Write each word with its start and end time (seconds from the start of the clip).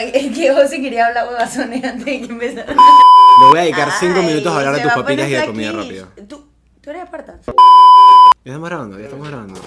Es 0.00 0.36
que 0.36 0.52
José 0.52 0.80
quería 0.80 1.08
hablar 1.08 1.28
huevazones 1.28 1.84
antes 1.84 2.04
de 2.04 2.20
que 2.20 2.32
empezara. 2.32 2.72
Le 2.72 3.46
voy 3.48 3.58
a 3.58 3.62
dedicar 3.62 3.90
5 3.98 4.14
Ay, 4.16 4.26
minutos 4.26 4.52
a 4.52 4.58
hablar 4.58 4.74
de 4.76 4.82
tus 4.82 4.92
papitas 4.92 5.28
y 5.28 5.32
de 5.32 5.46
comida 5.46 5.72
rápido. 5.72 6.08
¿Tú, 6.28 6.48
tú 6.80 6.90
eres 6.90 7.02
aparta. 7.02 7.38
Ya 8.44 8.52
estamos 8.52 8.68
grabando, 8.68 8.98
ya 8.98 9.04
estamos 9.04 9.28
grabando. 9.28 9.60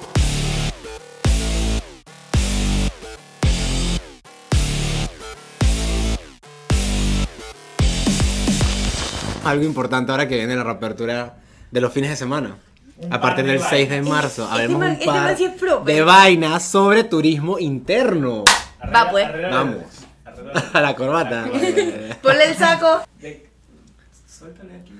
Algo 9.43 9.65
importante 9.65 10.11
ahora 10.11 10.27
que 10.27 10.37
viene 10.37 10.55
la 10.55 10.63
reapertura 10.63 11.35
de 11.71 11.81
los 11.81 11.91
fines 11.91 12.09
de 12.11 12.15
semana. 12.15 12.57
A 13.09 13.19
partir 13.19 13.43
par 13.43 13.45
de 13.45 13.51
del 13.53 13.61
6 13.61 13.89
de 13.89 14.01
marzo, 14.03 14.43
Este 14.43 14.53
hablemos 14.53 14.81
un 14.81 14.87
este 14.91 15.05
par 15.05 15.35
sí 15.35 15.45
es 15.45 15.53
pro, 15.53 15.79
de 15.79 16.01
vainas 16.03 16.63
sobre 16.63 17.03
turismo 17.03 17.57
interno. 17.57 18.43
Va, 18.93 19.09
pues. 19.09 19.27
Vamos. 19.49 20.00
A 20.73 20.81
la 20.81 20.95
corbata. 20.95 21.45
Ponle 22.21 22.45
el 22.45 22.55
saco. 22.55 23.01
Suéltale 24.27 24.75
aquí. 24.75 24.91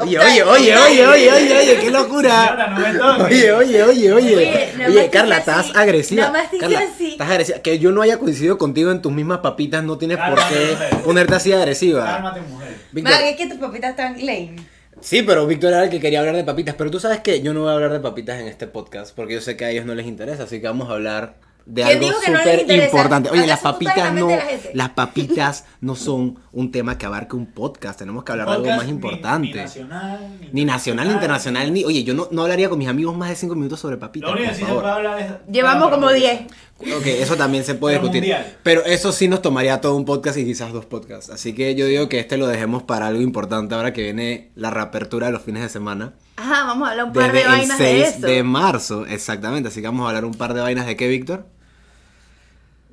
Oye, 0.00 0.18
oye, 0.18 0.42
oye, 0.42 0.76
oye, 0.76 1.06
oye, 1.06 1.32
oye, 1.32 1.58
oye, 1.58 1.78
qué 1.80 1.90
locura. 1.90 3.24
Oye, 3.24 3.52
oye, 3.52 3.82
oye, 3.82 4.12
oye. 4.12 4.72
Oye, 4.86 5.10
Carla, 5.10 5.38
estás 5.38 5.74
agresiva. 5.74 6.22
Nada 6.22 6.32
más 6.32 6.50
dice 6.50 6.62
Carla, 6.62 6.80
así. 6.80 7.12
estás 7.12 7.30
agresiva. 7.30 7.58
Que 7.60 7.78
yo 7.78 7.92
no 7.92 8.02
haya 8.02 8.18
coincidido 8.18 8.58
contigo 8.58 8.90
en 8.90 9.00
tus 9.00 9.12
mismas 9.12 9.38
papitas 9.38 9.84
no 9.84 9.96
tienes 9.98 10.18
por 10.18 10.38
qué 10.48 10.76
ponerte 11.04 11.34
así 11.34 11.52
agresiva. 11.52 12.04
Cálmate, 12.04 12.40
mujer. 12.42 12.76
Es 13.24 13.36
que 13.36 13.46
tus 13.46 13.58
papitas 13.58 13.90
están 13.90 14.14
lame. 14.18 14.56
sí, 15.00 15.22
pero 15.22 15.46
Víctor 15.46 15.72
era 15.72 15.84
el 15.84 15.90
que 15.90 16.00
quería 16.00 16.20
hablar 16.20 16.36
de 16.36 16.44
papitas. 16.44 16.74
Pero 16.74 16.90
tú 16.90 17.00
sabes 17.00 17.20
que 17.20 17.40
yo 17.40 17.54
no 17.54 17.60
voy 17.60 17.70
a 17.70 17.74
hablar 17.74 17.92
de 17.92 18.00
papitas 18.00 18.40
en 18.40 18.48
este 18.48 18.66
podcast 18.66 19.14
porque 19.14 19.34
yo 19.34 19.40
sé 19.40 19.56
que 19.56 19.64
a 19.64 19.70
ellos 19.70 19.86
no 19.86 19.94
les 19.94 20.06
interesa. 20.06 20.44
Así 20.44 20.60
que 20.60 20.66
vamos 20.66 20.90
a 20.90 20.92
hablar 20.92 21.36
de 21.66 21.82
¿Quién 21.82 21.96
algo 22.04 22.10
no 22.10 22.38
súper 22.38 22.70
importante. 22.84 23.28
Oye, 23.30 23.46
las 23.46 23.58
¿Acaso 23.58 23.78
tú 23.78 23.88
estás 23.88 23.96
en 24.08 24.14
papitas 24.14 24.14
no, 24.14 24.26
de 24.28 24.36
la 24.36 24.72
las 24.74 24.88
papitas 24.90 25.64
no 25.80 25.96
son 25.96 26.38
un 26.52 26.70
tema 26.70 26.96
que 26.96 27.06
abarque 27.06 27.34
un 27.34 27.46
podcast. 27.46 27.98
Tenemos 27.98 28.22
que 28.22 28.32
hablar 28.32 28.46
de 28.48 28.54
algo 28.54 28.66
más 28.68 28.88
importante. 28.88 29.48
Ni, 29.48 29.54
nacional, 29.64 30.38
Ni 30.52 30.64
nacional, 30.64 31.08
ni 31.08 31.14
internacional, 31.14 31.72
ni. 31.72 31.84
Oye, 31.84 32.04
yo 32.04 32.14
no, 32.14 32.28
no 32.30 32.42
hablaría 32.42 32.68
con 32.68 32.78
mis 32.78 32.88
amigos 32.88 33.16
más 33.16 33.28
de 33.30 33.34
5 33.36 33.54
minutos 33.56 33.80
sobre 33.80 33.96
papitas. 33.96 34.30
Lo 34.30 34.36
único 34.36 34.46
por 34.46 34.52
que 34.52 34.58
sí 34.58 34.60
se 34.60 34.66
favor. 34.68 34.82
puede 34.82 34.94
hablar 34.94 35.20
es. 35.20 35.52
Llevamos 35.52 35.90
como 35.90 36.12
10. 36.12 36.40
Ok, 36.78 37.06
eso 37.06 37.36
también 37.36 37.64
se 37.64 37.74
puede 37.74 37.96
discutir. 37.96 38.22
mundial. 38.22 38.56
Pero 38.62 38.84
eso 38.84 39.10
sí 39.10 39.26
nos 39.28 39.42
tomaría 39.42 39.80
todo 39.80 39.96
un 39.96 40.04
podcast 40.04 40.38
y 40.38 40.44
quizás 40.44 40.72
dos 40.72 40.84
podcasts. 40.84 41.30
Así 41.30 41.52
que 41.52 41.74
yo 41.74 41.86
digo 41.86 42.08
que 42.08 42.20
este 42.20 42.36
lo 42.36 42.46
dejemos 42.46 42.84
para 42.84 43.08
algo 43.08 43.22
importante 43.22 43.74
ahora 43.74 43.92
que 43.92 44.02
viene 44.02 44.50
la 44.54 44.70
reapertura 44.70 45.26
de 45.26 45.32
los 45.32 45.42
fines 45.42 45.62
de 45.62 45.68
semana. 45.68 46.14
Ajá, 46.36 46.64
vamos 46.64 46.86
a 46.86 46.90
hablar 46.92 47.06
un 47.06 47.12
par 47.12 47.32
Desde 47.32 47.38
de 47.38 47.42
el 47.42 47.48
vainas 47.48 47.78
de 47.78 47.84
6 47.84 48.08
eso. 48.18 48.26
de 48.26 48.42
marzo, 48.42 49.06
exactamente. 49.06 49.68
Así 49.70 49.80
que 49.80 49.86
vamos 49.88 50.04
a 50.04 50.08
hablar 50.08 50.24
un 50.26 50.34
par 50.34 50.54
de 50.54 50.60
vainas 50.60 50.86
de 50.86 50.94
qué, 50.96 51.08
Víctor? 51.08 51.46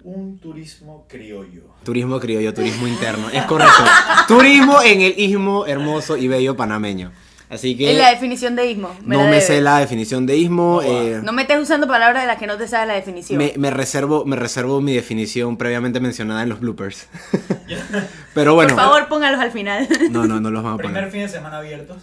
Un 0.04 0.38
turismo 0.40 1.06
criollo. 1.08 1.62
Turismo 1.84 2.20
criollo, 2.20 2.54
turismo 2.54 2.88
interno. 2.88 3.30
Es 3.30 3.44
correcto. 3.46 3.84
Turismo 4.28 4.82
en 4.82 5.02
el 5.02 5.14
istmo 5.18 5.66
hermoso 5.66 6.18
y 6.18 6.28
bello 6.28 6.56
panameño. 6.58 7.12
Así 7.50 7.78
que 7.78 7.92
Es 7.92 7.98
la 8.00 8.10
definición 8.10 8.56
de 8.56 8.72
ismo. 8.72 8.90
no 9.06 9.16
la 9.18 9.24
me 9.26 9.30
debes. 9.30 9.46
sé 9.48 9.62
la 9.62 9.78
definición 9.80 10.26
de 10.26 10.36
istmo. 10.38 10.82
No 10.82 10.88
va. 10.90 11.04
eh, 11.04 11.22
No 11.24 11.32
me 11.34 11.44
estés 11.44 11.62
usando 11.62 11.88
palabras 11.88 12.24
de 12.24 12.28
las 12.28 12.38
que 12.38 12.48
no 12.48 12.58
te 12.58 12.68
sabes 12.68 12.88
la 12.88 12.96
definición. 12.96 13.38
Me, 13.38 13.54
me 13.58 13.70
reservo, 13.70 14.26
me 14.26 14.36
reservo 14.36 14.82
mi 14.82 14.94
definición 14.94 15.56
previamente 15.56 16.00
mencionada 16.00 16.42
en 16.44 16.50
los 16.50 16.60
bloopers. 16.60 17.08
Pero 18.34 18.56
bueno. 18.56 18.76
Por 18.76 18.84
favor, 18.84 19.08
póngalos 19.08 19.40
al 19.40 19.52
final. 19.52 19.88
No, 20.12 20.26
no, 20.26 20.40
no 20.40 20.50
los 20.52 20.64
vamos 20.64 20.80
a 20.80 20.82
Primer 20.84 20.96
poner. 21.04 21.12
fin 21.12 21.22
de 21.22 21.30
semana 21.30 21.58
abiertos. 21.60 21.98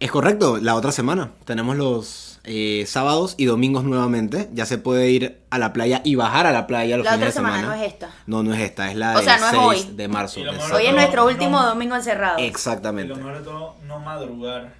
Es 0.00 0.10
correcto, 0.10 0.58
la 0.60 0.74
otra 0.74 0.92
semana. 0.92 1.30
Tenemos 1.44 1.76
los 1.76 2.33
eh, 2.44 2.84
sábados 2.86 3.34
y 3.38 3.46
domingos 3.46 3.84
nuevamente. 3.84 4.48
Ya 4.52 4.66
se 4.66 4.78
puede 4.78 5.10
ir 5.10 5.40
a 5.50 5.58
la 5.58 5.72
playa 5.72 6.00
y 6.04 6.14
bajar 6.14 6.46
a 6.46 6.52
la 6.52 6.66
playa 6.66 6.96
los 6.96 7.04
La 7.04 7.12
fines 7.12 7.22
otra 7.22 7.26
de 7.28 7.32
semana, 7.32 7.56
semana. 7.60 7.76
no 7.76 7.82
es 7.82 7.92
esta. 7.92 8.10
No, 8.26 8.42
no 8.42 8.54
es 8.54 8.60
esta, 8.60 8.90
es 8.90 8.96
la 8.96 9.12
O 9.12 9.16
del 9.16 9.24
sea, 9.24 9.38
no 9.38 9.44
es 9.46 9.50
6 9.50 9.86
hoy. 9.88 9.96
de 9.96 10.08
marzo. 10.08 10.40
Hoy 10.74 10.86
es 10.86 10.94
nuestro 10.94 11.26
último 11.26 11.60
no. 11.60 11.66
domingo 11.68 11.96
encerrado. 11.96 12.38
Y 12.38 12.42
lo 12.42 12.48
Exactamente. 12.48 13.14
mejor 13.14 13.38
de 13.38 13.44
todo, 13.44 13.76
no 13.86 13.98
madrugar 14.00 14.74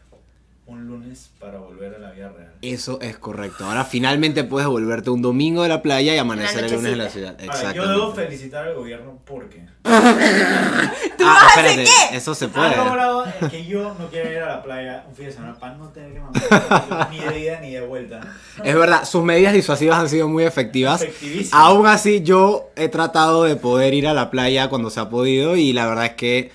un 0.66 0.86
lunes 0.86 1.30
para 1.38 1.58
volver 1.58 1.94
a 1.94 1.98
la 1.98 2.10
vida 2.12 2.30
real. 2.30 2.52
Eso 2.62 2.98
es 3.02 3.18
correcto. 3.18 3.66
Ahora 3.66 3.84
finalmente 3.84 4.44
puedes 4.44 4.66
volverte 4.66 5.10
un 5.10 5.20
domingo 5.20 5.62
de 5.62 5.68
la 5.68 5.82
playa 5.82 6.14
y 6.14 6.18
amanecer 6.18 6.64
el 6.64 6.72
lunes 6.72 6.92
en 6.92 6.98
la 6.98 7.08
ciudad. 7.10 7.36
Ahora, 7.48 7.72
yo 7.72 7.86
debo 7.86 8.14
felicitar 8.14 8.66
al 8.68 8.74
gobierno 8.74 9.18
porque. 9.24 9.66
Ah, 11.26 11.48
espérate, 11.56 11.86
eso 12.12 12.34
se 12.34 12.48
puede. 12.48 12.74
Ha 12.74 12.84
logrado 12.84 13.24
el 13.40 13.48
que 13.48 13.64
yo 13.64 13.94
no 13.98 14.08
quiero 14.08 14.30
ir 14.30 14.38
a 14.38 14.56
la 14.56 14.62
playa 14.62 15.06
un 15.08 15.14
fin 15.14 15.26
de 15.26 15.32
semana 15.32 15.54
para 15.58 15.74
no 15.76 15.88
tener 15.88 16.12
que 16.12 16.20
mandar 16.20 17.08
ni 17.10 17.18
de 17.18 17.40
ida 17.40 17.60
ni 17.60 17.72
de 17.72 17.80
vuelta. 17.80 18.20
Es 18.62 18.74
verdad, 18.74 19.04
sus 19.06 19.24
medidas 19.24 19.54
disuasivas 19.54 19.98
han 19.98 20.08
sido 20.10 20.28
muy 20.28 20.44
efectivas. 20.44 21.06
Aún 21.52 21.86
así, 21.86 22.22
yo 22.22 22.68
he 22.76 22.88
tratado 22.88 23.44
de 23.44 23.56
poder 23.56 23.94
ir 23.94 24.06
a 24.06 24.12
la 24.12 24.30
playa 24.30 24.68
cuando 24.68 24.90
se 24.90 25.00
ha 25.00 25.08
podido 25.08 25.56
y 25.56 25.72
la 25.72 25.86
verdad 25.86 26.06
es 26.06 26.14
que 26.14 26.52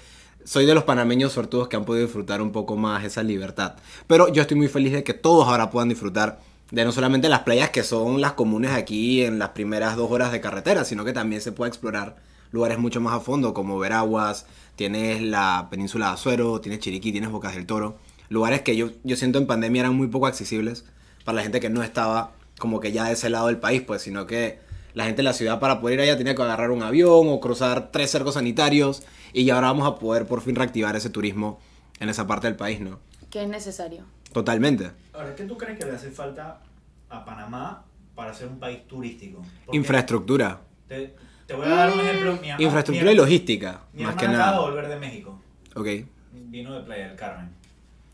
soy 0.49 0.65
de 0.65 0.73
los 0.73 0.83
panameños 0.83 1.33
sortudos 1.33 1.67
que 1.67 1.75
han 1.75 1.85
podido 1.85 2.07
disfrutar 2.07 2.41
un 2.41 2.51
poco 2.51 2.75
más 2.75 3.03
esa 3.03 3.21
libertad. 3.21 3.75
Pero 4.07 4.33
yo 4.33 4.41
estoy 4.41 4.57
muy 4.57 4.67
feliz 4.67 4.93
de 4.93 5.03
que 5.03 5.13
todos 5.13 5.47
ahora 5.47 5.69
puedan 5.69 5.89
disfrutar 5.89 6.39
de 6.71 6.83
no 6.83 6.91
solamente 6.91 7.29
las 7.29 7.41
playas 7.41 7.69
que 7.69 7.83
son 7.83 8.19
las 8.19 8.33
comunes 8.33 8.71
aquí 8.71 9.21
en 9.21 9.37
las 9.37 9.49
primeras 9.49 9.95
dos 9.95 10.09
horas 10.09 10.31
de 10.31 10.41
carretera, 10.41 10.85
sino 10.85 11.05
que 11.05 11.13
también 11.13 11.43
se 11.43 11.51
pueda 11.51 11.69
explorar 11.69 12.15
lugares 12.49 12.79
mucho 12.79 12.99
más 12.99 13.13
a 13.13 13.19
fondo 13.19 13.53
como 13.53 13.77
Veraguas, 13.77 14.47
tienes 14.75 15.21
la 15.21 15.67
península 15.69 16.07
de 16.07 16.13
Azuero, 16.13 16.59
tienes 16.61 16.79
Chiriquí, 16.79 17.11
tienes 17.11 17.29
Bocas 17.29 17.53
del 17.53 17.67
Toro, 17.67 17.99
lugares 18.29 18.63
que 18.63 18.75
yo, 18.75 18.89
yo 19.03 19.15
siento 19.17 19.37
en 19.37 19.45
pandemia 19.45 19.81
eran 19.81 19.95
muy 19.95 20.07
poco 20.07 20.25
accesibles 20.25 20.83
para 21.25 21.35
la 21.35 21.43
gente 21.43 21.59
que 21.59 21.69
no 21.69 21.83
estaba 21.83 22.31
como 22.57 22.79
que 22.79 22.91
ya 22.91 23.03
de 23.05 23.13
ese 23.13 23.29
lado 23.29 23.45
del 23.47 23.57
país, 23.57 23.83
pues, 23.83 24.01
sino 24.01 24.25
que 24.25 24.57
la 24.93 25.05
gente 25.05 25.17
de 25.17 25.23
la 25.23 25.33
ciudad 25.33 25.59
para 25.59 25.79
poder 25.81 25.95
ir 25.99 26.01
allá 26.03 26.17
tenía 26.17 26.35
que 26.35 26.41
agarrar 26.41 26.71
un 26.71 26.81
avión 26.83 27.27
o 27.29 27.39
cruzar 27.39 27.91
tres 27.91 28.09
cercos 28.11 28.33
sanitarios 28.35 29.03
y 29.33 29.45
ya 29.45 29.55
ahora 29.55 29.67
vamos 29.67 29.87
a 29.87 29.95
poder 29.99 30.25
por 30.25 30.41
fin 30.41 30.55
reactivar 30.55 30.95
ese 30.95 31.09
turismo 31.09 31.59
en 31.99 32.09
esa 32.09 32.25
parte 32.27 32.47
del 32.47 32.55
país, 32.55 32.79
¿no? 32.79 32.99
Que 33.29 33.43
es 33.43 33.47
necesario. 33.49 34.03
Totalmente. 34.33 34.91
Ahora, 35.13 35.35
¿qué 35.35 35.43
tú 35.43 35.57
crees 35.57 35.77
que 35.77 35.85
le 35.85 35.91
hace 35.91 36.09
falta 36.11 36.61
a 37.09 37.25
Panamá 37.25 37.83
para 38.15 38.33
ser 38.33 38.47
un 38.47 38.59
país 38.59 38.87
turístico? 38.87 39.41
Porque 39.65 39.77
Infraestructura. 39.77 40.61
Te, 40.87 41.15
te 41.45 41.53
voy 41.53 41.65
a 41.67 41.69
dar 41.69 41.93
un 41.93 41.99
ejemplo. 41.99 42.33
Mi 42.41 42.47
mamá- 42.49 42.61
Infraestructura 42.63 43.11
mi- 43.11 43.13
y 43.13 43.17
logística, 43.17 43.81
Mi 43.93 44.03
más 44.03 44.15
que 44.15 44.25
acaba 44.25 44.37
de 44.37 44.51
nada. 44.51 44.59
volver 44.61 44.87
de 44.87 44.95
México. 44.97 45.39
Ok. 45.75 45.87
Vino 46.33 46.73
de 46.73 46.81
Playa 46.81 47.07
del 47.09 47.15
Carmen. 47.15 47.49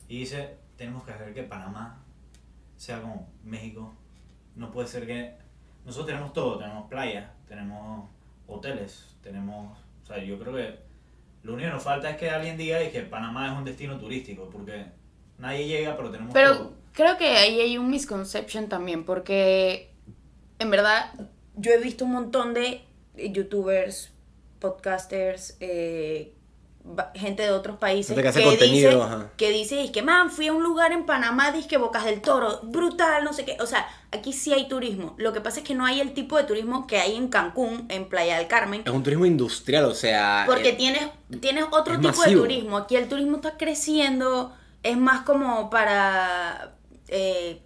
Y 0.09 0.19
dice, 0.19 0.55
tenemos 0.77 1.03
que 1.03 1.11
hacer 1.11 1.33
que 1.33 1.43
Panamá 1.43 1.97
sea 2.77 3.01
como 3.01 3.29
México. 3.43 3.93
No 4.55 4.71
puede 4.71 4.87
ser 4.87 5.05
que... 5.07 5.33
Nosotros 5.85 6.07
tenemos 6.07 6.33
todo, 6.33 6.57
tenemos 6.57 6.89
playa, 6.89 7.31
tenemos 7.47 8.09
hoteles, 8.47 9.15
tenemos... 9.21 9.77
O 10.03 10.05
sea, 10.05 10.17
yo 10.23 10.37
creo 10.39 10.53
que 10.55 10.79
lo 11.43 11.53
único 11.53 11.69
que 11.69 11.73
nos 11.73 11.83
falta 11.83 12.09
es 12.09 12.17
que 12.17 12.29
alguien 12.29 12.57
diga 12.57 12.83
y 12.83 12.91
que 12.91 13.01
Panamá 13.01 13.51
es 13.51 13.57
un 13.57 13.65
destino 13.65 13.97
turístico, 13.99 14.49
porque 14.51 14.85
nadie 15.37 15.67
llega, 15.67 15.95
pero 15.95 16.11
tenemos 16.11 16.33
Pero 16.33 16.57
todo. 16.57 16.73
creo 16.93 17.17
que 17.17 17.27
ahí 17.27 17.59
hay 17.59 17.77
un 17.77 17.89
misconception 17.89 18.67
también, 18.69 19.03
porque 19.05 19.91
en 20.59 20.69
verdad 20.71 21.11
yo 21.55 21.71
he 21.71 21.79
visto 21.79 22.05
un 22.05 22.11
montón 22.13 22.53
de 22.53 22.83
youtubers, 23.15 24.11
podcasters, 24.59 25.57
eh, 25.59 26.33
gente 27.15 27.43
de 27.43 27.51
otros 27.51 27.77
países 27.77 28.15
que 28.15 28.43
contenido, 28.43 28.91
dice, 28.91 29.01
ajá. 29.01 29.31
que 29.37 29.49
dice, 29.49 29.83
es 29.83 29.91
que 29.91 30.03
man, 30.03 30.29
fui 30.29 30.47
a 30.47 30.53
un 30.53 30.63
lugar 30.63 30.91
en 30.91 31.05
Panamá, 31.05 31.53
que 31.67 31.77
Bocas 31.77 32.05
del 32.05 32.21
Toro, 32.21 32.59
brutal, 32.63 33.23
no 33.23 33.33
sé 33.33 33.43
qué. 33.43 33.57
O 33.59 33.65
sea, 33.65 33.87
aquí 34.11 34.33
sí 34.33 34.53
hay 34.53 34.67
turismo. 34.67 35.15
Lo 35.17 35.33
que 35.33 35.41
pasa 35.41 35.59
es 35.59 35.65
que 35.65 35.73
no 35.73 35.85
hay 35.85 35.99
el 35.99 36.13
tipo 36.13 36.37
de 36.37 36.43
turismo 36.43 36.85
que 36.85 36.97
hay 36.97 37.15
en 37.15 37.27
Cancún, 37.27 37.85
en 37.89 38.07
Playa 38.07 38.37
del 38.37 38.47
Carmen. 38.47 38.83
Es 38.85 38.91
un 38.91 39.03
turismo 39.03 39.25
industrial, 39.25 39.85
o 39.85 39.95
sea... 39.95 40.43
Porque 40.45 40.69
eh, 40.69 40.73
tienes, 40.73 41.09
tienes 41.41 41.65
otro 41.71 41.95
tipo 41.95 42.09
masivo. 42.09 42.43
de 42.43 42.47
turismo. 42.47 42.77
Aquí 42.77 42.95
el 42.95 43.07
turismo 43.07 43.37
está 43.37 43.57
creciendo. 43.57 44.53
Es 44.83 44.97
más 44.97 45.21
como 45.21 45.69
para 45.71 46.75
eh, 47.07 47.61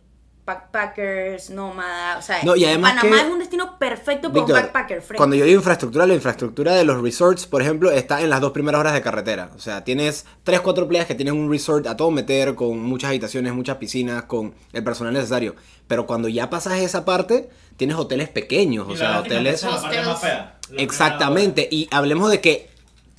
backpackers, 0.54 1.50
nómadas. 1.50 2.20
O 2.20 2.22
sea, 2.22 2.44
No, 2.44 2.56
y 2.56 2.66
además 2.66 2.96
Panamá 2.96 3.18
que- 3.18 3.28
es 3.28 3.32
un 3.32 3.40
destino 3.40 3.78
perfecto 3.78 4.32
para 4.32 4.46
un 4.46 4.52
backpacker. 4.52 5.02
friend. 5.02 5.18
cuando 5.18 5.36
yo 5.36 5.46
digo 5.46 5.58
infraestructura, 5.58 6.06
la 6.06 6.14
infraestructura 6.14 6.74
de 6.76 6.84
los 6.84 7.02
resorts, 7.02 7.46
por 7.46 7.62
ejemplo, 7.62 7.92
está 7.92 8.22
en 8.22 8.30
las 8.30 8.42
dos 8.42 8.52
primeras 8.52 8.80
horas 8.80 8.94
de 8.94 9.02
carretera. 9.02 9.52
O 9.56 9.60
sea, 9.60 9.84
tienes 9.84 10.26
tres, 10.44 10.62
cuatro 10.62 10.88
playas 10.88 11.08
que 11.08 11.16
tienen 11.16 11.36
un 11.36 11.50
resort 11.50 11.88
a 11.88 11.96
todo 11.96 12.12
meter, 12.12 12.56
con 12.56 12.80
muchas 12.80 13.10
habitaciones, 13.10 13.54
muchas 13.54 13.78
piscinas, 13.78 14.24
con 14.24 14.54
el 14.74 14.84
personal 14.84 15.14
necesario. 15.14 15.56
Pero 15.88 16.06
cuando 16.06 16.28
ya 16.28 16.50
pasas 16.50 16.80
esa 16.80 17.06
parte, 17.06 17.50
tienes 17.78 17.96
hoteles 17.98 18.30
pequeños, 18.30 18.88
o 18.88 18.96
sea, 18.96 19.20
hoteles... 19.20 19.56
es 19.56 19.64
la 19.64 19.82
parte 19.82 20.02
más 20.04 20.22
fea, 20.22 20.58
la 20.72 20.82
Exactamente, 20.82 21.68
y 21.72 21.88
hablemos 21.92 22.30
de 22.30 22.42
que 22.42 22.70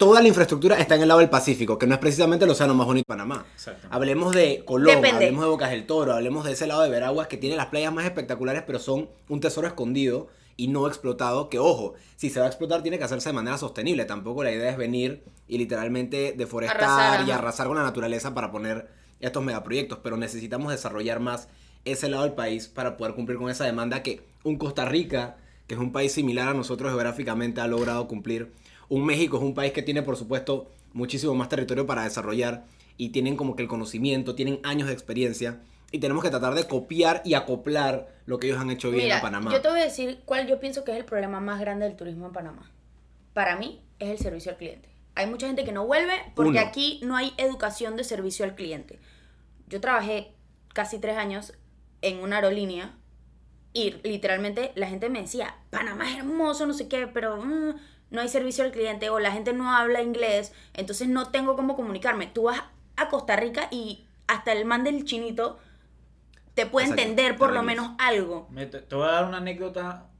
toda 0.00 0.22
la 0.22 0.28
infraestructura 0.28 0.78
está 0.78 0.94
en 0.94 1.02
el 1.02 1.08
lado 1.08 1.20
del 1.20 1.28
Pacífico, 1.28 1.78
que 1.78 1.86
no 1.86 1.92
es 1.92 2.00
precisamente 2.00 2.46
el 2.46 2.50
océano 2.50 2.74
más 2.74 2.86
bonito 2.86 3.02
de 3.02 3.08
Panamá. 3.18 3.44
Exactamente. 3.54 3.94
Hablemos 3.94 4.34
de 4.34 4.64
Colón, 4.64 4.94
Depende. 4.94 5.26
hablemos 5.26 5.44
de 5.44 5.50
Bocas 5.50 5.70
del 5.70 5.84
Toro, 5.84 6.14
hablemos 6.14 6.46
de 6.46 6.52
ese 6.52 6.66
lado 6.66 6.80
de 6.80 6.88
Veraguas 6.88 7.26
que 7.26 7.36
tiene 7.36 7.54
las 7.54 7.66
playas 7.66 7.92
más 7.92 8.06
espectaculares, 8.06 8.62
pero 8.66 8.78
son 8.78 9.10
un 9.28 9.40
tesoro 9.40 9.66
escondido 9.66 10.28
y 10.56 10.68
no 10.68 10.88
explotado, 10.88 11.50
que 11.50 11.58
ojo, 11.58 11.92
si 12.16 12.30
se 12.30 12.40
va 12.40 12.46
a 12.46 12.48
explotar 12.48 12.80
tiene 12.80 12.96
que 12.96 13.04
hacerse 13.04 13.28
de 13.28 13.34
manera 13.34 13.58
sostenible, 13.58 14.06
tampoco 14.06 14.42
la 14.42 14.52
idea 14.52 14.70
es 14.70 14.78
venir 14.78 15.22
y 15.46 15.58
literalmente 15.58 16.32
deforestar 16.34 16.82
Arrasar, 16.82 17.28
y 17.28 17.30
arrasar 17.30 17.66
con 17.66 17.76
la 17.76 17.82
naturaleza 17.82 18.32
para 18.32 18.50
poner 18.50 18.88
estos 19.20 19.44
megaproyectos, 19.44 19.98
pero 20.02 20.16
necesitamos 20.16 20.72
desarrollar 20.72 21.20
más 21.20 21.48
ese 21.84 22.08
lado 22.08 22.22
del 22.22 22.32
país 22.32 22.68
para 22.68 22.96
poder 22.96 23.14
cumplir 23.14 23.36
con 23.36 23.50
esa 23.50 23.66
demanda 23.66 24.02
que 24.02 24.22
un 24.44 24.56
Costa 24.56 24.86
Rica, 24.86 25.36
que 25.66 25.74
es 25.74 25.80
un 25.80 25.92
país 25.92 26.10
similar 26.12 26.48
a 26.48 26.54
nosotros 26.54 26.90
geográficamente, 26.90 27.60
ha 27.60 27.66
logrado 27.66 28.08
cumplir. 28.08 28.50
Un 28.90 29.06
México 29.06 29.38
es 29.38 29.42
un 29.42 29.54
país 29.54 29.72
que 29.72 29.82
tiene, 29.82 30.02
por 30.02 30.16
supuesto, 30.16 30.68
muchísimo 30.92 31.34
más 31.34 31.48
territorio 31.48 31.86
para 31.86 32.04
desarrollar 32.04 32.64
y 32.98 33.08
tienen 33.08 33.36
como 33.36 33.56
que 33.56 33.62
el 33.62 33.68
conocimiento, 33.68 34.34
tienen 34.34 34.60
años 34.62 34.88
de 34.88 34.92
experiencia 34.92 35.60
y 35.92 36.00
tenemos 36.00 36.22
que 36.22 36.30
tratar 36.30 36.54
de 36.54 36.66
copiar 36.66 37.22
y 37.24 37.34
acoplar 37.34 38.08
lo 38.26 38.38
que 38.38 38.48
ellos 38.48 38.60
han 38.60 38.70
hecho 38.70 38.90
bien 38.90 39.04
Mira, 39.04 39.18
a 39.18 39.22
Panamá. 39.22 39.50
yo 39.50 39.62
te 39.62 39.68
voy 39.68 39.80
a 39.80 39.84
decir 39.84 40.20
cuál 40.24 40.46
yo 40.46 40.60
pienso 40.60 40.84
que 40.84 40.92
es 40.92 40.98
el 40.98 41.04
problema 41.04 41.40
más 41.40 41.60
grande 41.60 41.86
del 41.86 41.96
turismo 41.96 42.26
en 42.26 42.32
Panamá. 42.32 42.70
Para 43.32 43.56
mí 43.56 43.80
es 43.98 44.10
el 44.10 44.18
servicio 44.18 44.52
al 44.52 44.58
cliente. 44.58 44.88
Hay 45.14 45.26
mucha 45.26 45.46
gente 45.46 45.64
que 45.64 45.72
no 45.72 45.86
vuelve 45.86 46.12
porque 46.34 46.50
Uno. 46.50 46.60
aquí 46.60 47.00
no 47.02 47.16
hay 47.16 47.32
educación 47.38 47.96
de 47.96 48.04
servicio 48.04 48.44
al 48.44 48.54
cliente. 48.54 48.98
Yo 49.68 49.80
trabajé 49.80 50.32
casi 50.74 50.98
tres 50.98 51.16
años 51.16 51.54
en 52.02 52.18
una 52.18 52.36
aerolínea 52.36 52.96
y 53.72 53.92
literalmente 54.02 54.72
la 54.74 54.88
gente 54.88 55.08
me 55.08 55.20
decía, 55.22 55.56
Panamá 55.70 56.10
es 56.10 56.18
hermoso, 56.18 56.66
no 56.66 56.74
sé 56.74 56.88
qué, 56.88 57.06
pero 57.06 57.36
mm, 57.36 57.74
no 58.10 58.20
hay 58.20 58.28
servicio 58.28 58.64
al 58.64 58.72
cliente 58.72 59.10
o 59.10 59.18
la 59.20 59.32
gente 59.32 59.52
no 59.52 59.72
habla 59.72 60.02
inglés, 60.02 60.52
entonces 60.74 61.08
no 61.08 61.30
tengo 61.30 61.56
cómo 61.56 61.76
comunicarme. 61.76 62.26
Tú 62.26 62.44
vas 62.44 62.62
a 62.96 63.08
Costa 63.08 63.36
Rica 63.36 63.68
y 63.70 64.06
hasta 64.26 64.52
el 64.52 64.64
man 64.64 64.84
del 64.84 65.04
chinito 65.04 65.58
te 66.54 66.66
puede 66.66 66.86
Exacto, 66.86 67.00
entender 67.02 67.38
por 67.38 67.52
lo 67.52 67.62
menos 67.62 67.92
algo. 67.98 68.48
Me- 68.48 68.66
te, 68.66 68.80
te 68.80 68.94
voy 68.96 69.08
a 69.08 69.12
dar 69.12 69.24
una 69.26 69.38
anécdota. 69.38 70.10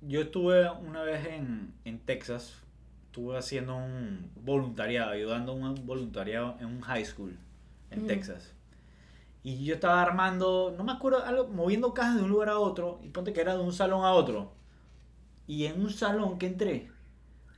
Yo 0.00 0.20
estuve 0.22 0.68
una 0.70 1.02
vez 1.02 1.26
en, 1.26 1.74
en 1.84 2.00
Texas, 2.04 2.62
estuve 3.06 3.38
haciendo 3.38 3.76
un 3.76 4.30
voluntariado, 4.36 5.10
ayudando 5.12 5.52
a 5.52 5.54
un 5.56 5.86
voluntariado 5.86 6.56
en 6.60 6.66
un 6.66 6.80
high 6.82 7.04
school 7.04 7.38
en. 7.90 8.06
Texas. 8.06 8.54
Y 9.42 9.64
yo 9.64 9.74
estaba 9.76 10.02
armando, 10.02 10.74
no 10.76 10.84
me 10.84 10.92
acuerdo, 10.92 11.24
algo, 11.24 11.48
moviendo 11.48 11.94
cajas 11.94 12.16
de 12.16 12.22
un 12.24 12.30
lugar 12.30 12.50
a 12.50 12.58
otro, 12.58 13.00
y 13.02 13.08
ponte 13.10 13.32
que 13.32 13.40
era 13.40 13.56
de 13.56 13.62
un 13.62 13.72
salón 13.72 14.04
a 14.04 14.12
otro. 14.12 14.52
Y 15.46 15.66
en 15.66 15.80
un 15.82 15.90
salón 15.90 16.38
que 16.38 16.46
entré, 16.46 16.90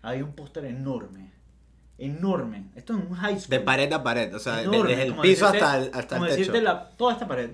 había 0.02 0.24
un 0.24 0.32
póster 0.32 0.64
enorme. 0.64 1.32
Enorme. 1.98 2.66
Esto 2.76 2.96
es 2.96 3.04
un 3.04 3.14
high 3.16 3.38
school. 3.38 3.50
De 3.50 3.60
pared 3.60 3.92
a 3.92 4.02
pared, 4.02 4.34
o 4.34 4.38
sea, 4.38 4.62
Enorme, 4.62 4.90
desde 4.90 5.02
el 5.06 5.14
piso 5.16 5.46
decirte- 5.46 5.64
hasta 5.64 5.78
el, 5.78 5.90
hasta 5.94 6.16
como 6.16 6.24
el 6.26 6.30
techo. 6.30 6.38
decirte 6.38 6.62
la- 6.62 6.88
toda 6.90 7.12
esta 7.14 7.26
pared. 7.26 7.50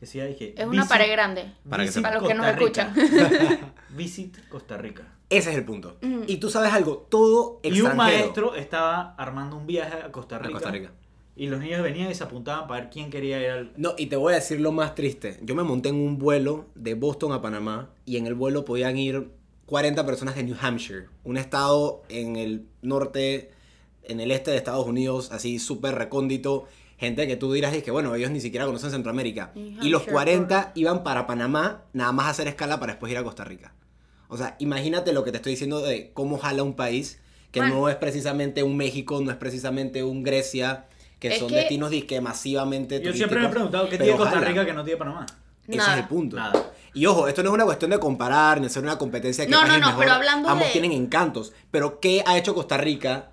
Decía, 0.00 0.24
dije, 0.24 0.54
Es 0.56 0.66
una 0.66 0.82
"Visit- 0.82 0.88
pared 0.88 1.12
grande. 1.12 1.52
Para 1.68 1.84
que. 1.86 2.00
Para 2.00 2.18
los 2.20 2.28
que 2.28 2.34
nos 2.34 2.46
Costa 2.56 2.84
Rica". 2.88 2.92
escuchan. 3.04 3.58
Visit 3.90 4.48
Costa 4.48 4.76
Rica. 4.78 5.02
Ese 5.28 5.50
es 5.52 5.56
el 5.56 5.64
punto. 5.64 5.98
Mm. 6.00 6.22
Y 6.26 6.38
tú 6.38 6.50
sabes 6.50 6.72
algo, 6.72 7.06
todo 7.08 7.60
Y 7.62 7.68
extranjero. 7.68 7.90
un 7.92 7.96
maestro 7.96 8.54
estaba 8.56 9.14
armando 9.16 9.56
un 9.56 9.66
viaje 9.66 9.94
a 10.02 10.10
Costa 10.10 10.36
A 10.36 10.38
Rica. 10.40 10.52
Costa 10.52 10.70
Rica. 10.70 10.90
Y 11.36 11.46
los 11.46 11.60
niños 11.60 11.82
venían 11.82 12.10
y 12.10 12.14
se 12.14 12.24
apuntaban 12.24 12.66
para 12.66 12.80
ver 12.80 12.90
quién 12.90 13.08
quería 13.10 13.40
ir 13.40 13.50
al. 13.50 13.72
No, 13.76 13.92
y 13.96 14.06
te 14.06 14.16
voy 14.16 14.32
a 14.32 14.36
decir 14.36 14.60
lo 14.60 14.72
más 14.72 14.94
triste. 14.96 15.38
Yo 15.42 15.54
me 15.54 15.62
monté 15.62 15.90
en 15.90 15.94
un 15.96 16.18
vuelo 16.18 16.66
de 16.74 16.94
Boston 16.94 17.32
a 17.32 17.40
Panamá 17.40 17.90
y 18.04 18.16
en 18.16 18.26
el 18.26 18.34
vuelo 18.34 18.64
podían 18.64 18.96
ir 18.98 19.30
40 19.70 20.04
personas 20.04 20.34
de 20.34 20.42
New 20.42 20.56
Hampshire, 20.60 21.06
un 21.22 21.36
estado 21.36 22.02
en 22.08 22.34
el 22.34 22.66
norte, 22.82 23.52
en 24.02 24.18
el 24.18 24.32
este 24.32 24.50
de 24.50 24.56
Estados 24.56 24.84
Unidos, 24.84 25.30
así 25.30 25.60
súper 25.60 25.94
recóndito. 25.94 26.66
Gente 26.98 27.26
que 27.28 27.36
tú 27.36 27.52
dirás, 27.52 27.72
es 27.72 27.84
que 27.84 27.92
bueno, 27.92 28.12
ellos 28.16 28.32
ni 28.32 28.40
siquiera 28.40 28.66
conocen 28.66 28.90
Centroamérica. 28.90 29.52
Y 29.54 29.88
los 29.88 30.02
Hampshire, 30.02 30.12
40 30.12 30.72
iban 30.74 31.04
para 31.04 31.26
Panamá, 31.28 31.84
nada 31.92 32.10
más 32.10 32.26
a 32.26 32.30
hacer 32.30 32.48
escala 32.48 32.80
para 32.80 32.92
después 32.94 33.12
ir 33.12 33.18
a 33.18 33.22
Costa 33.22 33.44
Rica. 33.44 33.72
O 34.28 34.36
sea, 34.36 34.56
imagínate 34.58 35.12
lo 35.12 35.22
que 35.22 35.30
te 35.30 35.36
estoy 35.36 35.52
diciendo 35.52 35.80
de 35.80 36.10
cómo 36.14 36.36
jala 36.38 36.62
un 36.64 36.74
país 36.74 37.20
que 37.52 37.60
Bueno. 37.60 37.76
no 37.76 37.88
es 37.88 37.94
precisamente 37.96 38.62
un 38.64 38.76
México, 38.76 39.20
no 39.22 39.30
es 39.30 39.36
precisamente 39.36 40.02
un 40.02 40.24
Grecia, 40.24 40.86
que 41.20 41.28
Es 41.28 41.38
son 41.38 41.48
que- 41.48 41.56
destinos 41.56 41.90
disque 41.90 42.20
masivamente 42.20 43.00
Yo 43.00 43.12
siempre 43.12 43.38
me 43.40 43.46
he 43.46 43.50
preguntado 43.50 43.88
qué 43.88 43.98
tiene 43.98 44.16
Costa 44.16 44.34
jala. 44.36 44.48
Rica 44.48 44.66
que 44.66 44.72
no 44.72 44.82
tiene 44.84 44.98
Panamá. 44.98 45.26
Ese 45.70 45.78
Nada. 45.78 45.94
es 45.96 46.02
el 46.02 46.08
punto. 46.08 46.36
Nada. 46.36 46.72
Y 46.92 47.06
ojo, 47.06 47.28
esto 47.28 47.42
no 47.42 47.50
es 47.50 47.54
una 47.54 47.64
cuestión 47.64 47.90
de 47.92 47.98
comparar, 48.00 48.60
ni 48.60 48.66
hacer 48.66 48.82
una 48.82 48.98
competencia 48.98 49.44
qué 49.44 49.50
No, 49.50 49.62
no, 49.64 49.78
no, 49.78 49.86
mejor. 49.86 49.98
pero 49.98 50.12
hablando 50.12 50.48
Ambos 50.48 50.66
de- 50.66 50.72
tienen 50.72 50.92
encantos. 50.92 51.52
Pero 51.70 52.00
¿qué 52.00 52.22
ha 52.26 52.36
hecho 52.36 52.54
Costa 52.54 52.76
Rica 52.76 53.30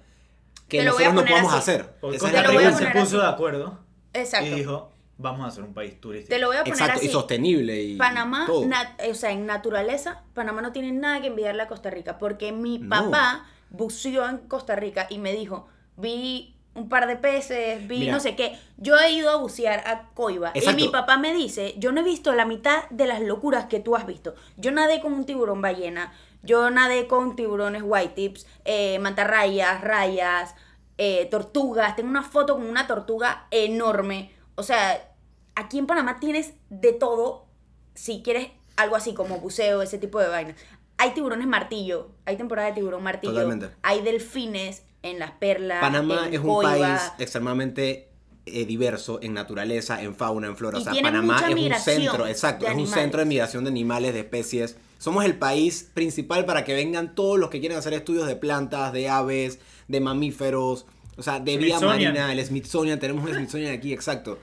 que 0.67 0.83
nosotros 0.83 1.13
no 1.13 1.25
podemos 1.25 1.51
así. 1.53 1.59
hacer? 1.71 1.95
Porque 1.99 2.17
Esa 2.17 2.27
es 2.27 2.31
Costa 2.33 2.41
la 2.43 2.47
Te 2.47 2.53
lo 2.53 2.59
voy 2.59 2.63
a 2.65 2.77
Rica 2.77 2.91
se 2.93 2.99
puso 2.99 3.17
así. 3.17 3.25
de 3.25 3.31
acuerdo 3.33 3.79
Exacto. 4.13 4.45
y 4.47 4.51
dijo, 4.53 4.91
vamos 5.17 5.45
a 5.45 5.47
hacer 5.47 5.63
un 5.63 5.73
país 5.73 5.99
turístico. 5.99 6.35
Te 6.35 6.39
lo 6.39 6.47
voy 6.47 6.57
a 6.57 6.59
poner 6.59 6.73
Exacto, 6.73 6.97
así. 6.99 7.07
y 7.07 7.09
sostenible. 7.11 7.81
Y 7.81 7.95
Panamá, 7.97 8.45
todo. 8.45 8.67
o 9.09 9.13
sea, 9.15 9.31
en 9.31 9.45
naturaleza, 9.47 10.23
Panamá 10.35 10.61
no 10.61 10.71
tiene 10.71 10.91
nada 10.91 11.21
que 11.21 11.27
envidiarle 11.27 11.63
a 11.63 11.67
Costa 11.67 11.89
Rica, 11.89 12.19
porque 12.19 12.51
mi 12.51 12.77
No. 12.77 12.89
papá 12.89 13.45
buceó 13.71 14.29
en 14.29 14.37
Costa 14.39 14.75
Rica 14.75 15.07
y 15.09 15.17
me 15.17 15.33
dijo, 15.33 15.67
vi 15.95 16.56
un 16.77 16.89
par 16.89 17.07
de 17.07 17.15
peces, 17.15 17.85
vi 17.87 17.99
Mira. 18.01 18.13
no 18.13 18.19
sé 18.19 18.35
qué. 18.35 18.57
Yo 18.77 18.97
he 18.97 19.11
ido 19.11 19.31
a 19.31 19.37
bucear 19.37 19.79
a 19.87 20.09
Coiba 20.13 20.51
Exacto. 20.53 20.79
y 20.79 20.83
mi 20.85 20.89
papá 20.89 21.17
me 21.17 21.33
dice, 21.33 21.73
yo 21.77 21.91
no 21.91 22.01
he 22.01 22.03
visto 22.03 22.33
la 22.33 22.45
mitad 22.45 22.87
de 22.91 23.07
las 23.07 23.19
locuras 23.19 23.65
que 23.65 23.79
tú 23.79 23.95
has 23.95 24.05
visto. 24.05 24.35
Yo 24.57 24.71
nadé 24.71 25.01
con 25.01 25.11
un 25.13 25.25
tiburón 25.25 25.61
ballena, 25.61 26.13
yo 26.43 26.69
nadé 26.69 27.07
con 27.07 27.35
tiburones 27.35 27.81
white 27.83 28.13
tips, 28.13 28.45
eh, 28.63 28.99
mantarrayas, 28.99 29.81
rayas, 29.81 30.53
eh, 30.99 31.27
tortugas. 31.31 31.95
Tengo 31.95 32.09
una 32.09 32.23
foto 32.23 32.53
con 32.55 32.67
una 32.67 32.85
tortuga 32.85 33.47
enorme. 33.49 34.31
O 34.55 34.61
sea, 34.63 35.11
aquí 35.55 35.79
en 35.79 35.87
Panamá 35.87 36.19
tienes 36.19 36.53
de 36.69 36.93
todo 36.93 37.47
si 37.95 38.21
quieres 38.21 38.49
algo 38.75 38.95
así 38.95 39.15
como 39.15 39.39
buceo, 39.39 39.81
ese 39.81 39.97
tipo 39.97 40.19
de 40.19 40.27
vainas. 40.27 40.55
Hay 40.99 41.11
tiburones 41.11 41.47
martillo, 41.47 42.11
hay 42.25 42.37
temporada 42.37 42.67
de 42.69 42.75
tiburón 42.75 43.01
martillo, 43.03 43.33
Totalmente. 43.33 43.71
hay 43.81 44.01
delfines 44.01 44.83
en 45.09 45.19
las 45.19 45.31
perlas. 45.31 45.79
Panamá 45.81 46.27
en 46.27 46.33
es 46.33 46.39
un 46.39 46.47
Coiba. 46.47 46.71
país 46.71 47.01
extremadamente 47.19 48.09
eh, 48.45 48.65
diverso 48.65 49.19
en 49.21 49.33
naturaleza, 49.33 50.01
en 50.01 50.15
fauna, 50.15 50.47
en 50.47 50.55
flora. 50.55 50.77
Y 50.77 50.81
o 50.81 50.83
sea, 50.83 50.93
Panamá 51.01 51.43
es 51.49 51.55
un 51.55 51.73
centro, 51.79 52.27
exacto, 52.27 52.65
es 52.67 52.75
un 52.75 52.87
centro 52.87 53.19
de 53.19 53.25
migración 53.25 53.63
de 53.63 53.69
animales, 53.69 54.13
de 54.13 54.19
especies. 54.21 54.77
Somos 54.99 55.25
el 55.25 55.35
país 55.37 55.89
principal 55.93 56.45
para 56.45 56.63
que 56.63 56.73
vengan 56.73 57.13
todos 57.13 57.37
los 57.37 57.49
que 57.49 57.59
quieren 57.59 57.77
hacer 57.77 57.93
estudios 57.93 58.25
de 58.27 58.35
plantas, 58.35 58.93
de 58.93 59.09
aves, 59.09 59.59
de 59.87 59.99
mamíferos, 59.99 60.85
o 61.17 61.23
sea, 61.23 61.39
de 61.39 61.57
vida 61.57 61.77
Smithsonian. 61.77 62.13
marina, 62.13 62.31
el 62.31 62.45
Smithsonian, 62.45 62.99
tenemos 62.99 63.29
un 63.29 63.35
Smithsonian 63.35 63.73
aquí, 63.73 63.93
exacto. 63.93 64.39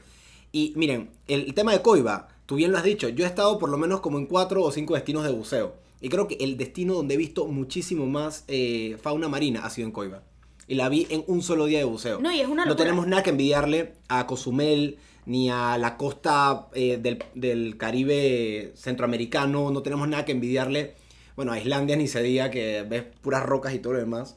Y 0.52 0.72
miren, 0.76 1.11
el, 1.26 1.46
el 1.46 1.55
tema 1.55 1.72
de 1.72 1.82
Coiba, 1.82 2.28
tú 2.46 2.56
bien 2.56 2.70
lo 2.70 2.78
has 2.78 2.84
dicho, 2.84 3.08
yo 3.08 3.25
he 3.25 3.28
estado 3.28 3.58
por 3.58 3.69
lo 3.69 3.78
menos 3.78 4.00
como 4.00 4.19
en 4.19 4.26
cuatro 4.26 4.62
o 4.62 4.70
cinco 4.70 4.94
destinos 4.94 5.25
de 5.25 5.31
buceo. 5.31 5.75
Y 6.00 6.08
creo 6.11 6.28
que 6.28 6.37
el 6.40 6.56
destino 6.56 6.94
donde 6.94 7.14
he 7.14 7.16
visto 7.16 7.46
muchísimo 7.46 8.06
más 8.06 8.44
eh, 8.46 8.99
fauna 9.02 9.28
marina 9.28 9.64
ha 9.64 9.70
sido 9.70 9.87
en 9.87 9.93
Coiba. 9.93 10.22
Y 10.66 10.75
la 10.76 10.88
vi 10.88 11.06
en 11.11 11.25
un 11.26 11.43
solo 11.43 11.66
día 11.66 11.78
de 11.78 11.84
buceo. 11.84 12.20
No, 12.20 12.32
y 12.32 12.40
es 12.40 12.46
una 12.49 12.64
No 12.64 12.70
locura. 12.70 12.84
tenemos 12.84 13.06
nada 13.06 13.22
que 13.22 13.31
envidiarle 13.31 13.93
a 14.08 14.26
Cozumel 14.26 14.99
ni 15.26 15.50
a 15.50 15.78
la 15.78 15.96
costa 15.96 16.69
eh, 16.75 16.99
del, 17.00 17.22
del 17.34 17.76
Caribe 17.76 18.72
centroamericano. 18.76 19.70
No 19.70 19.82
tenemos 19.82 20.08
nada 20.08 20.25
que 20.25 20.32
envidiarle. 20.32 20.94
Bueno, 21.37 21.52
a 21.52 21.58
Islandia 21.58 21.96
ni 21.96 22.08
se 22.08 22.22
diga 22.22 22.50
que 22.50 22.84
ves 22.88 23.05
puras 23.22 23.43
rocas 23.44 23.75
y 23.75 23.78
todo 23.78 23.94
lo 23.94 23.99
demás. 23.99 24.37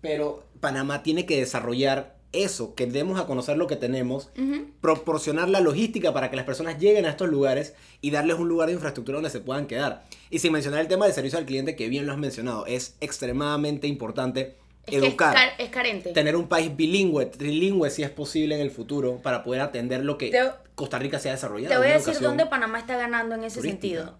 Pero 0.00 0.44
Panamá 0.60 1.02
tiene 1.02 1.26
que 1.26 1.38
desarrollar 1.38 2.16
eso, 2.32 2.74
que 2.74 2.86
demos 2.86 3.18
a 3.20 3.26
conocer 3.26 3.56
lo 3.56 3.66
que 3.66 3.76
tenemos, 3.76 4.30
Ujú. 4.38 4.66
proporcionar 4.80 5.48
la 5.48 5.60
logística 5.60 6.12
para 6.14 6.30
que 6.30 6.36
las 6.36 6.44
personas 6.44 6.78
lleguen 6.78 7.04
a 7.04 7.10
estos 7.10 7.28
lugares 7.28 7.74
y 8.00 8.10
darles 8.12 8.38
un 8.38 8.48
lugar 8.48 8.68
de 8.68 8.74
infraestructura 8.74 9.16
donde 9.16 9.30
se 9.30 9.40
puedan 9.40 9.66
quedar. 9.66 10.04
Y 10.30 10.38
sin 10.38 10.52
mencionar 10.52 10.80
el 10.80 10.88
tema 10.88 11.06
del 11.06 11.14
servicio 11.14 11.38
al 11.38 11.44
cliente, 11.44 11.74
que 11.76 11.88
bien 11.88 12.06
lo 12.06 12.12
has 12.12 12.18
mencionado, 12.18 12.66
es 12.66 12.96
extremadamente 13.00 13.88
importante 13.88 14.54
Es 14.94 15.00
que 15.00 15.06
es, 15.06 15.12
educar 15.12 15.34
car- 15.34 15.52
es 15.58 15.68
carente. 15.70 16.12
tener 16.12 16.36
un 16.36 16.48
país 16.48 16.74
bilingüe, 16.76 17.26
trilingüe 17.26 17.90
si 17.90 18.02
es 18.02 18.10
posible 18.10 18.54
en 18.54 18.60
el 18.60 18.70
futuro 18.70 19.18
para 19.22 19.42
poder 19.42 19.60
atender 19.62 20.04
lo 20.04 20.16
que 20.18 20.30
Te- 20.30 20.50
Costa 20.74 20.98
Rica 20.98 21.18
se 21.18 21.28
ha 21.28 21.32
desarrollado. 21.32 21.72
Te 21.74 21.78
voy 21.78 21.88
a 21.88 21.94
decir 21.98 22.18
dónde 22.20 22.46
Panamá 22.46 22.78
está 22.78 22.96
ganando 22.96 23.34
en 23.34 23.44
ese 23.44 23.60
turística. 23.60 23.98
sentido. 24.00 24.18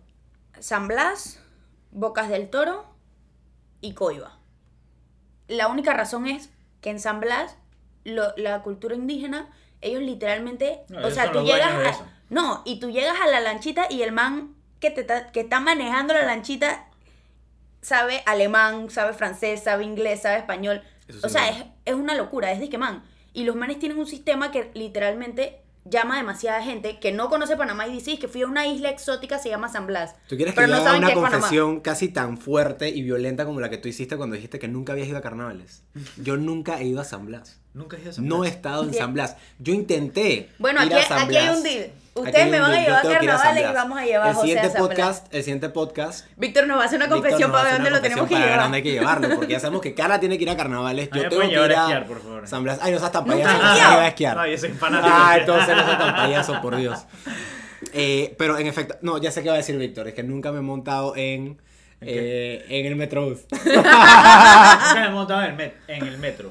San 0.61 0.89
Blas, 0.89 1.41
Bocas 1.91 2.29
del 2.29 2.51
Toro 2.51 2.85
y 3.81 3.95
Coiba. 3.95 4.39
La 5.49 5.69
única 5.69 5.93
razón 5.95 6.27
es 6.27 6.51
que 6.81 6.91
en 6.91 7.01
San 7.01 7.21
Blas, 7.21 7.57
lo- 8.05 8.35
la 8.37 8.63
cultura 8.63 8.95
indígena, 8.95 9.51
ellos 9.81 10.03
literalmente, 10.03 10.81
No, 10.89 11.07
o 11.07 11.11
sea, 11.11 11.33
tú 11.33 11.43
llegas 11.43 11.99
a, 12.01 12.07
no, 12.29 12.63
y 12.65 12.79
tú 12.81 12.91
llegas 12.91 13.17
a 13.21 13.27
la 13.27 13.41
lanchita 13.41 13.87
y 13.91 14.03
el 14.03 14.13
man 14.13 14.55
que 14.79 14.91
te 14.91 15.01
está, 15.03 15.33
que 15.33 15.41
está 15.41 15.61
manejando 15.61 16.15
la 16.15 16.25
lanchita 16.25 16.87
sabe 17.83 18.23
alemán, 18.27 18.91
sabe 18.91 19.13
francés, 19.15 19.63
sabe 19.65 19.85
inglés, 19.85 20.23
sabe 20.23 20.39
español. 20.39 20.83
Eso 21.09 21.27
o 21.27 21.31
sea, 21.31 21.49
es 21.49 21.65
es, 21.85 21.95
una 21.95 22.15
locura, 22.15 22.53
es 22.53 22.61
de 22.61 22.69
que 22.69 22.79
man. 22.79 23.03
Y 23.33 23.45
los 23.45 23.57
manes 23.57 23.79
tienen 23.79 23.99
un 23.99 24.07
sistema 24.07 24.51
que 24.51 24.71
literalmente 24.75 25.61
llama 25.87 26.15
a 26.15 26.19
demasiada 26.19 26.63
gente 26.63 26.99
que 27.01 27.11
no 27.11 27.31
conoce 27.31 27.57
Panamá 27.57 27.87
y 27.89 27.93
dice 27.93 28.13
"Es 28.13 28.19
que 28.21 28.29
fui 28.29 28.43
a 28.43 28.47
una 28.47 28.67
isla 28.67 28.91
exótica, 28.91 29.39
se 29.39 29.49
llama 29.49 29.69
San 29.69 29.87
Blas. 29.87 30.15
¿Tú 30.29 30.37
quieres 30.37 30.53
que 30.55 30.61
Pero 30.61 30.69
yo 30.69 30.75
no 30.75 30.81
haga 30.81 30.85
saben 30.91 30.99
una 30.99 31.07
qué 31.09 31.13
es 31.15 31.19
Panamá. 31.21 31.41
confesión 31.41 31.81
casi 31.81 32.09
tan 32.09 32.37
fuerte 32.39 32.91
y 32.91 33.03
violenta 33.03 33.45
como 33.47 33.61
la 33.61 33.71
que 33.71 33.79
tú 33.79 33.89
hiciste 33.89 34.17
cuando 34.19 34.37
dijiste 34.37 34.59
que 34.59 34.69
nunca 34.69 34.93
habías 34.93 35.09
ido 35.09 35.17
a 35.19 35.23
carnavales? 35.23 35.83
Yo 36.23 36.37
nunca 36.37 36.81
he 36.81 36.85
ido 36.85 37.01
a 37.01 37.05
San 37.05 37.25
Blas. 37.27 37.59
Nunca 37.73 37.97
he 37.97 38.01
ido 38.03 38.11
a 38.11 38.13
San 38.13 38.29
No 38.29 38.37
he 38.37 38.39
Blas. 38.41 38.53
estado 38.57 38.83
en. 38.85 38.95
San 38.95 39.15
Blas. 39.15 39.37
Yo 39.59 39.73
intenté. 39.73 40.51
Bueno, 40.59 40.85
ir 40.85 40.93
aquí, 40.93 41.03
a 41.03 41.09
San 41.09 41.19
aquí 41.23 41.37
hay 41.37 41.47
Blas. 41.47 41.57
un 41.57 41.63
deal. 41.63 41.91
Ustedes 42.15 42.51
me 42.51 42.61
van 42.61 42.73
a 42.73 42.81
llevar 42.81 43.07
a 43.07 43.09
carnavales 43.09 43.71
y 43.71 43.73
vamos 43.75 43.99
a 43.99 44.05
llevar 44.05 44.27
a 44.27 44.31
el 44.31 44.35
José 44.37 44.45
a 44.45 44.49
siguiente 44.63 44.69
Blas. 44.69 44.89
podcast, 44.89 45.35
El 45.35 45.43
siguiente 45.45 45.69
podcast. 45.69 46.27
Víctor 46.37 46.67
nos 46.67 46.79
va 46.79 46.83
a 46.83 46.87
hacer 46.87 46.99
una 46.99 47.09
confesión 47.09 47.53
para 47.53 47.65
ver 47.65 47.73
dónde 47.75 47.91
lo 47.91 48.01
tenemos 48.01 48.29
que 48.29 48.35
para 48.35 48.45
llevar. 48.47 48.63
dónde 48.63 48.77
hay 48.79 48.83
que 48.83 48.91
llevarlo, 48.93 49.29
porque 49.37 49.53
ya 49.53 49.61
sabemos 49.61 49.81
que 49.81 49.95
Carla 49.95 50.19
tiene 50.21 50.37
que 50.37 50.43
ir 50.43 50.51
a 50.51 50.57
carnavales. 50.57 51.09
Yo 51.15 51.29
tengo 51.29 51.43
que 51.43 51.53
ir 51.53 51.59
a 51.59 51.67
esquiar, 51.83 52.07
por 52.07 52.21
favor. 52.23 52.49
San 52.49 52.65
Blas. 52.65 52.79
Ay, 52.83 52.93
no 52.93 52.99
seas 52.99 53.13
tan 53.13 53.27
¿Nunca 53.27 53.45
payaso. 53.45 53.97
va 53.97 54.03
a 54.03 54.09
esquiar. 54.09 54.37
No, 54.37 54.47
yo 54.47 54.59
soy 54.59 54.71
fanático. 54.71 55.15
Ah, 55.17 55.37
entonces 55.39 55.77
no 55.77 55.85
seas 55.85 55.99
tan 55.99 56.15
payaso, 56.17 56.61
por 56.61 56.77
Dios. 56.77 56.99
Eh, 57.93 58.35
pero 58.39 58.59
en 58.59 58.67
efecto, 58.67 58.97
no, 59.03 59.19
ya 59.19 59.31
sé 59.31 59.43
qué 59.43 59.49
va 59.49 59.55
a 59.55 59.59
decir 59.59 59.77
Víctor. 59.79 60.09
Es 60.09 60.15
que 60.15 60.23
nunca 60.23 60.51
me 60.53 60.59
he 60.59 60.63
montado 60.63 61.15
en 61.17 61.59
Eh, 62.03 62.65
en 62.69 62.87
el 62.87 62.97
Metrobús. 62.97 63.41
Nunca 63.65 64.93
me 64.95 65.07
he 65.07 65.11
montado 65.11 65.43
en 65.45 65.51
el, 65.51 65.57
met- 65.57 65.73
en 65.87 66.07
el 66.07 66.19
metro. 66.19 66.51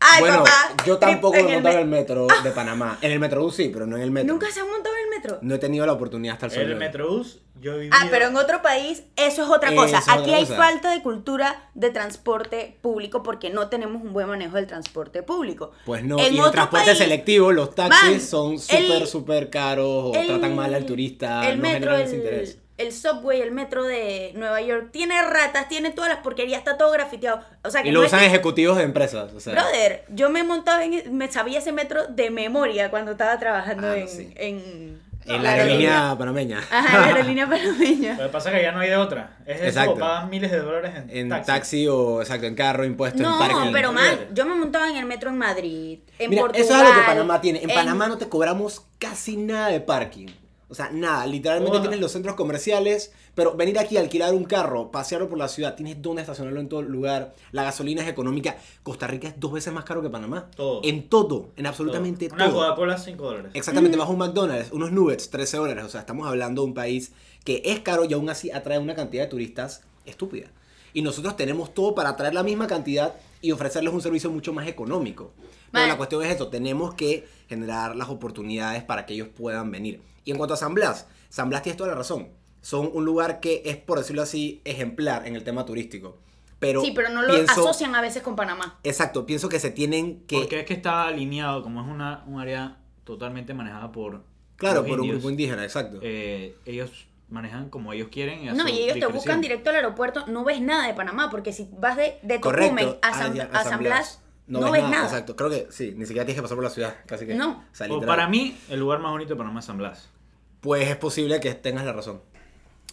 Ay, 0.00 0.20
bueno, 0.20 0.38
papá, 0.44 0.74
yo 0.86 0.96
tampoco 0.98 1.34
me 1.34 1.40
he 1.40 1.46
en 1.48 1.54
montado 1.54 1.74
en 1.76 1.80
el 1.82 1.88
metro 1.88 2.26
de 2.44 2.50
Panamá. 2.52 2.98
En 3.02 3.10
el 3.10 3.18
Metrobús 3.18 3.56
sí, 3.56 3.68
pero 3.72 3.84
no 3.86 3.96
en 3.96 4.02
el 4.02 4.10
metro. 4.12 4.32
¿Nunca 4.32 4.48
se 4.52 4.60
han 4.60 4.68
montado 4.70 4.94
en 4.96 5.02
el 5.02 5.10
metro? 5.10 5.38
No 5.42 5.54
he 5.56 5.58
tenido 5.58 5.84
la 5.86 5.92
oportunidad 5.92 6.34
hasta 6.34 6.46
el 6.46 6.52
sol. 6.52 6.60
de 6.60 6.66
El 6.66 6.72
hoy. 6.74 6.78
metrobús, 6.78 7.40
yo 7.60 7.72
he 7.74 7.78
vivido... 7.78 7.96
Ah, 8.00 8.06
pero 8.08 8.26
en 8.28 8.36
otro 8.36 8.62
país 8.62 9.02
eso 9.16 9.42
es 9.42 9.48
otra 9.50 9.74
cosa. 9.74 9.98
Aquí 9.98 10.20
otra 10.20 10.36
hay 10.36 10.44
cosa. 10.44 10.56
falta 10.56 10.90
de 10.92 11.02
cultura 11.02 11.68
de 11.74 11.90
transporte 11.90 12.78
público 12.80 13.24
porque 13.24 13.50
no 13.50 13.68
tenemos 13.68 14.00
un 14.02 14.12
buen 14.12 14.28
manejo 14.28 14.54
del 14.54 14.68
transporte 14.68 15.24
público. 15.24 15.72
Pues 15.84 16.04
no, 16.04 16.18
En 16.20 16.32
y 16.32 16.36
el 16.36 16.40
otro 16.42 16.52
transporte 16.52 16.86
país- 16.86 16.98
selectivo, 16.98 17.50
los 17.50 17.74
taxis 17.74 18.02
Man, 18.10 18.20
son 18.20 18.52
el- 18.52 18.58
súper, 18.60 19.06
súper 19.08 19.50
caros 19.50 19.86
o 19.88 20.12
el- 20.14 20.28
tratan 20.28 20.54
mal 20.54 20.72
al 20.74 20.86
turista, 20.86 21.48
el 21.50 21.56
no 21.56 21.62
metro, 21.62 21.90
generan 21.90 22.00
ese 22.02 22.10
el, 22.14 22.18
interés. 22.20 22.58
El 22.78 22.92
subway, 22.92 23.40
el 23.42 23.50
metro 23.52 23.82
de 23.84 24.32
Nueva 24.36 24.60
York 24.62 24.88
tiene 24.92 25.20
ratas, 25.22 25.68
tiene 25.68 25.90
todas 25.90 26.08
las 26.10 26.20
porquerías, 26.20 26.58
está 26.58 26.78
todo 26.78 26.90
grafiteado. 26.92 27.40
O 27.64 27.70
sea, 27.70 27.82
que 27.82 27.88
Y 27.88 27.92
lo 27.92 28.00
no 28.00 28.06
usan 28.06 28.20
es 28.20 28.26
que- 28.28 28.34
ejecutivos 28.36 28.76
de 28.78 28.84
empresas, 28.84 29.32
o 29.32 29.40
sea. 29.40 29.52
Brother, 29.52 30.04
yo 30.08 30.30
me 30.30 30.44
montaba 30.44 30.84
en, 30.84 31.16
me 31.16 31.30
sabía 31.30 31.58
ese 31.58 31.72
metro 31.72 32.06
de 32.06 32.30
memoria 32.30 32.90
cuando 32.90 33.12
estaba 33.12 33.38
trabajando 33.38 33.86
Ah, 33.88 33.90
no, 33.90 33.96
en, 33.96 34.08
sí. 34.08 34.32
en, 34.36 35.00
en 35.26 35.42
la 35.42 35.50
aerolínea 35.52 36.14
panameña. 36.16 36.60
Ajá, 36.70 36.94
en 36.96 37.00
la 37.02 37.06
aerolínea 37.16 37.46
panameña. 37.50 38.12
Lo 38.16 38.22
que 38.22 38.28
pasa 38.28 38.50
es 38.50 38.56
que 38.56 38.62
ya 38.62 38.72
no 38.72 38.78
hay 38.80 38.88
de 38.90 38.96
otra. 38.96 39.36
Es 39.44 39.56
eso, 39.56 39.66
Exacto. 39.66 39.92
o 39.92 39.98
pagas 39.98 40.28
miles 40.28 40.50
de 40.50 40.58
dólares 40.60 40.92
en, 40.96 41.10
En 41.16 41.28
taxi. 41.28 41.46
taxi. 41.46 41.88
o, 41.88 42.20
exacto, 42.22 42.46
en 42.46 42.54
carro, 42.54 42.84
impuesto, 42.84 43.20
No, 43.22 43.42
en 43.44 43.50
parking. 43.50 43.72
pero 43.72 43.92
man, 43.92 44.04
Olvídate. 44.06 44.28
yo 44.34 44.46
me 44.46 44.54
montaba 44.54 44.88
en 44.88 44.96
el 44.96 45.04
metro 45.04 45.30
en 45.30 45.36
Madrid, 45.38 45.98
en 46.18 46.30
Mira, 46.30 46.42
Portugal. 46.42 46.64
eso 46.64 46.74
es 46.76 46.80
algo 46.80 46.94
que 47.00 47.06
Panamá 47.06 47.40
tiene. 47.40 47.62
En, 47.62 47.70
en- 47.70 47.74
Panamá 47.76 48.06
no 48.08 48.16
te 48.18 48.28
cobramos 48.28 48.86
casi 49.00 49.36
nada 49.36 49.68
de 49.68 49.80
parking. 49.80 50.28
O 50.70 50.74
sea, 50.74 50.90
nada. 50.90 51.26
Literalmente 51.26 51.78
Oh. 51.78 51.80
tienes 51.80 51.98
los 51.98 52.12
centros 52.12 52.34
comerciales, 52.36 53.12
pero 53.34 53.56
venir 53.56 53.78
aquí 53.78 53.96
a 53.96 54.00
alquilar 54.00 54.34
un 54.34 54.44
carro, 54.44 54.90
pasearlo 54.90 55.28
por 55.28 55.38
la 55.38 55.48
ciudad, 55.48 55.74
tienes 55.74 56.02
dónde 56.02 56.20
estacionarlo 56.22 56.60
en 56.60 56.68
todo 56.68 56.82
lugar. 56.82 57.34
La 57.52 57.62
gasolina 57.62 58.02
es 58.02 58.08
económica. 58.08 58.58
Costa 58.82 59.06
Rica 59.06 59.28
es 59.28 59.40
dos 59.40 59.52
veces 59.52 59.72
más 59.72 59.84
caro 59.84 60.02
que 60.02 60.10
Panamá. 60.10 60.50
Todo. 60.54 60.80
En 60.84 61.08
todo, 61.08 61.48
en 61.56 61.66
absolutamente 61.66 62.28
Una 62.32 62.50
todo. 62.50 62.60
Coca-Cola 62.60 62.98
5 62.98 63.24
dólares. 63.24 63.50
Exactamente, 63.54 63.96
bajo 63.96 64.12
un 64.12 64.18
McDonald's, 64.18 64.70
unos 64.72 64.92
nuggets, 64.92 65.30
13 65.30 65.56
dólares. 65.56 65.84
O 65.84 65.88
sea, 65.88 66.00
estamos 66.00 66.26
hablando 66.28 66.62
de 66.62 66.68
un 66.68 66.74
país 66.74 67.12
que 67.44 67.62
es 67.64 67.80
caro 67.80 68.04
y 68.04 68.12
aún 68.12 68.28
así 68.28 68.50
atrae 68.50 68.78
una 68.78 68.94
cantidad 68.94 69.22
de 69.22 69.28
turistas 69.30 69.82
estúpida. 70.04 70.48
Y 70.92 71.00
nosotros 71.02 71.36
tenemos 71.36 71.72
todo 71.72 71.94
para 71.94 72.10
atraer 72.10 72.34
la 72.34 72.42
misma 72.42 72.66
cantidad 72.66 73.14
y 73.40 73.52
ofrecerles 73.52 73.94
un 73.94 74.02
servicio 74.02 74.30
mucho 74.30 74.52
más 74.52 74.66
económico. 74.66 75.32
Pero 75.70 75.86
la 75.86 75.96
cuestión 75.96 76.22
es 76.24 76.30
esto, 76.30 76.48
tenemos 76.48 76.94
que 76.94 77.26
generar 77.48 77.94
las 77.94 78.08
oportunidades 78.08 78.82
para 78.82 79.06
que 79.06 79.14
ellos 79.14 79.28
puedan 79.28 79.70
venir. 79.70 80.00
Y 80.28 80.30
en 80.30 80.36
cuanto 80.36 80.52
a 80.52 80.56
San 80.58 80.74
Blas, 80.74 81.06
San 81.30 81.48
Blas 81.48 81.62
tienes 81.62 81.78
toda 81.78 81.88
la 81.88 81.94
razón. 81.96 82.28
Son 82.60 82.90
un 82.92 83.06
lugar 83.06 83.40
que 83.40 83.62
es, 83.64 83.78
por 83.78 83.96
decirlo 83.96 84.20
así, 84.20 84.60
ejemplar 84.66 85.26
en 85.26 85.34
el 85.36 85.42
tema 85.42 85.64
turístico. 85.64 86.18
Pero 86.58 86.82
Sí, 86.82 86.92
pero 86.94 87.08
no 87.08 87.22
lo 87.22 87.32
pienso- 87.32 87.52
asocian 87.62 87.94
a 87.94 88.02
veces 88.02 88.22
con 88.22 88.36
Panamá. 88.36 88.78
Exacto, 88.84 89.24
pienso 89.24 89.48
que 89.48 89.58
se 89.58 89.70
tienen 89.70 90.24
que... 90.26 90.36
Porque 90.40 90.60
es 90.60 90.66
que 90.66 90.74
está 90.74 91.04
alineado, 91.06 91.62
como 91.62 91.80
es 91.80 91.86
una, 91.88 92.24
un 92.26 92.38
área 92.40 92.76
totalmente 93.04 93.54
manejada 93.54 93.90
por. 93.90 94.22
claro, 94.56 94.84
por 94.84 95.00
un 95.00 95.08
grupo 95.08 95.30
indígena, 95.30 95.64
exacto. 95.64 95.98
eh, 96.02 96.54
ellos 96.66 96.90
manejan 97.30 97.70
como 97.70 97.94
ellos 97.94 98.08
quieren. 98.12 98.42
y 98.42 98.46
No, 98.50 98.68
y 98.68 98.80
ellos 98.82 98.98
te 98.98 99.06
buscan 99.06 99.40
directo 99.40 99.70
al 99.70 99.76
aeropuerto, 99.76 100.26
no 100.26 100.44
ves 100.44 100.60
nada 100.60 100.86
de 100.88 100.92
Panamá, 100.92 101.30
porque 101.30 101.54
si 101.54 101.70
vas 101.78 101.96
de, 101.96 102.18
de 102.22 102.38
Correcto. 102.38 102.74
Tocumen 102.76 102.98
a 103.00 103.14
San, 103.14 103.40
Ah, 103.40 103.48
a 103.60 103.64
San 103.64 103.78
Blas, 103.78 104.20
no, 104.46 104.70
ves 104.70 104.82
nada. 104.82 105.04
Exacto, 105.04 105.36
creo 105.36 105.48
que 105.48 105.68
sí, 105.70 105.94
ni 105.96 106.04
siquiera 106.04 106.26
tienes 106.26 106.36
que 106.36 106.42
pasar 106.42 106.56
por 106.56 106.64
la 106.64 106.70
ciudad, 106.70 106.96
casi 107.06 107.24
que. 107.26 107.34
No. 107.34 107.64
O 107.72 107.74
sea, 107.74 107.86
O 107.86 107.94
literal. 107.94 108.16
para 108.16 108.28
mí, 108.28 108.58
el 108.68 108.78
lugar 108.80 108.98
más 108.98 109.12
bonito 109.12 109.30
de 109.30 109.36
Panamá 109.38 109.60
es 109.60 109.66
San 109.66 109.78
Blas. 109.78 110.10
Pues 110.60 110.88
es 110.88 110.96
posible 110.96 111.40
que 111.40 111.54
tengas 111.54 111.84
la 111.84 111.92
razón. 111.92 112.20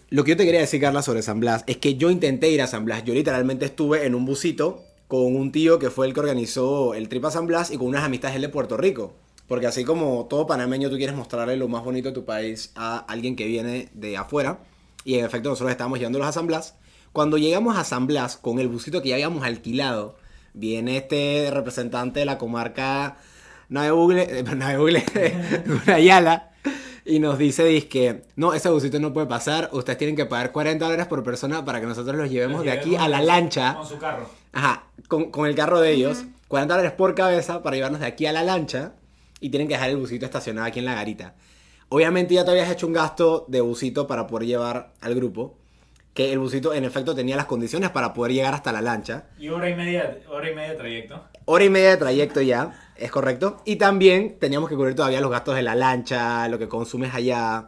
Lo 0.09 0.23
que 0.23 0.31
yo 0.31 0.37
te 0.37 0.45
quería 0.45 0.59
decir, 0.59 0.79
Carla, 0.79 1.01
sobre 1.01 1.23
San 1.23 1.39
Blas, 1.39 1.63
es 1.67 1.77
que 1.77 1.95
yo 1.95 2.11
intenté 2.11 2.49
ir 2.51 2.61
a 2.61 2.67
San 2.67 2.85
Blas. 2.85 3.03
Yo 3.03 3.13
literalmente 3.13 3.65
estuve 3.65 4.05
en 4.05 4.13
un 4.13 4.25
busito 4.25 4.83
con 5.07 5.35
un 5.35 5.51
tío 5.51 5.79
que 5.79 5.89
fue 5.89 6.07
el 6.07 6.13
que 6.13 6.19
organizó 6.19 6.93
el 6.93 7.09
trip 7.09 7.25
a 7.25 7.31
San 7.31 7.47
Blas 7.47 7.71
y 7.71 7.77
con 7.77 7.87
unas 7.87 8.03
amistades 8.03 8.39
de 8.39 8.49
Puerto 8.49 8.77
Rico. 8.77 9.15
Porque 9.47 9.67
así 9.67 9.83
como 9.83 10.25
todo 10.29 10.47
panameño, 10.47 10.89
tú 10.89 10.97
quieres 10.97 11.15
mostrarle 11.15 11.57
lo 11.57 11.67
más 11.67 11.83
bonito 11.83 12.09
de 12.09 12.15
tu 12.15 12.25
país 12.25 12.71
a 12.75 12.99
alguien 12.99 13.35
que 13.35 13.45
viene 13.45 13.89
de 13.93 14.17
afuera. 14.17 14.59
Y 15.03 15.15
en 15.15 15.25
efecto, 15.25 15.49
nosotros 15.49 15.71
estábamos 15.71 15.99
llevándolos 15.99 16.27
a 16.27 16.31
San 16.31 16.47
Blas. 16.47 16.75
Cuando 17.11 17.37
llegamos 17.37 17.77
a 17.77 17.83
San 17.83 18.07
Blas 18.07 18.37
con 18.37 18.59
el 18.59 18.67
busito 18.67 19.01
que 19.01 19.09
ya 19.09 19.15
habíamos 19.15 19.43
alquilado, 19.43 20.17
viene 20.53 20.97
este 20.97 21.49
representante 21.51 22.19
de 22.19 22.25
la 22.25 22.37
comarca 22.37 23.17
Navebugle, 23.69 24.39
eh, 24.39 24.43
Navebugle, 24.55 25.03
Ayala, 25.87 26.51
y 27.05 27.19
nos 27.19 27.37
dice, 27.37 27.87
que 27.87 28.23
no, 28.35 28.53
ese 28.53 28.69
busito 28.69 28.99
no 28.99 29.13
puede 29.13 29.27
pasar, 29.27 29.69
ustedes 29.71 29.97
tienen 29.99 30.15
que 30.15 30.25
pagar 30.25 30.51
40 30.51 30.83
dólares 30.83 31.05
por 31.05 31.23
persona 31.23 31.63
para 31.63 31.79
que 31.79 31.85
nosotros 31.85 32.15
los 32.15 32.31
llevemos 32.31 32.63
de 32.63 32.71
aquí 32.71 32.95
a 32.95 33.07
la 33.07 33.21
lancha. 33.21 33.75
Con 33.75 33.87
su 33.87 33.97
carro. 33.99 34.27
Ajá, 34.51 34.85
con, 35.07 35.29
con 35.29 35.47
el 35.47 35.53
carro 35.53 35.79
de 35.79 35.91
ellos, 35.91 36.25
40 36.47 36.73
dólares 36.73 36.93
por 36.93 37.13
cabeza 37.13 37.61
para 37.61 37.75
llevarnos 37.75 38.01
de 38.01 38.07
aquí 38.07 38.25
a 38.25 38.31
la 38.31 38.43
lancha 38.43 38.93
y 39.39 39.49
tienen 39.49 39.67
que 39.67 39.75
dejar 39.75 39.91
el 39.91 39.97
busito 39.97 40.25
estacionado 40.25 40.65
aquí 40.65 40.79
en 40.79 40.85
la 40.85 40.95
garita. 40.95 41.35
Obviamente 41.89 42.33
ya 42.33 42.43
te 42.43 42.51
habías 42.51 42.71
hecho 42.71 42.87
un 42.87 42.93
gasto 42.93 43.45
de 43.47 43.61
busito 43.61 44.07
para 44.07 44.25
poder 44.25 44.47
llevar 44.47 44.93
al 45.01 45.13
grupo, 45.13 45.59
que 46.15 46.33
el 46.33 46.39
busito 46.39 46.73
en 46.73 46.85
efecto 46.85 47.13
tenía 47.13 47.35
las 47.35 47.45
condiciones 47.45 47.91
para 47.91 48.13
poder 48.13 48.33
llegar 48.33 48.55
hasta 48.55 48.71
la 48.71 48.81
lancha. 48.81 49.25
Y 49.37 49.49
hora 49.49 49.69
y 49.69 49.75
media, 49.75 50.17
hora 50.29 50.49
y 50.49 50.55
media 50.55 50.71
de 50.71 50.75
trayecto. 50.77 51.23
Hora 51.45 51.63
y 51.63 51.69
media 51.69 51.91
de 51.91 51.97
trayecto 51.97 52.41
ya, 52.41 52.84
es 52.97 53.11
correcto. 53.11 53.57
Y 53.65 53.75
también 53.77 54.37
teníamos 54.39 54.69
que 54.69 54.75
cubrir 54.75 54.95
todavía 54.95 55.21
los 55.21 55.31
gastos 55.31 55.55
de 55.55 55.61
la 55.63 55.75
lancha, 55.75 56.47
lo 56.47 56.57
que 56.59 56.67
consumes 56.67 57.13
allá. 57.13 57.67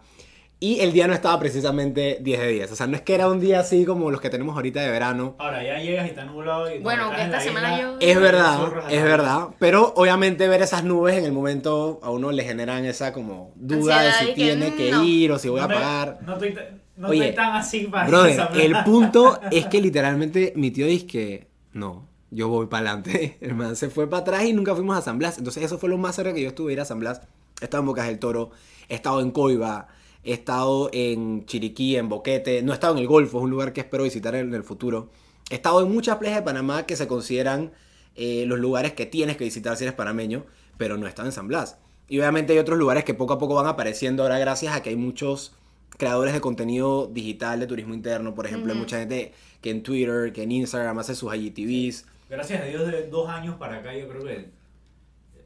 Y 0.59 0.79
el 0.79 0.91
día 0.91 1.07
no 1.07 1.13
estaba 1.13 1.37
precisamente 1.39 2.17
10 2.19 2.39
de 2.39 2.47
10. 2.47 2.71
O 2.71 2.75
sea, 2.75 2.87
no 2.87 2.95
es 2.95 3.03
que 3.03 3.13
era 3.13 3.27
un 3.29 3.39
día 3.39 3.59
así 3.59 3.85
como 3.85 4.09
los 4.09 4.19
que 4.19 4.31
tenemos 4.31 4.55
ahorita 4.55 4.81
de 4.81 4.89
verano. 4.89 5.35
Ahora 5.37 5.61
ya 5.63 5.77
llegas 5.77 6.07
y 6.07 6.09
está 6.09 6.25
nublado. 6.25 6.73
Y 6.73 6.79
Bueno, 6.79 7.11
que 7.15 7.21
esta 7.21 7.39
semana 7.39 7.75
isla, 7.77 7.81
yo- 7.91 7.97
Es 7.99 8.19
verdad, 8.19 8.59
es 8.89 9.03
verdad. 9.03 9.49
Pero 9.59 9.93
obviamente 9.95 10.47
ver 10.47 10.63
esas 10.63 10.83
nubes 10.83 11.15
en 11.15 11.25
el 11.25 11.31
momento 11.31 11.99
a 12.01 12.09
uno 12.09 12.31
le 12.31 12.43
generan 12.43 12.85
esa 12.85 13.13
como 13.13 13.51
duda 13.55 14.01
de 14.01 14.11
si 14.13 14.25
que, 14.29 14.33
tiene 14.33 14.73
que 14.73 14.89
no. 14.89 15.03
ir 15.03 15.31
o 15.31 15.37
si 15.37 15.47
voy 15.49 15.59
a 15.59 15.67
me- 15.67 15.75
pagar. 15.75 16.19
No 16.25 16.33
estoy, 16.33 16.57
no 16.95 17.09
Oye, 17.09 17.19
estoy 17.29 17.35
tan 17.35 17.55
así 17.55 17.81
para 17.83 18.07
Brother, 18.07 18.31
esa 18.31 18.47
el 18.55 18.83
punto 18.83 19.39
es 19.51 19.67
que 19.67 19.79
literalmente 19.79 20.53
mi 20.55 20.71
tío 20.71 20.87
dice 20.87 21.05
que 21.05 21.47
no, 21.73 22.06
yo 22.31 22.47
voy 22.49 22.67
para 22.67 22.91
adelante. 22.91 23.37
El 23.41 23.55
man 23.55 23.75
se 23.75 23.89
fue 23.89 24.09
para 24.09 24.21
atrás 24.21 24.45
y 24.45 24.53
nunca 24.53 24.75
fuimos 24.75 24.97
a 24.97 25.01
San 25.01 25.17
Blas. 25.17 25.37
Entonces 25.37 25.63
eso 25.63 25.77
fue 25.77 25.89
lo 25.89 25.97
más 25.97 26.15
cerca 26.15 26.33
que 26.33 26.41
yo 26.41 26.49
estuve 26.49 26.73
ir 26.73 26.81
a 26.81 26.85
San 26.85 26.99
Blas. 26.99 27.21
He 27.61 27.65
estado 27.65 27.81
en 27.81 27.87
Bocas 27.87 28.07
del 28.07 28.19
Toro, 28.19 28.51
he 28.87 28.95
estado 28.95 29.21
en 29.21 29.31
Coiba, 29.31 29.87
he 30.23 30.33
estado 30.33 30.89
en 30.93 31.45
Chiriquí, 31.45 31.95
en 31.95 32.07
Boquete, 32.07 32.61
no 32.61 32.71
he 32.71 32.75
estado 32.75 32.93
en 32.93 32.99
el 32.99 33.07
Golfo, 33.07 33.39
es 33.39 33.43
un 33.45 33.49
lugar 33.49 33.73
que 33.73 33.81
espero 33.81 34.03
visitar 34.03 34.35
en 34.35 34.53
el 34.53 34.63
futuro. 34.63 35.09
He 35.49 35.55
estado 35.55 35.81
en 35.81 35.91
muchas 35.91 36.17
playas 36.17 36.37
de 36.37 36.43
Panamá 36.43 36.85
que 36.85 36.95
se 36.95 37.07
consideran 37.07 37.71
eh, 38.15 38.45
los 38.45 38.59
lugares 38.59 38.93
que 38.93 39.05
tienes 39.05 39.37
que 39.37 39.45
visitar 39.45 39.75
si 39.77 39.85
eres 39.85 39.95
panameño, 39.95 40.45
pero 40.77 40.97
no 40.97 41.05
he 41.05 41.09
estado 41.09 41.27
en 41.27 41.31
San 41.31 41.47
Blas. 41.47 41.77
Y 42.09 42.19
obviamente 42.19 42.53
hay 42.53 42.59
otros 42.59 42.77
lugares 42.77 43.03
que 43.03 43.13
poco 43.13 43.33
a 43.33 43.39
poco 43.39 43.55
van 43.55 43.67
apareciendo 43.67 44.23
ahora 44.23 44.39
gracias 44.39 44.75
a 44.75 44.81
que 44.81 44.89
hay 44.89 44.95
muchos 44.95 45.53
creadores 45.97 46.33
de 46.33 46.41
contenido 46.41 47.07
digital 47.07 47.59
de 47.59 47.67
turismo 47.67 47.93
interno. 47.93 48.33
Por 48.35 48.45
ejemplo, 48.45 48.71
hay 48.71 48.79
mucha 48.79 48.99
gente 48.99 49.33
que 49.61 49.71
en 49.71 49.83
Twitter, 49.83 50.31
que 50.31 50.43
en 50.43 50.51
Instagram 50.51 50.99
hace 50.99 51.15
sus 51.15 51.33
IGTVs. 51.33 52.05
Gracias 52.29 52.61
a 52.61 52.65
Dios 52.65 52.87
de 52.91 53.07
dos 53.07 53.29
años 53.29 53.55
para 53.55 53.77
acá 53.77 53.93
yo 53.95 54.07
creo 54.09 54.23
que 54.23 54.49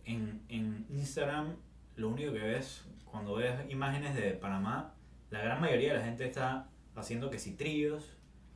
en, 0.06 0.42
en 0.50 0.86
Instagram 0.90 1.56
lo 1.96 2.10
único 2.10 2.34
que 2.34 2.40
ves 2.40 2.84
cuando 3.06 3.36
ves 3.36 3.52
imágenes 3.70 4.16
de 4.16 4.32
Panamá, 4.32 4.94
la 5.30 5.42
gran 5.42 5.60
mayoría 5.62 5.94
de 5.94 6.00
la 6.00 6.06
gente 6.06 6.26
está 6.26 6.68
haciendo 6.96 7.30
que 7.30 7.38
si 7.40 7.52
trillos. 7.52 8.04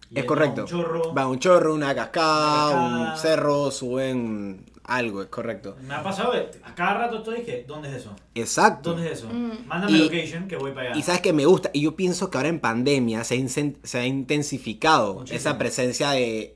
Es 0.04 0.10
yendo 0.10 0.22
a 0.22 0.26
correcto. 0.28 0.62
Un 0.62 0.68
chorro. 0.68 1.14
Va 1.14 1.28
un 1.28 1.40
chorro, 1.40 1.74
una 1.74 1.94
cascada, 1.94 2.70
Una 2.70 2.80
cascada. 2.90 3.12
un 3.14 3.18
cerro, 3.20 3.72
suben 3.72 4.66
algo, 4.86 5.22
es 5.24 5.28
correcto. 5.30 5.76
Me 5.82 5.94
ha 5.94 6.02
pasado, 6.04 6.32
a 6.64 6.74
cada 6.76 6.94
rato 7.00 7.18
estoy 7.18 7.42
que, 7.42 7.66
¿dónde 7.68 7.90
es 7.90 7.96
eso? 7.96 8.16
Exacto. 8.34 8.92
¿Dónde 8.94 9.12
es 9.12 9.20
eso? 9.20 9.28
Mm. 9.30 9.68
Mándame 9.68 9.98
Y- 9.98 10.02
location 10.04 10.48
que 10.48 10.56
voy 10.56 10.72
para 10.72 10.92
allá. 10.92 10.98
Y 11.00 11.02
sabes 11.04 11.22
que 11.22 11.34
me 11.34 11.46
gusta, 11.46 11.70
y 11.74 11.82
yo 11.82 11.96
pienso 11.96 12.30
que 12.30 12.38
ahora 12.38 12.50
en 12.50 12.60
pandemia 12.60 13.24
se 13.24 13.36
ha, 13.44 13.48
se 13.84 13.98
ha 14.00 14.06
intensificado 14.06 15.16
Muchísimo. 15.16 15.38
esa 15.38 15.58
presencia 15.58 16.12
de 16.12 16.56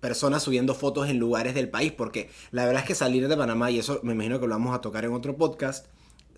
personas 0.00 0.42
subiendo 0.42 0.74
fotos 0.74 1.08
en 1.08 1.18
lugares 1.18 1.54
del 1.54 1.68
país, 1.68 1.92
porque 1.92 2.30
la 2.50 2.64
verdad 2.64 2.82
es 2.82 2.88
que 2.88 2.94
salir 2.94 3.28
de 3.28 3.36
Panamá, 3.36 3.70
y 3.70 3.78
eso 3.78 4.00
me 4.02 4.12
imagino 4.12 4.40
que 4.40 4.46
lo 4.46 4.54
vamos 4.54 4.74
a 4.74 4.80
tocar 4.80 5.04
en 5.04 5.12
otro 5.12 5.36
podcast, 5.36 5.86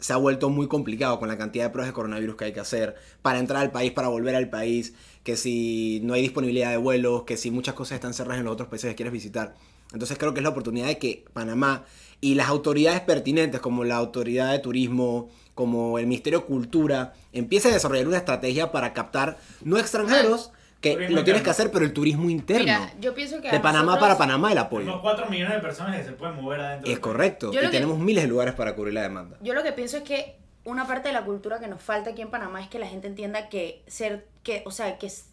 se 0.00 0.14
ha 0.14 0.16
vuelto 0.16 0.48
muy 0.48 0.66
complicado 0.66 1.18
con 1.18 1.28
la 1.28 1.36
cantidad 1.36 1.64
de 1.64 1.70
pruebas 1.70 1.90
de 1.90 1.94
coronavirus 1.94 2.36
que 2.36 2.44
hay 2.46 2.52
que 2.52 2.60
hacer 2.60 2.96
para 3.20 3.38
entrar 3.38 3.62
al 3.62 3.70
país, 3.70 3.92
para 3.92 4.08
volver 4.08 4.34
al 4.34 4.48
país, 4.48 4.94
que 5.22 5.36
si 5.36 6.00
no 6.02 6.14
hay 6.14 6.22
disponibilidad 6.22 6.70
de 6.70 6.78
vuelos, 6.78 7.24
que 7.24 7.36
si 7.36 7.50
muchas 7.50 7.74
cosas 7.74 7.96
están 7.96 8.14
cerradas 8.14 8.38
en 8.38 8.46
los 8.46 8.54
otros 8.54 8.68
países 8.68 8.90
que 8.90 8.96
quieres 8.96 9.12
visitar. 9.12 9.54
Entonces 9.92 10.16
creo 10.16 10.32
que 10.32 10.40
es 10.40 10.44
la 10.44 10.50
oportunidad 10.50 10.86
de 10.86 10.98
que 10.98 11.24
Panamá 11.32 11.84
y 12.20 12.34
las 12.34 12.48
autoridades 12.48 13.00
pertinentes 13.00 13.60
como 13.60 13.84
la 13.84 13.96
autoridad 13.96 14.52
de 14.52 14.58
turismo, 14.60 15.28
como 15.54 15.98
el 15.98 16.06
Ministerio 16.06 16.40
de 16.40 16.46
Cultura, 16.46 17.12
empiece 17.32 17.68
a 17.68 17.72
desarrollar 17.72 18.08
una 18.08 18.18
estrategia 18.18 18.72
para 18.72 18.94
captar 18.94 19.38
no 19.62 19.78
extranjeros, 19.78 20.52
que 20.80 20.92
Turismo 20.94 21.16
lo 21.16 21.24
tienes 21.24 21.40
interno. 21.40 21.44
que 21.44 21.50
hacer, 21.50 21.70
pero 21.70 21.84
el 21.84 21.92
turismo 21.92 22.30
interno. 22.30 22.64
Mira, 22.64 22.92
yo 23.00 23.12
pienso 23.14 23.40
que 23.42 23.48
a 23.48 23.52
de 23.52 23.60
Panamá 23.60 23.84
nosotros- 23.92 24.08
para 24.08 24.18
Panamá 24.18 24.48
el 24.48 24.54
Tenemos 24.58 24.66
apoyo. 24.94 25.02
4 25.02 25.26
millones 25.28 25.54
de 25.54 25.60
personas 25.60 25.96
que 25.96 26.04
se 26.04 26.12
pueden 26.12 26.36
mover 26.36 26.60
adentro. 26.60 26.90
Es 26.90 26.98
correcto. 27.00 27.52
Yo 27.52 27.60
y 27.60 27.64
que- 27.64 27.70
tenemos 27.70 27.98
miles 27.98 28.24
de 28.24 28.28
lugares 28.28 28.54
para 28.54 28.74
cubrir 28.74 28.94
la 28.94 29.02
demanda. 29.02 29.36
Yo 29.42 29.52
lo 29.54 29.62
que 29.62 29.72
pienso 29.72 29.98
es 29.98 30.02
que 30.04 30.38
una 30.64 30.86
parte 30.86 31.08
de 31.08 31.14
la 31.14 31.24
cultura 31.24 31.58
que 31.60 31.68
nos 31.68 31.82
falta 31.82 32.10
aquí 32.10 32.22
en 32.22 32.30
Panamá 32.30 32.62
es 32.62 32.68
que 32.68 32.78
la 32.78 32.86
gente 32.86 33.08
entienda 33.08 33.48
que 33.50 33.82
ser, 33.88 34.26
que, 34.42 34.62
o 34.64 34.70
sea, 34.70 34.96
que 34.98 35.06
s- 35.08 35.24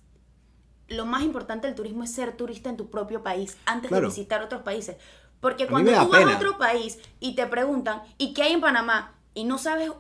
lo 0.90 1.06
más 1.06 1.24
importante 1.24 1.68
del 1.68 1.76
turismo 1.76 2.04
es 2.04 2.12
ser 2.14 2.34
turista 2.36 2.70
en 2.70 2.78
tu 2.78 2.90
propio 2.90 3.24
país 3.24 3.58
antes 3.66 3.88
Claro. 3.90 4.04
de 4.08 4.08
visitar 4.10 4.42
otros 4.42 4.62
países. 4.64 4.98
Porque 5.40 5.68
cuando 5.68 5.92
tú 5.92 6.10
vas 6.10 6.20
pena. 6.20 6.34
a 6.34 6.36
otro 6.38 6.58
país 6.58 6.98
y 7.20 7.36
te 7.36 7.46
preguntan, 7.46 8.02
¿y 8.18 8.34
qué 8.34 8.44
hay 8.44 8.54
en 8.54 8.62
Panamá? 8.62 9.14
Y 9.34 9.44
no 9.44 9.58
sabes 9.60 9.92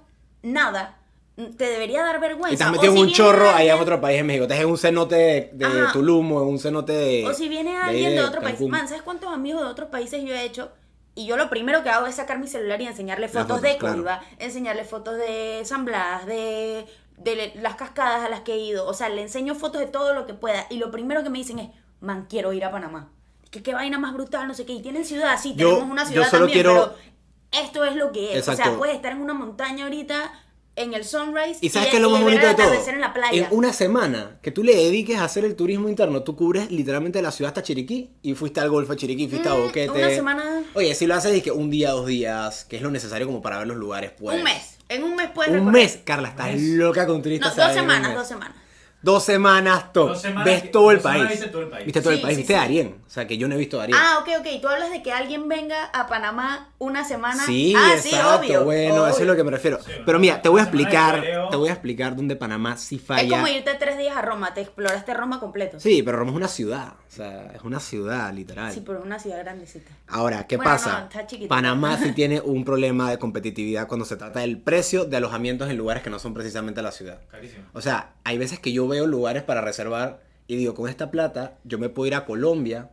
nada, 0.41 0.96
te 1.57 1.65
debería 1.65 2.03
dar 2.03 2.19
vergüenza. 2.19 2.53
Y 2.53 2.57
te 2.57 2.63
has 2.63 2.71
metido 2.71 2.91
en 2.93 2.97
si 2.97 3.03
un 3.03 3.11
chorro 3.11 3.49
allá 3.51 3.75
en 3.75 3.79
otro 3.81 4.01
país 4.01 4.19
en 4.19 4.25
México. 4.25 4.43
Estás 4.45 4.59
en 4.59 4.65
un 4.67 4.77
cenote 4.77 5.51
de. 5.53 5.67
Tulum 5.93 6.31
o 6.33 6.41
en 6.41 6.47
un 6.49 6.59
cenote 6.59 6.93
de. 6.93 7.25
O 7.27 7.33
si 7.33 7.47
viene 7.47 7.77
alguien 7.77 8.15
de, 8.15 8.21
otro 8.21 8.41
Cancún. 8.41 8.57
país. 8.57 8.69
Man, 8.71 8.87
¿sabes 8.87 9.03
cuántos 9.03 9.31
amigos 9.31 9.61
de 9.61 9.67
otros 9.67 9.89
países 9.89 10.23
yo 10.23 10.33
he 10.33 10.43
hecho? 10.43 10.71
Y 11.13 11.25
yo 11.25 11.37
lo 11.37 11.49
primero 11.49 11.81
que 11.83 11.89
hago 11.89 12.05
es 12.07 12.15
sacar 12.15 12.37
mi 12.39 12.47
celular 12.47 12.79
y 12.81 12.85
enseñarle 12.87 13.27
fotos, 13.27 13.47
fotos, 13.47 13.61
de 13.63 13.77
claro. 13.77 13.95
Coiba, 13.95 14.21
enseñarle 14.39 14.83
fotos 14.83 15.17
de 15.17 15.61
San 15.65 15.83
Blas, 15.85 16.25
de, 16.27 16.85
de 17.17 17.53
las 17.61 17.75
cascadas 17.75 18.23
a 18.25 18.29
las 18.29 18.41
que 18.41 18.53
he 18.53 18.59
ido. 18.59 18.85
O 18.87 18.93
sea, 18.93 19.09
le 19.09 19.21
enseño 19.23 19.55
fotos 19.55 19.81
de 19.81 19.87
todo 19.87 20.13
lo 20.13 20.25
que 20.27 20.33
pueda. 20.35 20.67
Y 20.69 20.77
lo 20.77 20.91
primero 20.91 21.23
que 21.23 21.29
me 21.29 21.39
dicen 21.39 21.57
es, 21.59 21.69
man, 22.01 22.27
quiero 22.29 22.53
ir 22.53 22.63
a 22.65 22.71
Panamá. 22.71 23.11
Que 23.49 23.63
qué 23.63 23.73
vaina 23.73 23.97
más 23.97 24.13
brutal, 24.13 24.47
no 24.47 24.53
sé 24.53 24.65
qué. 24.65 24.73
Y 24.73 24.81
tienen 24.81 25.05
ciudad, 25.05 25.39
sí, 25.41 25.53
Yo- 25.55 25.69
tenemos 25.75 25.91
una 25.91 26.03
yo 26.03 26.09
ciudad 26.11 26.29
solo 26.29 26.45
también, 26.45 26.63
quiero- 26.63 26.93
pero 27.51 27.63
esto 27.65 27.85
es 27.85 27.95
lo 27.95 28.11
que 28.11 28.37
es. 28.37 28.47
O 28.47 28.53
sea, 28.55 28.73
puedes 28.77 28.95
estar 28.95 29.11
en 29.13 29.21
una 29.21 29.33
montaña 29.33 29.85
ahorita, 29.85 30.31
en 30.77 30.93
el 30.93 31.03
sunrise. 31.03 31.57
¿Y 31.61 31.69
sabes 31.69 31.89
qué 31.89 31.97
es 31.97 32.01
lo 32.01 32.09
más 32.09 32.21
bonito 32.21 32.45
de 32.47 32.53
todo? 32.55 32.73
en 32.87 33.01
la 33.01 33.13
playa. 33.13 33.47
En 33.47 33.47
una 33.51 33.73
semana 33.73 34.37
que 34.41 34.51
tú 34.51 34.63
le 34.63 34.75
dediques 34.75 35.17
a 35.17 35.25
hacer 35.25 35.43
el 35.43 35.55
turismo 35.55 35.89
interno, 35.89 36.23
tú 36.23 36.35
cubres 36.35 36.71
literalmente 36.71 37.21
la 37.21 37.31
ciudad 37.31 37.49
hasta 37.49 37.63
Chiriquí 37.63 38.11
y 38.21 38.33
fuiste 38.35 38.59
al 38.61 38.69
Golfo 38.69 38.93
de 38.93 38.97
Chiriquí, 38.99 39.27
fuiste 39.27 39.49
a 39.49 39.55
Mm, 39.55 39.61
Boquete. 39.63 39.89
una 39.91 40.09
semana- 40.09 40.63
Oye, 40.75 40.93
si 40.95 41.05
lo 41.07 41.15
haces 41.15 41.35
y 41.35 41.41
que 41.41 41.51
un 41.51 41.69
día, 41.69 41.91
dos 41.91 42.05
días, 42.05 42.63
que 42.65 42.77
es 42.77 42.81
lo 42.81 42.91
necesario 42.91 43.27
como 43.27 43.41
para 43.41 43.57
ver 43.57 43.67
los 43.67 43.77
lugares, 43.77 44.11
pues. 44.17 44.37
Un 44.37 44.43
mes. 44.43 44.77
En 44.89 45.03
un 45.03 45.15
mes 45.15 45.29
puedes 45.35 45.51
Un 45.51 45.57
recorrer. 45.59 45.81
mes, 45.83 45.99
Carla, 46.05 46.29
estás 46.29 46.55
loca 46.61 47.05
con 47.05 47.21
turistas. 47.21 47.57
No, 47.57 47.63
dos 47.65 47.73
semanas, 47.73 48.15
dos 48.15 48.27
semanas. 48.27 48.55
Dos 48.99 49.23
semanas 49.23 49.93
top. 49.93 50.09
Dos 50.09 50.21
semanas 50.21 50.45
ves 50.45 50.61
que- 50.63 50.67
todo 50.69 50.89
el 50.91 50.97
dos 50.97 51.03
país. 51.03 51.29
viste 51.29 51.47
todo 51.47 51.61
el 51.61 51.67
país. 51.69 51.85
Viste 51.85 52.01
todo 52.01 52.11
el 52.11 52.17
Sí, 52.17 52.23
país, 52.23 52.35
sí, 52.35 52.41
viste 52.41 52.53
sí. 52.53 52.59
Darien. 52.59 53.01
O 53.05 53.09
sea, 53.09 53.27
que 53.27 53.37
yo 53.37 53.47
no 53.47 53.53
he 53.55 53.57
visto 53.57 53.77
Darien. 53.77 53.97
Ah, 54.01 54.17
ok, 54.21 54.29
ok. 54.39 54.61
Tú 54.61 54.67
hablas 54.67 54.89
de 54.91 55.03
que 55.03 55.11
alguien 55.13 55.47
venga 55.47 55.85
a 55.93 56.07
Panamá 56.07 56.73
una 56.79 57.05
semana. 57.05 57.45
Sí, 57.45 57.73
ah, 57.77 57.93
exacto. 57.95 58.09
sí, 58.09 58.49
obvio. 58.49 58.63
Bueno, 58.65 58.95
eso 59.05 59.07
es 59.09 59.15
obvio. 59.17 59.25
lo 59.27 59.35
que 59.35 59.43
me 59.43 59.51
refiero. 59.51 59.79
Sí, 59.83 59.91
Pero 60.05 60.19
mira, 60.19 60.41
te 60.41 60.49
voy 60.49 60.59
a 60.59 60.63
explicar, 60.63 61.23
te 61.51 61.55
voy 61.55 61.69
a 61.69 61.73
explicar 61.73 62.15
dónde 62.15 62.35
Panamá 62.35 62.75
sí 62.75 62.95
Es 62.95 63.01
falla. 63.03 63.29
como 63.37 63.47
irte 63.47 63.73
tres 63.75 63.97
días 63.99 64.17
a 64.17 64.21
Roma. 64.23 64.53
Te 64.55 64.61
exploraste 64.61 65.13
Roma 65.13 65.39
completo. 65.39 65.79
Sí, 65.79 66.01
pero 66.03 66.17
Roma 66.17 66.31
es 66.31 66.37
una 66.37 66.47
ciudad. 66.47 66.93
O 67.17 67.23
sea, 67.23 67.51
es 67.55 67.63
una 67.63 67.79
ciudad, 67.79 68.31
literal. 68.31 68.71
Sí, 68.71 68.83
pero 68.85 68.99
es 68.99 69.05
una 69.05 69.17
ciudad 69.17 69.39
grandecita. 69.39 69.89
Ahora, 70.07 70.45
¿qué 70.45 70.55
Bueno, 70.57 70.71
pasa? 70.71 70.99
no, 70.99 71.05
está 71.05 71.25
chiquitita. 71.25 71.49
Panamá 71.49 71.97
sí 71.97 72.11
tiene 72.15 72.39
un 72.41 72.63
problema 72.63 73.09
de 73.09 73.17
competitividad 73.17 73.87
cuando 73.87 74.05
se 74.05 74.17
trata 74.17 74.41
del 74.41 74.59
precio 74.59 75.05
de 75.05 75.17
alojamientos 75.17 75.67
en 75.69 75.77
lugares 75.77 76.03
que 76.03 76.11
no 76.11 76.19
son 76.19 76.35
precisamente 76.35 76.81
la 76.83 76.91
ciudad. 76.91 77.19
Carísimo. 77.31 77.63
O 77.73 77.81
sea, 77.81 78.13
hay 78.23 78.37
veces 78.37 78.59
que 78.59 78.71
yo 78.71 78.87
veo 78.87 79.07
lugares 79.07 79.41
para 79.41 79.61
reservar 79.61 80.21
y 80.45 80.57
digo, 80.57 80.75
con 80.75 80.87
esta 80.89 81.09
plata 81.09 81.57
yo 81.63 81.79
me 81.79 81.89
puedo 81.89 82.05
ir 82.05 82.13
a 82.13 82.25
Colombia 82.25 82.91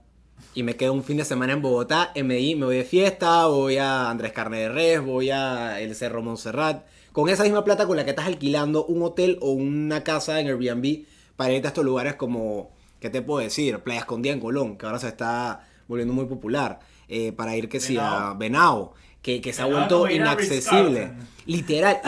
y 0.55 0.63
me 0.63 0.77
quedo 0.77 0.95
un 0.95 1.05
fin 1.05 1.19
de 1.19 1.27
semana 1.27 1.53
en 1.53 1.61
Bogotá, 1.61 2.11
en 2.15 2.27
Medellín, 2.27 2.61
me 2.61 2.67
voy 2.67 2.77
de 2.79 2.85
fiesta, 2.85 3.47
voy 3.47 3.77
a 3.77 4.09
Andrés 4.09 4.33
Carne 4.33 4.59
de 4.59 4.69
Res, 4.71 5.03
voy 5.03 5.31
a 5.31 5.81
el 5.81 5.95
Cerro 5.95 6.23
Montserrat. 6.23 6.85
Con 7.13 7.29
esa 7.29 7.45
misma 7.45 7.63
plata 7.63 7.87
con 7.87 7.97
la 7.97 8.05
que 8.05 8.11
estás 8.11 8.27
alquilando 8.27 8.87
un 8.87 9.03
hotel 9.03 9.39
o 9.43 9.51
una 9.51 10.03
casa 10.03 10.41
en 10.41 10.47
Airbnb 10.49 11.05
para 11.37 11.53
irte 11.53 11.67
a 11.67 11.71
estos 11.71 11.85
lugares 11.85 12.15
como, 12.15 12.73
¿qué 13.05 13.11
te 13.11 13.21
puedo 13.21 13.41
decir? 13.41 13.81
Playa 13.81 14.01
Escondida 14.01 14.33
en 14.33 14.41
Colón, 14.41 14.79
que 14.79 14.87
ahora 14.87 14.99
se 14.99 15.09
está 15.09 15.61
volviendo 15.87 16.15
muy 16.15 16.25
popular. 16.25 16.81
eh, 17.07 17.33
para 17.33 17.55
ir 17.55 17.69
que 17.69 17.79
sí 17.79 17.99
a. 18.01 18.33
Venado, 18.33 18.95
que, 19.21 19.43
que 19.43 19.53
se 19.53 19.61
ha 19.61 19.67
vuelto 19.67 20.09
inaccesible. 20.09 21.13
Literal, 21.45 22.01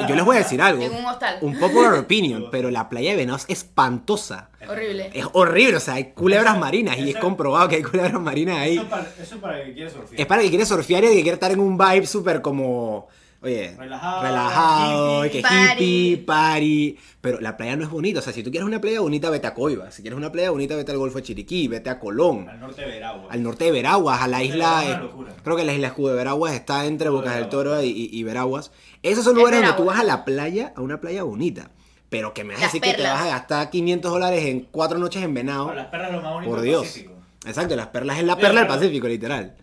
y 0.00 0.08
yo 0.08 0.16
les 0.16 0.24
voy 0.24 0.34
a 0.34 0.40
decir 0.40 0.60
algo. 0.68 0.82
En 0.82 0.92
un 0.94 1.04
hostal. 1.06 1.38
Un 1.42 1.56
popular 1.60 1.94
opinion, 1.94 2.48
pero 2.50 2.72
la 2.72 2.88
playa 2.88 3.12
de 3.12 3.18
Venado 3.18 3.38
es 3.38 3.44
espantosa. 3.48 4.50
Horrible. 4.68 5.12
Es 5.14 5.26
horrible, 5.32 5.76
o 5.76 5.80
sea, 5.80 5.94
hay 5.94 6.10
culebras 6.12 6.58
marinas 6.58 6.98
y 6.98 7.10
es 7.10 7.16
comprobado 7.18 7.68
que 7.68 7.76
hay 7.76 7.82
culebras 7.84 8.20
marinas 8.20 8.58
ahí. 8.58 8.78
Eso, 8.78 8.88
para, 8.88 9.06
eso 9.22 9.36
para 9.38 9.60
el 9.60 9.66
que 9.68 9.74
quiere 9.74 9.90
surfear. 9.90 10.20
Es 10.20 10.26
para 10.26 10.40
el 10.40 10.46
que 10.46 10.50
quiere 10.50 10.66
surfear 10.66 11.04
y 11.04 11.06
el 11.06 11.12
que 11.14 11.22
quiere 11.22 11.34
estar 11.34 11.52
en 11.52 11.60
un 11.60 11.78
vibe 11.78 12.06
súper 12.08 12.42
como, 12.42 13.06
oye, 13.42 13.74
Relajado, 13.78 14.22
relajado, 14.22 15.22
que 15.22 15.38
hippie. 15.38 15.72
hippie, 15.72 16.16
Party. 16.24 16.98
Pero 17.20 17.40
la 17.40 17.56
playa 17.56 17.76
no 17.76 17.84
es 17.84 17.90
bonita, 17.90 18.18
o 18.20 18.22
sea, 18.22 18.32
si 18.32 18.42
tú 18.42 18.50
quieres 18.50 18.66
una 18.66 18.80
playa 18.80 19.00
bonita, 19.00 19.30
vete 19.30 19.46
a 19.46 19.54
Coiba. 19.54 19.90
Si 19.90 20.02
quieres 20.02 20.16
una 20.16 20.32
playa 20.32 20.50
bonita, 20.50 20.74
vete 20.76 20.90
al 20.92 20.98
Golfo 20.98 21.18
de 21.18 21.22
Chiriquí, 21.24 21.68
vete 21.68 21.90
a 21.90 21.98
Colón. 22.00 22.48
Al 22.48 22.58
norte 22.60 22.82
de 22.82 22.88
Veragua. 22.88 23.28
Al 23.30 23.42
norte 23.42 23.64
de 23.64 23.70
Veraguas, 23.72 24.20
a 24.22 24.28
la 24.28 24.38
Norte 24.38 24.48
de 24.48 24.54
isla. 24.56 24.78
Veraguas 24.80 25.00
locura. 25.02 25.32
creo 25.44 25.56
que 25.56 25.64
la 25.64 25.72
isla 25.74 25.86
Escudo 25.88 26.08
de 26.10 26.16
Veraguas 26.16 26.54
está 26.54 26.84
entre 26.86 27.04
de 27.06 27.10
Bocas 27.10 27.34
del 27.34 27.44
Veraguas. 27.44 27.50
Toro 27.50 27.82
y, 27.82 27.88
y- 27.88 28.08
y 28.12 28.22
Veraguas. 28.24 28.72
Esos 29.02 29.24
son 29.24 29.34
Es 29.34 29.38
lugares 29.38 29.60
donde 29.60 29.72
tú 29.76 29.82
Veraguas. 29.84 29.96
vas 29.96 30.00
a 30.04 30.06
la 30.18 30.24
playa, 30.24 30.72
a 30.76 30.80
una 30.80 31.00
playa 31.00 31.22
bonita. 31.22 31.70
Pero 32.10 32.34
que 32.34 32.44
me 32.44 32.54
vas 32.54 32.62
a 32.62 32.66
decir 32.66 32.80
que 32.82 32.92
te 32.94 33.02
vas 33.02 33.22
a 33.22 33.28
gastar 33.28 33.70
500 33.70 34.10
dólares 34.12 34.44
en 34.44 34.60
cuatro 34.70 34.98
noches 34.98 35.22
en 35.22 35.32
Venado. 35.32 35.68
No, 35.68 35.74
las 35.74 35.86
perlas 35.86 36.08
es 36.10 36.14
lo 36.16 36.22
más 36.22 36.32
bonito 36.34 36.50
Por 36.50 36.60
Dios. 36.60 36.82
Pacífico. 36.82 37.12
Exacto, 37.46 37.74
las 37.76 37.86
perlas 37.86 38.18
es 38.18 38.24
la 38.24 38.36
perla 38.36 38.60
del 38.60 38.68
Pacífico, 38.68 39.08
literal. 39.08 39.54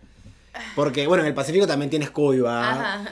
Porque, 0.74 1.06
bueno, 1.06 1.22
en 1.22 1.28
el 1.28 1.34
Pacífico 1.34 1.66
también 1.66 1.90
tienes 1.90 2.10
Coiba, 2.10 2.70
Ajá. 2.72 3.04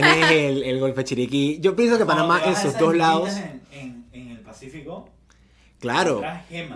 Tienes 0.00 0.30
el, 0.30 0.62
el 0.64 0.80
Golfo 0.80 0.96
de 0.98 1.04
Chiriquí. 1.04 1.58
Yo 1.60 1.74
pienso 1.76 1.98
que 1.98 2.04
Panamá 2.06 2.42
en 2.44 2.56
sus 2.56 2.76
dos 2.78 2.94
lados, 2.96 3.30
En, 3.36 3.62
en, 3.72 4.06
en 4.12 4.30
el 4.30 4.40
Pacífico, 4.40 5.08
claro, 5.80 6.22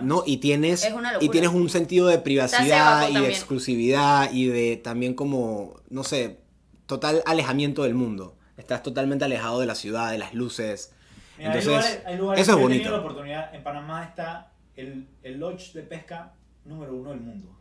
no, 0.01 0.23
y 0.25 0.37
tienes, 0.37 0.83
Es 0.85 0.93
una 0.93 1.13
locura. 1.13 1.25
y 1.25 1.29
tienes 1.29 1.49
un 1.51 1.69
sentido 1.69 2.07
de 2.07 2.19
privacidad 2.19 3.09
y 3.09 3.13
de 3.19 3.29
exclusividad 3.29 4.31
y 4.31 4.47
de 4.47 4.77
también 4.77 5.13
como, 5.13 5.79
no 5.89 6.03
sé, 6.03 6.39
total 6.85 7.21
alejamiento 7.25 7.83
del 7.83 7.95
mundo. 7.95 8.35
Estás 8.57 8.83
totalmente 8.83 9.23
alejado 9.25 9.59
de 9.61 9.65
la 9.65 9.75
ciudad, 9.75 10.11
de 10.11 10.17
las 10.17 10.33
luces. 10.33 10.91
Mira, 11.37 11.51
hay 11.53 11.57
Entonces, 11.59 11.67
lugares- 11.91 12.03
hay 12.05 12.17
lugares 12.17 12.41
eso 12.41 12.51
es 12.51 12.57
que 12.57 12.63
he 12.63 12.67
tenido 12.67 12.83
bonito. 12.83 12.91
la 12.91 12.99
oportunidad. 12.99 13.55
En 13.55 13.63
Panamá 13.63 14.03
está 14.03 14.51
el, 14.75 15.07
el 15.23 15.39
lodge 15.39 15.71
de 15.73 15.83
pesca 15.83 16.33
número 16.65 16.93
uno 16.95 17.11
del 17.11 17.21
mundo. 17.21 17.55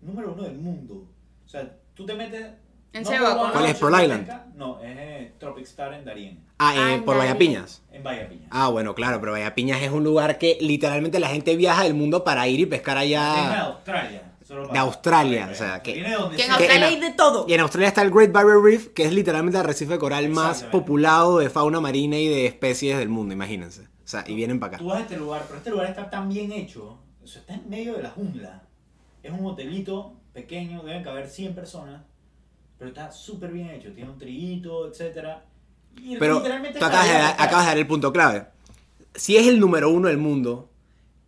Número 0.00 0.32
uno 0.32 0.42
del 0.42 0.58
mundo. 0.58 1.06
O 1.44 1.48
sea, 1.48 1.76
tú 1.94 2.04
te 2.04 2.14
metes. 2.14 2.46
En 2.92 3.02
no 3.04 3.52
¿Cuál 3.52 3.66
es? 3.66 3.76
Pearl 3.78 3.96
de 3.96 4.02
Island? 4.04 4.30
No, 4.56 4.80
es 4.80 4.96
eh, 4.98 5.34
Tropic 5.38 5.64
Star 5.64 5.94
en 5.94 6.04
Darien. 6.04 6.40
Ah, 6.58 6.74
eh, 6.74 6.78
Ah, 6.98 7.02
por 7.04 7.14
nadie. 7.16 7.28
Vallapiñas. 7.28 7.82
En 7.92 8.02
Vallapiña. 8.02 8.48
Ah, 8.50 8.68
bueno, 8.68 8.94
claro, 8.94 9.20
pero 9.20 9.32
Vallapiñas 9.32 9.80
es 9.82 9.90
un 9.90 10.02
lugar 10.04 10.38
que 10.38 10.58
literalmente 10.60 11.20
la 11.20 11.28
gente 11.28 11.54
viaja 11.56 11.84
del 11.84 11.94
mundo 11.94 12.24
para 12.24 12.48
ir 12.48 12.60
y 12.60 12.66
pescar 12.66 12.96
de 12.96 13.02
allá. 13.04 13.60
Australia. 13.66 14.22
solo 14.44 14.62
para- 14.62 14.72
De 14.72 14.78
Australia, 14.80 15.40
para- 15.42 15.52
o 15.52 15.54
sea, 15.54 15.80
que- 15.82 15.92
Viene 15.92 16.08
de 16.08 16.14
donde 16.16 16.36
Que 16.36 16.44
en 16.44 16.50
Australia 16.50 16.86
hay 16.88 16.98
de 17.00 17.10
todo. 17.12 17.46
Y 17.48 17.54
en 17.54 17.60
Australia 17.60 17.86
está 17.88 18.02
el 18.02 18.10
Great 18.10 18.32
Barrier 18.32 18.58
Reef, 18.60 18.88
que 18.88 19.04
es 19.04 19.12
literalmente 19.12 19.56
el 19.56 19.64
arrecife 19.64 19.92
de 19.92 19.98
coral 20.00 20.28
más 20.30 20.64
populado 20.64 21.38
de 21.38 21.48
fauna 21.50 21.80
marina 21.80 22.16
y 22.18 22.26
de 22.28 22.46
especies 22.46 22.98
del 22.98 23.08
mundo, 23.08 23.32
imagínense. 23.32 23.82
O 23.82 24.08
sea, 24.10 24.24
y 24.26 24.34
vienen 24.34 24.58
para 24.58 24.70
acá. 24.70 24.78
Tú 24.78 24.86
vas 24.88 24.98
a 24.98 25.00
este 25.02 25.16
lugar, 25.16 25.44
pero 25.46 25.58
este 25.58 25.70
lugar 25.70 25.86
está 25.88 26.10
tan 26.10 26.28
bien 26.28 26.50
hecho. 26.50 26.98
O 27.22 27.26
sea, 27.28 27.42
está 27.42 27.54
en 27.54 27.70
medio 27.70 27.94
de 27.94 28.02
la 28.02 28.10
jungla. 28.10 28.62
Es 29.22 29.30
un 29.30 29.46
hotelito 29.46 30.14
pequeño, 30.32 30.82
deben 30.82 31.04
caber 31.04 31.28
100 31.28 31.54
personas. 31.54 32.02
Pero 32.80 32.88
está 32.90 33.12
súper 33.12 33.52
bien 33.52 33.70
hecho. 33.70 33.92
Tiene 33.92 34.10
un 34.10 34.18
triguito, 34.18 34.88
etcétera. 34.88 35.44
Y 36.02 36.16
Pero 36.16 36.36
literalmente 36.38 36.78
tú 36.80 36.84
acabas 36.84 37.06
de, 37.06 37.12
dar, 37.14 37.34
acabas 37.38 37.64
de 37.66 37.70
dar 37.70 37.78
el 37.78 37.86
punto 37.86 38.12
clave. 38.12 38.46
Si 39.14 39.36
es 39.36 39.46
el 39.46 39.60
número 39.60 39.90
uno 39.90 40.08
del 40.08 40.16
mundo 40.18 40.70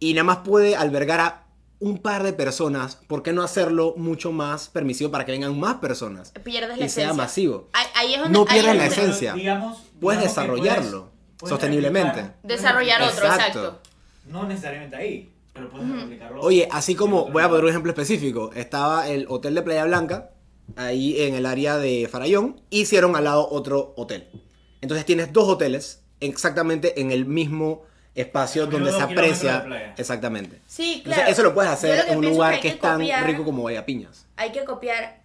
y 0.00 0.14
nada 0.14 0.24
más 0.24 0.38
puede 0.38 0.74
albergar 0.76 1.20
a 1.20 1.42
un 1.78 1.98
par 1.98 2.22
de 2.22 2.32
personas, 2.32 2.96
¿por 2.96 3.22
qué 3.22 3.32
no 3.32 3.42
hacerlo 3.42 3.94
mucho 3.96 4.32
más 4.32 4.68
permisivo 4.68 5.10
para 5.10 5.26
que 5.26 5.32
vengan 5.32 5.58
más 5.58 5.74
personas? 5.76 6.32
Pierdes 6.42 6.78
la 6.78 6.86
Y 6.86 6.88
sea 6.88 7.04
esencia. 7.04 7.12
masivo. 7.12 7.68
Ahí, 7.72 7.86
ahí 7.96 8.14
es 8.14 8.20
donde, 8.20 8.32
No 8.38 8.40
ahí 8.48 8.60
pierdes 8.60 8.70
es 8.72 8.78
la 8.78 8.86
esencia. 8.86 9.32
digamos- 9.34 9.78
Puedes 10.00 10.20
digamos 10.20 10.22
que 10.22 10.22
desarrollarlo 10.28 11.10
puedes 11.36 11.50
sosteniblemente. 11.50 12.20
replicar- 12.22 12.36
Desarrollar 12.44 13.02
otro, 13.02 13.24
Exacto. 13.26 13.44
exacto. 13.60 13.80
No 14.28 14.46
necesariamente 14.46 14.96
ahí, 14.96 15.32
pero 15.52 15.68
puedes 15.68 15.88
replicarlo. 15.90 16.40
Oye, 16.40 16.68
así 16.70 16.94
como, 16.94 17.26
voy 17.30 17.42
a 17.42 17.48
poner 17.48 17.64
un 17.64 17.70
ejemplo 17.70 17.90
específico, 17.90 18.52
estaba 18.54 19.08
el 19.08 19.26
hotel 19.28 19.54
de 19.56 19.62
Playa 19.62 19.84
Blanca, 19.84 20.30
ahí 20.76 21.20
en 21.22 21.34
el 21.34 21.46
área 21.46 21.76
de 21.78 22.08
Farallón, 22.10 22.60
hicieron 22.70 23.16
al 23.16 23.24
lado 23.24 23.48
otro 23.50 23.92
hotel. 23.96 24.28
Entonces 24.80 25.04
tienes 25.06 25.32
dos 25.32 25.48
hoteles 25.48 26.02
exactamente 26.20 27.00
en 27.00 27.10
el 27.12 27.24
mismo 27.26 27.82
espacio 28.14 28.66
donde 28.66 28.92
se 28.92 29.00
aprecia. 29.00 29.94
Exactamente. 29.96 30.60
Sí, 30.66 30.94
Entonces, 30.98 31.14
claro. 31.14 31.32
eso 31.32 31.42
lo 31.42 31.54
puedes 31.54 31.70
hacer 31.70 32.04
lo 32.06 32.12
en 32.12 32.18
un 32.18 32.24
lugar 32.26 32.60
que 32.60 32.68
es 32.68 32.78
tan 32.80 33.00
copiar- 33.00 33.24
rico 33.24 33.44
como 33.44 33.62
Vallapiñas. 33.64 34.26
Hay 34.36 34.52
que 34.52 34.64
copiar 34.64 35.20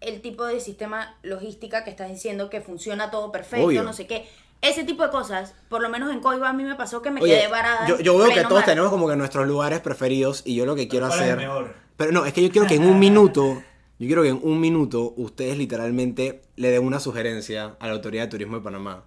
el 0.00 0.20
tipo 0.22 0.44
de 0.46 0.60
sistema 0.60 1.16
logística 1.22 1.84
que 1.84 1.90
estás 1.90 2.08
diciendo 2.08 2.48
que 2.48 2.60
funciona 2.60 3.10
todo 3.10 3.32
perfecto, 3.32 3.66
Obvio. 3.66 3.82
no 3.82 3.92
sé 3.92 4.06
qué. 4.06 4.26
Ese 4.62 4.84
tipo 4.84 5.02
de 5.02 5.10
cosas, 5.10 5.54
por 5.68 5.80
lo 5.82 5.88
menos 5.88 6.12
en 6.12 6.20
Coiba 6.20 6.48
a 6.50 6.52
mí 6.52 6.64
me 6.64 6.74
pasó 6.74 7.00
que 7.02 7.10
me 7.10 7.20
Oye, 7.22 7.34
quedé 7.38 7.48
varada. 7.48 7.86
yo, 7.86 8.18
veo 8.18 8.28
que 8.28 8.42
todos 8.42 8.56
mar. 8.60 8.64
tenemos 8.66 8.90
como 8.90 9.08
que 9.08 9.16
nuestros 9.16 9.46
lugares 9.46 9.80
preferidos 9.80 10.42
y 10.44 10.54
yo 10.54 10.66
lo 10.66 10.74
que 10.76 10.86
quiero 10.88 11.08
¿Cuál 11.08 11.20
es 11.20 11.24
el 11.26 11.32
hacer... 11.32 11.46
mejor? 11.48 11.74
Pero 11.96 12.12
no, 12.12 12.24
es 12.26 12.32
que 12.32 12.42
yo 12.42 12.50
quiero 12.50 12.66
que 12.66 12.74
en 12.76 12.84
un 12.86 12.98
minuto, 12.98 13.62
yo 14.00 14.06
quiero 14.06 14.22
que 14.22 14.30
en 14.30 14.40
un 14.42 14.58
minuto 14.60 15.14
ustedes 15.16 15.56
literalmente 15.56 16.42
le 16.56 16.70
den 16.70 16.84
una 16.84 16.98
sugerencia 17.00 17.76
a 17.78 17.86
la 17.86 17.92
Autoridad 17.92 18.24
de 18.24 18.30
Turismo 18.30 18.56
de 18.56 18.62
Panamá. 18.64 19.04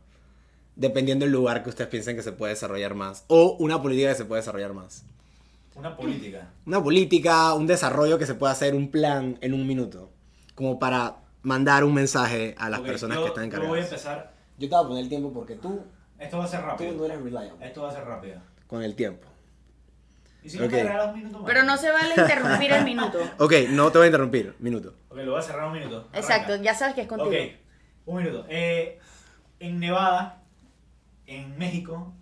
Dependiendo 0.76 1.26
del 1.26 1.34
lugar 1.34 1.64
que 1.64 1.70
ustedes 1.70 1.90
piensen 1.90 2.16
que 2.16 2.24
se 2.24 2.32
puede 2.32 2.54
desarrollar 2.54 2.96
más. 2.96 3.26
O 3.28 3.58
una 3.60 3.82
política 3.82 4.10
que 4.10 4.16
se 4.16 4.26
puede 4.26 4.42
desarrollar 4.42 4.74
más. 4.74 5.04
Una 5.76 5.98
política. 5.98 6.50
Una 6.66 6.82
política, 6.82 7.54
un 7.54 7.68
desarrollo 7.68 8.18
que 8.18 8.26
se 8.26 8.36
pueda 8.36 8.54
hacer, 8.54 8.74
un 8.76 8.90
plan 8.90 9.38
en 9.42 9.54
un 9.54 9.68
minuto. 9.68 10.10
Como 10.56 10.80
para 10.80 11.18
mandar 11.42 11.84
un 11.84 11.94
mensaje 11.94 12.56
a 12.58 12.70
las 12.70 12.82
personas 12.82 13.18
yo- 13.18 13.24
que 13.24 13.30
están 13.30 13.50
Yo 13.50 13.58
voy 13.68 13.80
a 13.80 13.82
encargadas. 13.82 13.92
empezar. 13.92 14.34
Yo 14.60 14.70
te 14.70 14.76
voy 14.76 14.86
a 14.86 14.88
poner 14.88 15.04
el 15.04 15.10
tiempo 15.10 15.34
porque 15.34 15.56
tú, 15.56 15.82
Esto 16.20 16.38
va 16.38 16.46
a 16.46 16.48
ser 16.48 16.62
rápido. 16.62 17.06
eres 17.06 17.22
reliable. 17.22 17.66
Esto 17.66 17.82
va 17.82 17.90
a 17.90 17.94
ser 17.94 18.06
rápido. 18.06 18.36
Con 18.68 18.84
el 18.84 18.96
tiempo. 18.96 19.28
Y 20.44 20.50
si 20.50 20.58
no 20.60 20.66
Ok. 20.66 20.72
te 20.72 20.84
regalas 20.84 21.08
un 21.14 21.20
minuto 21.20 21.38
más. 21.40 21.46
Pero 21.48 21.64
no 21.64 21.78
se 21.78 21.92
vale 21.92 22.10
interrumpir 22.18 22.72
el 22.74 22.84
minuto. 22.86 23.20
Ok, 23.40 23.54
no 23.70 23.92
te 23.92 23.98
voy 23.98 24.06
a 24.06 24.08
interrumpir. 24.08 24.56
Minuto. 24.60 24.96
Ok, 25.10 25.18
lo 25.18 25.32
voy 25.32 25.40
a 25.40 25.44
cerrar 25.44 25.68
un 25.68 25.74
minuto. 25.74 26.10
Exacto, 26.14 26.54
Arranca. 26.54 26.64
ya 26.66 26.76
sabes 26.76 26.96
que 26.96 27.02
es 27.02 27.08
contigo. 27.08 27.30
Ok, 27.30 27.36
un 28.06 28.18
minuto. 28.24 28.46
Eh, 28.50 29.00
en 29.60 29.80
Nevada, 29.80 30.44
en 31.26 31.58
México, 31.58 32.14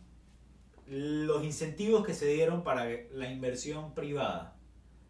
los 0.88 1.44
incentivos 1.44 2.06
que 2.06 2.14
se 2.14 2.28
dieron 2.28 2.64
para 2.64 2.86
la 3.14 3.32
inversión 3.32 3.94
privada, 3.94 4.56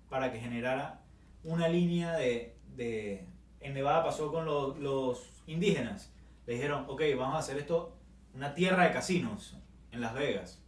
para 0.09 0.31
que 0.31 0.39
generara 0.39 1.01
una 1.43 1.67
línea 1.67 2.13
de... 2.13 2.55
de- 2.75 3.27
en 3.59 3.73
Nevada 3.75 4.03
pasó 4.03 4.31
con 4.31 4.45
los, 4.45 4.77
los 4.79 5.43
indígenas. 5.45 6.11
Le 6.47 6.53
dijeron, 6.55 6.85
ok, 6.87 7.01
vamos 7.17 7.35
a 7.35 7.39
hacer 7.39 7.57
esto, 7.57 7.95
una 8.33 8.55
tierra 8.55 8.85
de 8.85 8.91
casinos 8.91 9.55
en 9.91 10.01
Las 10.01 10.13
Vegas. 10.15 10.60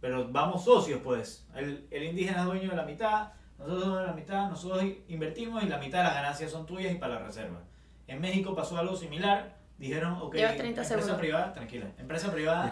Pero 0.00 0.28
vamos 0.28 0.64
socios, 0.64 1.00
pues. 1.02 1.46
El, 1.54 1.86
el 1.90 2.02
indígena 2.04 2.40
es 2.40 2.44
dueño 2.46 2.70
de 2.70 2.76
la 2.76 2.84
mitad, 2.84 3.28
nosotros 3.58 3.82
somos 3.82 3.98
de 4.00 4.06
la 4.06 4.12
mitad, 4.12 4.48
nosotros 4.48 4.84
invertimos 5.08 5.62
y 5.62 5.66
la 5.66 5.78
mitad 5.78 5.98
de 5.98 6.04
las 6.04 6.14
ganancias 6.14 6.50
son 6.52 6.66
tuyas 6.66 6.92
y 6.92 6.96
para 6.96 7.14
la 7.14 7.26
reserva. 7.26 7.60
En 8.06 8.20
México 8.20 8.54
pasó 8.54 8.78
algo 8.78 8.96
similar. 8.96 9.56
Dijeron, 9.78 10.14
ok, 10.20 10.34
Llevas 10.34 10.56
30 10.56 10.66
empresa 10.68 10.88
segundos. 10.94 11.18
privada, 11.18 11.52
tranquila, 11.52 11.86
empresa 11.98 12.26
Y 12.26 12.30
privada, 12.30 12.70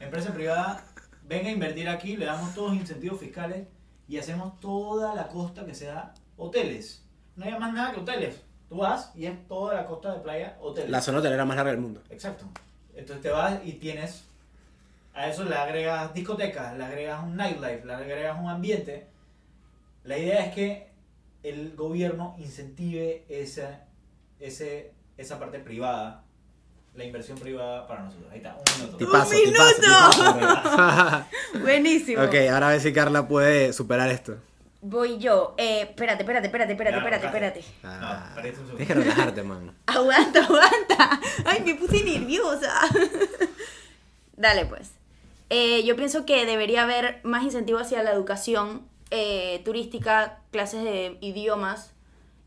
empresa 0.00 0.32
privada, 0.32 0.84
venga 1.24 1.48
a 1.48 1.52
invertir 1.52 1.88
aquí, 1.90 2.16
le 2.16 2.24
damos 2.24 2.54
todos 2.54 2.72
incentivos 2.74 3.20
fiscales 3.20 3.66
y 4.08 4.16
hacemos 4.16 4.58
toda 4.58 5.14
la 5.14 5.28
costa 5.28 5.66
que 5.66 5.74
sea 5.74 6.14
hoteles. 6.38 7.04
No 7.36 7.44
hay 7.44 7.58
más 7.58 7.74
nada 7.74 7.92
que 7.92 8.00
hoteles. 8.00 8.42
Tú 8.68 8.78
vas 8.78 9.12
y 9.14 9.26
es 9.26 9.46
toda 9.46 9.74
la 9.74 9.86
costa 9.86 10.14
de 10.14 10.20
playa 10.20 10.56
hoteles. 10.60 10.90
La 10.90 11.02
zona 11.02 11.18
hotelera 11.18 11.44
más 11.44 11.56
larga 11.56 11.72
del 11.72 11.80
mundo. 11.80 12.02
Exacto. 12.08 12.46
Entonces 12.94 13.22
te 13.22 13.30
vas 13.30 13.60
y 13.64 13.72
tienes. 13.74 14.24
A 15.18 15.28
eso 15.28 15.42
le 15.42 15.56
agregas 15.56 16.14
discotecas, 16.14 16.76
le 16.78 16.84
agregas 16.84 17.24
un 17.24 17.34
nightlife, 17.36 17.84
le 17.84 17.92
agregas 17.92 18.38
un 18.38 18.48
ambiente. 18.48 19.08
La 20.04 20.16
idea 20.16 20.46
es 20.46 20.54
que 20.54 20.92
el 21.42 21.74
gobierno 21.74 22.36
incentive 22.38 23.24
esa, 23.28 23.80
ese, 24.38 24.92
esa 25.16 25.40
parte 25.40 25.58
privada, 25.58 26.22
la 26.94 27.02
inversión 27.02 27.36
privada 27.36 27.88
para 27.88 28.02
nosotros. 28.04 28.30
Ahí 28.30 28.36
está, 28.36 28.54
un 28.56 28.80
minuto. 28.80 28.96
Tipazo, 28.96 29.34
¡Un 29.34 29.42
tipazo, 29.44 30.22
minuto! 30.22 30.38
tipazo. 30.38 31.26
Buenísimo. 31.62 32.22
ok, 32.22 32.34
ahora 32.52 32.68
a 32.68 32.70
ver 32.70 32.80
si 32.80 32.92
Carla 32.92 33.26
puede 33.26 33.72
superar 33.72 34.10
esto. 34.10 34.36
Voy 34.82 35.18
yo. 35.18 35.56
Eh, 35.58 35.80
espérate, 35.80 36.22
espérate, 36.22 36.46
espérate, 36.46 36.72
espérate, 36.74 36.94
Ya, 36.94 36.98
espérate, 36.98 37.26
espérate. 37.26 37.64
Ah, 37.82 38.36
No, 38.36 38.94
relajarte, 38.94 39.42
man. 39.42 39.74
Aguanta, 39.86 40.44
aguanta. 40.44 41.20
Ay, 41.44 41.62
me 41.64 41.74
puse 41.74 42.04
nerviosa. 42.04 42.72
Dale, 44.36 44.66
pues. 44.66 44.97
Eh, 45.50 45.82
yo 45.84 45.96
pienso 45.96 46.26
que 46.26 46.44
debería 46.44 46.82
haber 46.82 47.20
más 47.22 47.42
incentivo 47.42 47.78
hacia 47.78 48.02
la 48.02 48.12
educación 48.12 48.86
eh, 49.10 49.62
turística, 49.64 50.40
clases 50.50 50.84
de 50.84 51.16
idiomas, 51.22 51.94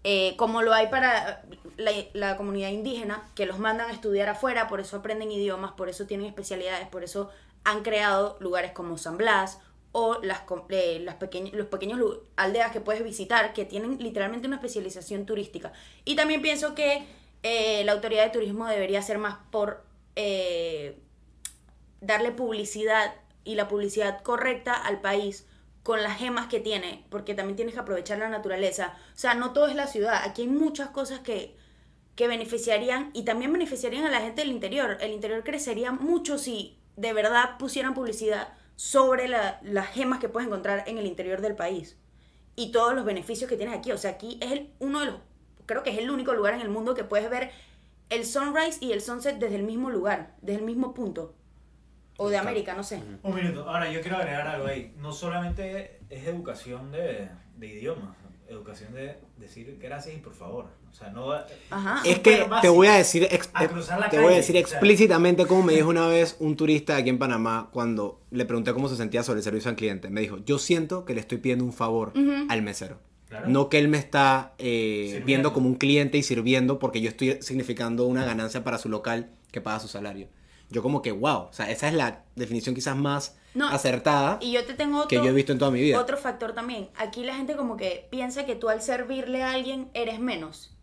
eh, 0.03 0.35
como 0.37 0.61
lo 0.61 0.73
hay 0.73 0.87
para 0.87 1.43
la, 1.77 1.91
la 2.13 2.37
comunidad 2.37 2.69
indígena, 2.69 3.27
que 3.35 3.45
los 3.47 3.57
mandan 3.57 3.89
a 3.89 3.93
estudiar 3.93 4.29
afuera, 4.29 4.67
por 4.67 4.79
eso 4.79 4.97
aprenden 4.97 5.31
idiomas, 5.31 5.71
por 5.71 5.89
eso 5.89 6.05
tienen 6.05 6.27
especialidades, 6.27 6.87
por 6.87 7.03
eso 7.03 7.31
han 7.63 7.81
creado 7.81 8.37
lugares 8.39 8.71
como 8.71 8.97
San 8.97 9.17
Blas 9.17 9.59
o 9.91 10.19
las, 10.21 10.41
eh, 10.69 10.99
las 11.03 11.19
pequeñ- 11.19 11.51
los 11.53 11.67
pequeños 11.67 11.99
aldeas 12.35 12.71
que 12.71 12.81
puedes 12.81 13.03
visitar 13.03 13.53
que 13.53 13.65
tienen 13.65 13.97
literalmente 13.97 14.47
una 14.47 14.57
especialización 14.57 15.25
turística. 15.25 15.73
Y 16.05 16.15
también 16.15 16.41
pienso 16.41 16.75
que 16.75 17.05
la 17.83 17.91
autoridad 17.91 18.23
de 18.25 18.29
turismo 18.29 18.67
debería 18.67 18.99
hacer 18.99 19.17
más 19.17 19.37
por 19.51 19.83
darle 22.01 22.31
publicidad 22.31 23.15
y 23.43 23.55
la 23.55 23.67
publicidad 23.67 24.21
correcta 24.21 24.73
al 24.73 25.01
país 25.01 25.47
con 25.83 26.03
las 26.03 26.17
gemas 26.17 26.47
que 26.47 26.59
tiene, 26.59 27.05
porque 27.09 27.33
también 27.33 27.55
tienes 27.55 27.73
que 27.73 27.79
aprovechar 27.79 28.19
la 28.19 28.29
naturaleza. 28.29 28.95
O 29.15 29.17
sea, 29.17 29.33
no 29.33 29.51
todo 29.53 29.67
es 29.67 29.75
la 29.75 29.87
ciudad, 29.87 30.21
aquí 30.23 30.43
hay 30.43 30.47
muchas 30.47 30.89
cosas 30.89 31.21
que, 31.21 31.55
que 32.15 32.27
beneficiarían 32.27 33.09
y 33.13 33.23
también 33.23 33.51
beneficiarían 33.53 34.05
a 34.05 34.11
la 34.11 34.21
gente 34.21 34.41
del 34.41 34.51
interior. 34.51 34.97
El 35.01 35.11
interior 35.11 35.43
crecería 35.43 35.91
mucho 35.91 36.37
si 36.37 36.77
de 36.97 37.13
verdad 37.13 37.57
pusieran 37.57 37.93
publicidad 37.95 38.49
sobre 38.75 39.27
la- 39.27 39.59
las 39.63 39.87
gemas 39.87 40.19
que 40.19 40.29
puedes 40.29 40.47
encontrar 40.47 40.83
en 40.87 40.97
el 40.97 41.05
interior 41.07 41.41
del 41.41 41.55
país 41.55 41.97
y 42.55 42.71
todos 42.71 42.93
los 42.93 43.05
beneficios 43.05 43.49
que 43.49 43.57
tienes 43.57 43.75
aquí. 43.77 43.91
O 43.91 43.97
sea, 43.97 44.11
aquí 44.11 44.37
es 44.41 44.51
el- 44.51 44.73
uno 44.79 44.99
de 44.99 45.05
los, 45.07 45.15
creo 45.65 45.81
que 45.83 45.91
es 45.91 45.97
el 45.97 46.11
único 46.11 46.33
lugar 46.33 46.53
en 46.53 46.61
el 46.61 46.69
mundo 46.69 46.93
que 46.95 47.03
puedes 47.03 47.29
ver 47.29 47.51
el 48.09 48.25
sunrise 48.25 48.77
y 48.81 48.91
el 48.91 49.01
sunset 49.01 49.37
desde 49.39 49.55
el 49.55 49.63
mismo 49.63 49.89
lugar, 49.89 50.35
desde 50.41 50.59
el 50.59 50.65
mismo 50.65 50.93
punto. 50.93 51.33
O 52.21 52.29
de 52.29 52.37
América, 52.37 52.73
no 52.75 52.83
sé. 52.83 53.01
Un 53.23 53.35
minuto. 53.35 53.67
Ahora, 53.69 53.91
yo 53.91 54.01
quiero 54.01 54.17
agregar 54.17 54.47
algo 54.47 54.67
ahí. 54.67 54.93
No 54.97 55.11
solamente 55.11 55.99
es 56.09 56.27
educación 56.27 56.91
de, 56.91 57.29
de 57.57 57.67
idiomas, 57.67 58.15
educación 58.47 58.93
de 58.93 59.17
decir 59.37 59.77
gracias 59.81 60.15
y 60.15 60.19
por 60.19 60.33
favor. 60.33 60.65
O 60.89 60.93
sea, 60.93 61.09
no. 61.09 61.31
Ajá. 61.69 62.01
Es 62.05 62.19
que 62.19 62.45
te 62.61 62.69
voy 62.69 62.87
a 62.87 62.95
decir, 62.97 63.25
ex- 63.31 63.49
A 63.53 63.65
te 64.09 64.19
voy 64.19 64.33
a 64.33 64.35
decir 64.35 64.55
o 64.55 64.59
sea. 64.59 64.77
explícitamente 64.77 65.45
como 65.45 65.63
me 65.63 65.73
dijo 65.73 65.87
una 65.97 66.05
vez 66.07 66.35
un 66.39 66.57
turista 66.57 66.97
aquí 66.97 67.09
en 67.09 67.17
Panamá 67.17 67.69
cuando 67.71 68.21
le 68.29 68.45
pregunté 68.45 68.73
cómo 68.73 68.89
se 68.89 68.97
sentía 68.97 69.23
sobre 69.23 69.39
el 69.39 69.43
servicio 69.43 69.69
al 69.69 69.75
cliente. 69.77 70.09
Me 70.09 70.19
dijo, 70.21 70.37
yo 70.45 70.59
siento 70.59 71.05
que 71.05 71.13
le 71.13 71.21
estoy 71.21 71.37
pidiendo 71.37 71.63
un 71.65 71.73
favor 71.73 72.11
al 72.49 72.61
mesero. 72.61 72.99
Claro. 73.29 73.47
No 73.47 73.69
que 73.69 73.79
él 73.79 73.87
me 73.87 73.97
está 73.97 74.53
eh, 74.57 75.23
viendo 75.25 75.53
como 75.53 75.69
un 75.69 75.75
cliente 75.75 76.17
y 76.17 76.23
sirviendo 76.23 76.77
porque 76.79 76.99
yo 76.99 77.07
estoy 77.07 77.37
significando 77.41 78.05
una 78.05 78.25
ganancia 78.25 78.63
para 78.65 78.77
su 78.77 78.89
local 78.89 79.29
que 79.51 79.61
paga 79.61 79.79
su 79.79 79.87
salario. 79.87 80.27
Yo 80.71 80.81
como 80.81 81.01
que, 81.01 81.11
wow, 81.11 81.47
o 81.49 81.53
sea, 81.53 81.69
esa 81.69 81.87
es 81.87 81.93
la 81.93 82.23
definición 82.35 82.73
quizás 82.73 82.95
más 82.95 83.35
No, 83.53 83.67
acertada 83.67 84.37
Y 84.41 84.51
yo 84.53 84.65
te 84.65 84.73
tengo 84.73 84.97
otro, 84.99 85.07
que 85.09 85.17
yo 85.17 85.25
he 85.25 85.33
visto 85.33 85.51
en 85.51 85.59
toda 85.59 85.69
mi 85.71 85.81
vida. 85.81 85.99
otro 85.99 86.17
factor 86.17 86.53
también. 86.53 86.89
Aquí 86.97 87.23
la 87.23 87.35
gente 87.35 87.55
como 87.55 87.75
que 87.77 88.07
piensa 88.09 88.45
que 88.45 88.55
tú 88.55 88.69
al 88.69 88.81
servirle 88.81 89.43
a 89.43 89.51
alguien 89.51 89.89
eres 89.93 90.19
menos. 90.19 90.73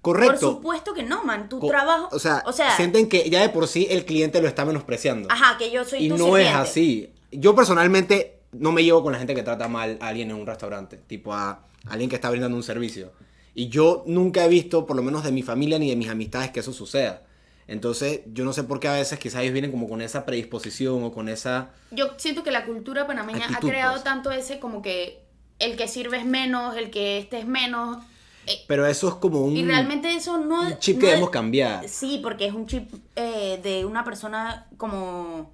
Correcto. 0.00 0.40
Por 0.40 0.50
supuesto 0.56 0.94
que 0.94 1.02
no, 1.02 1.24
man. 1.24 1.48
Tu 1.48 1.58
Co- 1.58 1.66
trabajo... 1.66 2.08
O 2.12 2.18
sea, 2.20 2.42
o 2.46 2.52
sea 2.52 2.76
sienten 2.76 3.08
que 3.08 3.28
ya 3.28 3.42
de 3.42 3.48
por 3.48 3.66
sí 3.66 3.88
el 3.90 4.04
cliente 4.04 4.40
lo 4.40 4.46
está 4.48 4.64
menospreciando. 4.64 5.28
ajá, 5.30 5.58
que 5.58 5.70
yo 5.70 5.84
soy 5.84 6.04
y 6.06 6.08
tu 6.08 6.16
no 6.16 6.26
sirviente. 6.26 6.50
es 6.50 6.56
así. 6.56 7.12
Yo 7.32 7.54
personalmente 7.54 8.38
no 8.52 8.70
me 8.72 8.84
llevo 8.84 9.02
con 9.02 9.12
la 9.12 9.18
gente 9.18 9.34
que 9.34 9.42
trata 9.42 9.66
mal 9.68 9.98
a 10.00 10.08
alguien 10.08 10.30
en 10.30 10.36
un 10.36 10.46
restaurante, 10.46 10.96
tipo 10.96 11.34
a 11.34 11.66
alguien 11.86 12.08
que 12.08 12.14
está 12.16 12.30
brindando 12.30 12.56
un 12.56 12.62
servicio. 12.62 13.12
Y 13.54 13.68
yo 13.68 14.04
nunca 14.06 14.44
he 14.44 14.48
visto, 14.48 14.86
por 14.86 14.94
lo 14.96 15.02
menos 15.02 15.24
de 15.24 15.32
mi 15.32 15.42
familia 15.42 15.78
ni 15.80 15.90
de 15.90 15.96
mis 15.96 16.08
amistades, 16.08 16.50
que 16.52 16.60
eso 16.60 16.72
suceda. 16.72 17.24
Entonces, 17.68 18.20
yo 18.26 18.44
no 18.44 18.52
sé 18.54 18.64
por 18.64 18.80
qué 18.80 18.88
a 18.88 18.94
veces 18.94 19.18
quizás 19.18 19.42
ellos 19.42 19.52
vienen 19.52 19.70
como 19.70 19.88
con 19.88 20.00
esa 20.00 20.24
predisposición 20.24 21.04
o 21.04 21.12
con 21.12 21.28
esa... 21.28 21.70
Yo 21.90 22.14
siento 22.16 22.42
que 22.42 22.50
la 22.50 22.64
cultura 22.64 23.06
panameña 23.06 23.44
Actitud, 23.44 23.68
ha 23.68 23.70
creado 23.70 23.92
pues. 23.92 24.04
tanto 24.04 24.30
ese 24.32 24.58
como 24.58 24.80
que 24.82 25.22
el 25.58 25.76
que 25.76 25.86
sirve 25.86 26.16
es 26.18 26.24
menos, 26.24 26.76
el 26.76 26.90
que 26.90 27.18
este 27.18 27.38
es 27.38 27.46
menos. 27.46 27.98
eh, 28.46 28.58
Pero 28.66 28.86
eso 28.86 29.08
es 29.08 29.14
como 29.16 29.42
un, 29.42 29.54
y 29.54 29.64
realmente 29.66 30.14
eso 30.14 30.38
no 30.38 30.62
un 30.62 30.78
chip 30.78 30.96
no 30.96 31.00
que 31.02 31.06
debemos 31.08 31.28
cambiar. 31.30 31.86
Sí, 31.88 32.20
porque 32.22 32.46
es 32.46 32.54
un 32.54 32.66
chip 32.66 32.90
eh, 33.16 33.60
de 33.62 33.84
una 33.84 34.02
persona 34.02 34.66
como... 34.78 35.52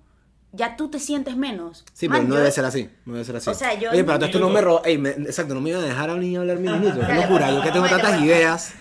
Ya 0.53 0.77
tú 0.77 0.89
te 0.89 1.01
sientes 1.01 1.37
menos. 1.37 1.85
Sí, 1.95 2.09
Man, 2.09 2.19
pero 2.19 2.29
no 2.29 2.35
yo- 2.37 2.39
debe 2.43 2.53
ser 2.53 2.65
así. 2.65 2.89
No 3.07 3.15
debe 3.15 3.25
ser 3.25 3.35
así. 3.35 3.51
O 3.51 3.55
sea, 3.55 3.75
yo- 3.77 3.91
Oye, 3.91 4.05
pero 4.05 4.21
tú 4.21 4.25
esto 4.27 4.39
no 4.39 4.51
me 4.51 4.61
ro- 4.61 4.83
Ey, 4.85 4.99
me- 4.99 5.11
Exacto, 5.11 5.53
no 5.53 5.61
me 5.61 5.71
iba 5.71 5.81
a 5.81 5.83
dejar 5.83 6.11
a 6.11 6.15
mí 6.15 6.37
hablar 6.37 6.59
mi 6.61 6.69
minuto. 6.71 7.01
Qué 7.01 7.07
Dale, 7.07 7.23
locura. 7.23 7.51
Yo 7.51 7.61
que 7.61 7.73
tengo 7.73 7.89
tantas 7.89 8.11
bueno. 8.13 8.25
ideas. 8.27 8.73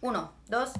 Uno, 0.00 0.30
dos. 0.48 0.70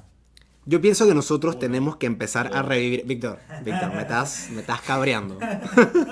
Yo 0.64 0.80
pienso 0.80 1.08
que 1.08 1.14
nosotros 1.14 1.58
tenemos 1.58 1.96
que 1.96 2.06
empezar 2.06 2.50
a 2.54 2.62
revivir. 2.62 3.04
Víctor, 3.04 3.38
Víctor, 3.64 3.92
me 3.94 4.02
estás, 4.02 4.48
me 4.52 4.60
estás 4.60 4.80
cabreando. 4.86 5.38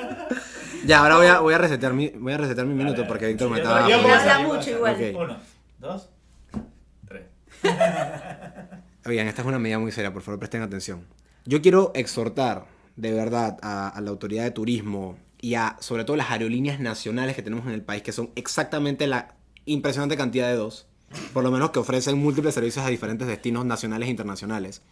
ya, 0.87 0.99
ahora 1.01 1.17
voy 1.17 1.27
a, 1.27 1.39
voy 1.41 1.55
a 1.55 1.59
resetear 1.59 1.93
mi, 1.93 2.09
voy 2.09 2.33
a 2.33 2.39
resetear 2.39 2.67
mi 2.67 2.75
minuto 2.75 3.07
porque 3.07 3.27
Víctor 3.29 3.49
me 3.51 3.59
yo 3.59 3.63
estaba. 3.63 3.87
puedo 3.87 4.15
habla 4.15 4.43
yo 4.43 4.49
mucho 4.49 4.71
igual. 4.71 4.95
hacer. 4.95 5.15
Ok. 5.15 5.23
Uno, 5.23 5.37
dos, 5.79 6.11
tres. 7.07 7.27
Oigan, 9.07 9.29
esta 9.29 9.43
es 9.43 9.49
una 9.49 9.59
medida 9.59 9.79
muy 9.79 9.93
seria, 9.93 10.13
por 10.13 10.23
favor 10.23 10.39
presten 10.39 10.63
atención. 10.63 11.07
Yo 11.47 11.63
quiero 11.63 11.93
exhortar 11.95 12.67
de 12.97 13.13
verdad 13.13 13.57
a, 13.63 13.89
a 13.89 14.01
la 14.01 14.11
autoridad 14.11 14.45
de 14.45 14.51
turismo 14.51 15.17
y 15.41 15.55
a 15.55 15.77
sobre 15.81 16.05
todo 16.05 16.17
las 16.17 16.31
aerolíneas 16.31 16.81
nacionales 16.81 17.35
que 17.37 17.43
tenemos 17.43 17.67
en 17.67 17.73
el 17.73 17.83
país, 17.83 18.03
que 18.03 18.13
son 18.13 18.31
exactamente 18.35 19.07
la 19.07 19.37
impresionante 19.65 20.17
cantidad 20.17 20.49
de 20.49 20.55
dos, 20.57 20.87
por 21.33 21.43
lo 21.43 21.51
menos 21.51 21.71
que 21.71 21.79
ofrecen 21.79 22.19
múltiples 22.19 22.55
servicios 22.55 22.85
a 22.85 22.89
diferentes 22.89 23.27
destinos 23.27 23.65
nacionales 23.65 24.09
e 24.09 24.11
internacionales, 24.11 24.83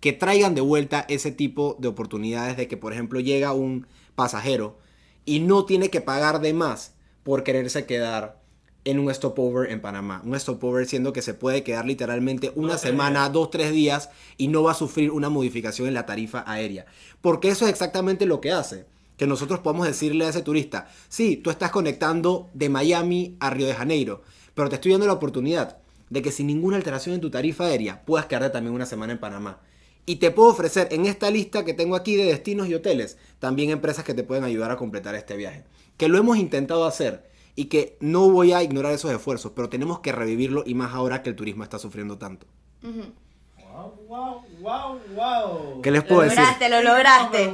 que 0.00 0.12
traigan 0.12 0.54
de 0.54 0.60
vuelta 0.60 1.04
ese 1.08 1.32
tipo 1.32 1.76
de 1.78 1.88
oportunidades 1.88 2.56
de 2.56 2.68
que, 2.68 2.76
por 2.76 2.92
ejemplo, 2.92 3.20
llega 3.20 3.52
un 3.52 3.86
pasajero 4.14 4.78
y 5.24 5.40
no 5.40 5.64
tiene 5.64 5.90
que 5.90 6.00
pagar 6.00 6.40
de 6.40 6.52
más 6.52 6.94
por 7.22 7.42
quererse 7.42 7.86
quedar 7.86 8.42
en 8.84 8.98
un 8.98 9.12
stopover 9.12 9.70
en 9.70 9.80
Panamá. 9.80 10.20
Un 10.24 10.38
stopover 10.38 10.86
siendo 10.86 11.12
que 11.12 11.22
se 11.22 11.34
puede 11.34 11.62
quedar 11.62 11.86
literalmente 11.86 12.52
una 12.54 12.76
semana, 12.76 13.28
dos, 13.30 13.50
tres 13.50 13.72
días 13.72 14.10
y 14.36 14.48
no 14.48 14.62
va 14.62 14.72
a 14.72 14.74
sufrir 14.74 15.10
una 15.10 15.30
modificación 15.30 15.88
en 15.88 15.94
la 15.94 16.06
tarifa 16.06 16.44
aérea. 16.46 16.84
Porque 17.20 17.48
eso 17.48 17.64
es 17.64 17.70
exactamente 17.70 18.26
lo 18.26 18.40
que 18.40 18.52
hace. 18.52 18.86
Que 19.16 19.26
nosotros 19.26 19.60
podamos 19.60 19.86
decirle 19.86 20.26
a 20.26 20.28
ese 20.28 20.42
turista, 20.42 20.88
sí, 21.08 21.36
tú 21.36 21.50
estás 21.50 21.70
conectando 21.70 22.50
de 22.52 22.68
Miami 22.68 23.36
a 23.40 23.48
Río 23.48 23.66
de 23.66 23.74
Janeiro, 23.74 24.22
pero 24.54 24.68
te 24.68 24.76
estoy 24.76 24.92
dando 24.92 25.06
la 25.06 25.12
oportunidad 25.12 25.78
de 26.10 26.22
que 26.22 26.32
sin 26.32 26.46
ninguna 26.46 26.76
alteración 26.76 27.14
en 27.14 27.20
tu 27.20 27.30
tarifa 27.30 27.64
aérea 27.64 28.04
puedas 28.04 28.26
quedarte 28.26 28.50
también 28.50 28.74
una 28.74 28.86
semana 28.86 29.12
en 29.12 29.20
Panamá. 29.20 29.60
Y 30.06 30.16
te 30.16 30.30
puedo 30.30 30.50
ofrecer 30.50 30.88
en 30.90 31.06
esta 31.06 31.30
lista 31.30 31.64
que 31.64 31.72
tengo 31.72 31.96
aquí 31.96 32.14
de 32.14 32.24
destinos 32.24 32.68
y 32.68 32.74
hoteles, 32.74 33.16
también 33.38 33.70
empresas 33.70 34.04
que 34.04 34.14
te 34.14 34.22
pueden 34.22 34.44
ayudar 34.44 34.70
a 34.70 34.76
completar 34.76 35.14
este 35.14 35.36
viaje. 35.36 35.64
que 35.96 36.08
lo 36.08 36.18
hemos 36.18 36.36
intentado 36.38 36.86
hacer 36.86 37.30
y 37.54 37.66
que 37.66 37.96
no 38.00 38.28
voy 38.28 38.52
a 38.52 38.62
ignorar 38.62 38.92
esos 38.92 39.12
esfuerzos, 39.12 39.52
pero 39.54 39.68
tenemos 39.68 40.00
que 40.00 40.12
revivirlo 40.12 40.64
y 40.66 40.74
más 40.74 40.92
ahora 40.92 41.22
que 41.22 41.30
el 41.30 41.36
turismo 41.36 41.62
está 41.62 41.78
sufriendo 41.78 42.18
tanto. 42.18 42.46
Wow, 43.74 43.92
wow, 44.06 44.42
wow, 44.60 45.00
wow. 45.16 45.82
¿Qué 45.82 45.90
les 45.90 46.02
Lo 46.02 46.08
puedo 46.08 46.20
decir? 46.22 46.38
lograste, 46.38 46.68
lo 46.68 46.82
lograste. 46.82 47.52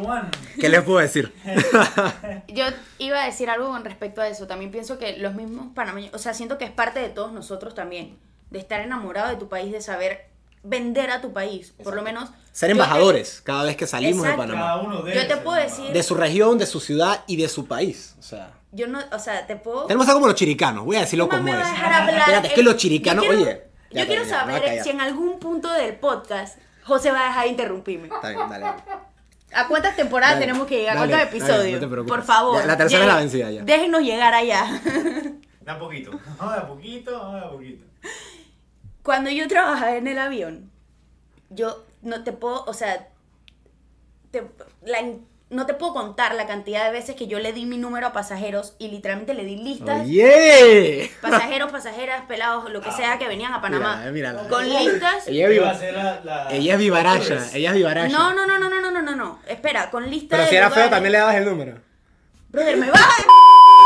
¿Qué 0.61 0.69
les 0.69 0.83
puedo 0.83 0.99
decir? 0.99 1.33
Yo 2.49 2.65
iba 2.99 3.23
a 3.23 3.27
decir 3.27 3.49
algo 3.49 3.69
con 3.69 3.85
respecto 3.85 4.21
a 4.21 4.29
eso. 4.29 4.47
También 4.47 4.71
pienso 4.71 4.99
que 4.99 5.17
los 5.17 5.35
mismos 5.35 5.69
panameños, 5.75 6.13
o 6.15 6.19
sea, 6.19 6.35
siento 6.35 6.59
que 6.59 6.65
es 6.67 6.71
parte 6.71 7.01
de 7.01 7.09
todos 7.09 7.33
nosotros 7.33 7.75
también, 7.75 8.19
de 8.51 8.59
estar 8.59 8.81
enamorado 8.81 9.31
de 9.31 9.37
tu 9.37 9.49
país, 9.49 9.73
de 9.73 9.81
saber 9.81 10.27
vender 10.63 11.11
a 11.11 11.23
tu 11.23 11.33
país. 11.33 11.73
Por 11.83 11.95
lo 11.95 12.03
menos. 12.03 12.29
Ser 12.53 12.69
yo 12.69 12.77
te- 12.77 12.83
embajadores 12.83 13.41
cada 13.43 13.63
vez 13.65 13.77
que 13.77 13.87
salimos 13.87 14.27
Exacto. 14.27 14.43
de 14.43 14.53
Cada 14.53 14.75
Panamá. 14.83 14.99
uno 15.01 15.09
Yo 15.09 15.27
te 15.27 15.37
puedo 15.39 15.57
decir- 15.57 15.91
De 15.93 16.03
su 16.03 16.15
región, 16.17 16.59
de 16.59 16.67
su 16.67 16.81
ciudad 16.81 17.25
y 17.27 17.37
de 17.37 17.49
su 17.49 17.67
país. 17.67 18.15
O 18.19 18.23
sea, 18.23 18.53
Yo 18.73 18.87
no, 18.89 18.99
o 19.13 19.19
sea, 19.19 19.47
te 19.47 19.57
puedo. 19.57 19.87
tenemos 19.87 20.07
algo 20.07 20.19
como 20.21 20.27
los 20.27 20.37
chiricanos, 20.37 20.85
voy 20.85 20.97
a 20.97 21.01
decirlo 21.01 21.29
¿Cómo 21.31 21.47
como 21.47 21.59
es. 21.59 21.67
Espérate, 21.67 22.49
es 22.49 22.53
que 22.53 22.63
los 22.63 22.77
chiricanos, 22.77 23.25
quiero- 23.25 23.41
oye. 23.43 23.70
Ya 23.91 24.03
yo 24.03 24.07
quiero 24.09 24.25
ya, 24.25 24.37
a 24.37 24.41
saber 24.41 24.83
si 24.83 24.91
en 24.91 25.01
algún 25.01 25.39
punto 25.39 25.71
del 25.73 25.97
podcast 25.97 26.59
José 26.85 27.11
va 27.11 27.25
a 27.25 27.29
dejar 27.29 27.45
de 27.45 27.51
interrumpirme. 27.51 28.09
Está 28.09 28.29
bien, 28.31 28.49
dale. 28.49 28.65
dale. 28.65 28.83
¿A 29.53 29.67
cuántas 29.67 29.97
temporadas 29.97 30.37
Dale, 30.37 30.47
tenemos 30.47 30.67
que 30.69 30.77
llegar? 30.79 30.95
dale, 30.97 31.11
¿Cuántos 31.11 31.29
dale, 31.33 31.39
episodios? 31.39 31.75
no 31.81 31.87
te 31.87 31.91
preocupes. 31.93 32.17
Por 32.17 32.25
favor. 32.25 32.61
Ya, 32.61 32.67
la 32.67 32.77
tercera 32.77 33.03
es 33.03 33.09
la 33.09 33.17
vencida 33.17 33.51
ya. 33.51 33.63
Déjenos 33.65 34.03
llegar 34.03 34.33
allá. 34.33 34.65
De 35.61 35.71
a 35.71 35.79
poquito. 35.79 36.13
Vamos 36.39 36.55
de 36.55 36.61
a 36.61 36.67
poquito, 36.69 37.13
vamos 37.19 37.35
de 37.41 37.47
a 37.47 37.51
poquito. 37.51 37.85
Cuando 39.03 39.29
yo 39.31 39.47
trabajaba 39.49 39.97
en 39.97 40.07
el 40.07 40.19
avión, 40.19 40.71
yo 41.51 41.85
no 42.03 42.23
te 42.25 42.33
puedo, 42.33 42.65
o 42.65 42.73
sea, 42.75 43.09
te- 44.31 44.51
la- 44.83 45.15
no 45.51 45.67
te 45.67 45.75
puedo 45.75 45.93
contar 45.93 46.35
la 46.37 46.47
cantidad 46.47 46.85
de 46.85 46.93
veces 46.93 47.17
que 47.17 47.27
yo 47.27 47.41
le 47.41 47.53
di 47.53 47.67
mi 47.67 47.77
número 47.77 48.07
a 48.07 48.13
pasajeros 48.13 48.75
y 48.79 48.89
literalmente 48.89 49.35
le 49.35 49.45
di 49.45 49.57
listas. 49.57 50.03
¡Oye! 50.03 51.11
Pasajeros, 51.21 51.73
pasajeras, 51.73 52.23
pelados, 52.27 52.71
lo 52.71 52.81
que 52.81 52.93
sea 52.93 53.19
que 53.19 53.27
venían 53.27 53.53
a 53.53 53.61
Panamá. 53.61 54.01
Con 54.49 54.69
listas. 54.69 55.27
Ella 55.27 55.45
es, 55.45 55.51
viva, 55.51 55.77
ella 56.51 56.75
es 56.75 56.79
vivaracha. 56.79 57.39
Ella 57.53 57.71
es 57.71 57.75
vivaracha. 57.75 58.17
No, 58.17 58.33
no, 58.33 58.47
no, 58.47 58.59
no, 58.61 58.71
no, 58.71 58.91
no, 58.91 59.03
no, 59.03 59.17
no. 59.17 59.41
Espera, 59.49 59.91
con 59.91 60.09
listas. 60.09 60.39
Pero 60.39 60.51
si 60.51 60.57
era 60.57 60.71
feo 60.71 60.89
también 60.89 61.13
le 61.13 61.19
dabas 61.19 61.35
el 61.35 61.45
número. 61.45 61.75
Brother, 62.51 62.77
me 62.77 62.91
baja. 62.91 63.25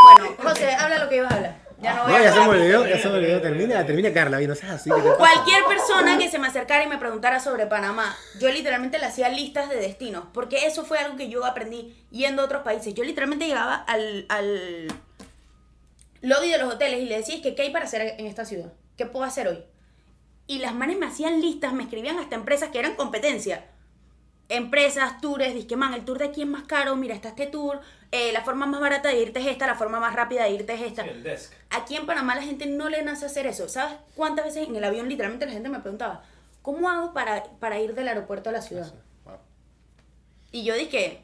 bueno, 0.05 0.37
José, 0.43 0.75
habla 0.75 0.99
lo 0.99 1.09
que 1.09 1.17
ibas 1.17 1.33
a 1.33 1.37
hablar. 1.37 1.64
Ya 1.81 1.95
no 1.95 2.03
voy 2.05 2.13
No, 2.13 2.19
a 2.19 2.23
ya 2.23 2.33
se 2.33 2.41
me 2.41 2.49
olvidó, 2.49 2.87
ya 2.87 2.99
se 2.99 3.09
me 3.09 3.15
olvidó. 3.17 3.41
Termina, 3.41 3.85
termina, 3.85 4.13
Carla, 4.13 4.41
y 4.41 4.47
no 4.47 4.55
seas 4.55 4.73
así. 4.73 4.91
Cualquier 4.91 5.65
persona 5.65 6.19
que 6.19 6.31
se 6.31 6.39
me 6.39 6.47
acercara 6.47 6.85
y 6.85 6.87
me 6.89 6.99
preguntara 6.99 7.41
sobre 7.41 7.67
Panamá, 7.67 8.17
yo 8.39 8.51
literalmente 8.51 8.99
le 8.99 9.07
hacía 9.07 9.29
listas 9.29 9.69
de 9.69 9.77
destinos, 9.77 10.25
porque 10.33 10.67
eso 10.67 10.85
fue 10.85 10.99
algo 10.99 11.17
que 11.17 11.29
yo 11.29 11.45
aprendí 11.45 11.95
yendo 12.11 12.43
a 12.43 12.45
otros 12.45 12.63
países. 12.63 12.95
Yo 12.95 13.05
literalmente 13.05 13.47
llegaba 13.47 13.75
al, 13.75 14.27
al 14.29 14.87
lobby 16.23 16.49
de 16.51 16.59
los 16.59 16.73
hoteles 16.73 17.01
y 17.01 17.07
le 17.07 17.17
decía, 17.19 17.35
"Es 17.37 17.43
que, 17.43 17.55
¿qué 17.55 17.63
hay 17.63 17.71
para 17.71 17.85
hacer 17.87 18.15
en 18.19 18.27
esta 18.27 18.45
ciudad? 18.45 18.73
¿Qué 18.97 19.07
puedo 19.07 19.25
hacer 19.25 19.49
hoy? 19.49 19.65
Y 20.47 20.59
las 20.59 20.75
manes 20.75 20.99
me 20.99 21.07
hacían 21.07 21.41
listas, 21.41 21.73
me 21.73 21.83
escribían 21.83 22.19
hasta 22.19 22.35
empresas 22.37 22.71
que 22.71 22.79
eran 22.79 22.95
competencia. 22.95 23.65
Empresas, 24.49 25.21
tours, 25.21 25.55
disque 25.55 25.77
man, 25.77 25.95
el 25.95 26.05
tour 26.05 26.19
de 26.19 26.27
aquí 26.27 26.43
es 26.43 26.49
más 26.49 26.65
caro, 26.65 26.95
mira, 26.97 27.15
está 27.15 27.29
este 27.31 27.47
tour, 27.47 27.81
eh, 28.13 28.31
la 28.33 28.43
forma 28.43 28.67
más 28.67 28.81
barata 28.81 29.09
de 29.09 29.21
irte 29.23 29.41
es 29.41 29.47
esta, 29.47 29.67
la 29.67 29.75
forma 29.75 29.99
más 30.01 30.15
rápida 30.15 30.45
de 30.45 30.51
irte 30.51 30.75
es 30.75 30.83
esta. 30.83 31.03
Sí, 31.03 31.09
el 31.09 31.23
desk. 31.23 31.53
Aquí 31.71 31.97
en 31.97 32.05
Panamá 32.07 32.35
la 32.35 32.43
gente 32.43 32.67
no 32.67 32.89
le 32.89 33.03
nace 33.03 33.25
hacer 33.27 33.47
eso. 33.47 33.69
¿Sabes 33.69 33.97
cuántas 34.15 34.45
veces 34.45 34.69
en 34.69 34.77
el 34.77 34.85
avión 34.85 35.09
literalmente 35.09 35.47
la 35.47 35.53
gente 35.53 35.69
me 35.71 35.81
preguntaba, 35.81 36.23
¿cómo 36.63 36.91
hago 36.91 37.13
para, 37.15 37.43
para 37.59 37.81
ir 37.81 37.95
del 37.95 38.07
aeropuerto 38.09 38.51
a 38.51 38.53
la 38.53 38.61
ciudad? 38.63 38.93
Y 40.53 40.63
yo 40.65 40.75
dije, 40.75 41.21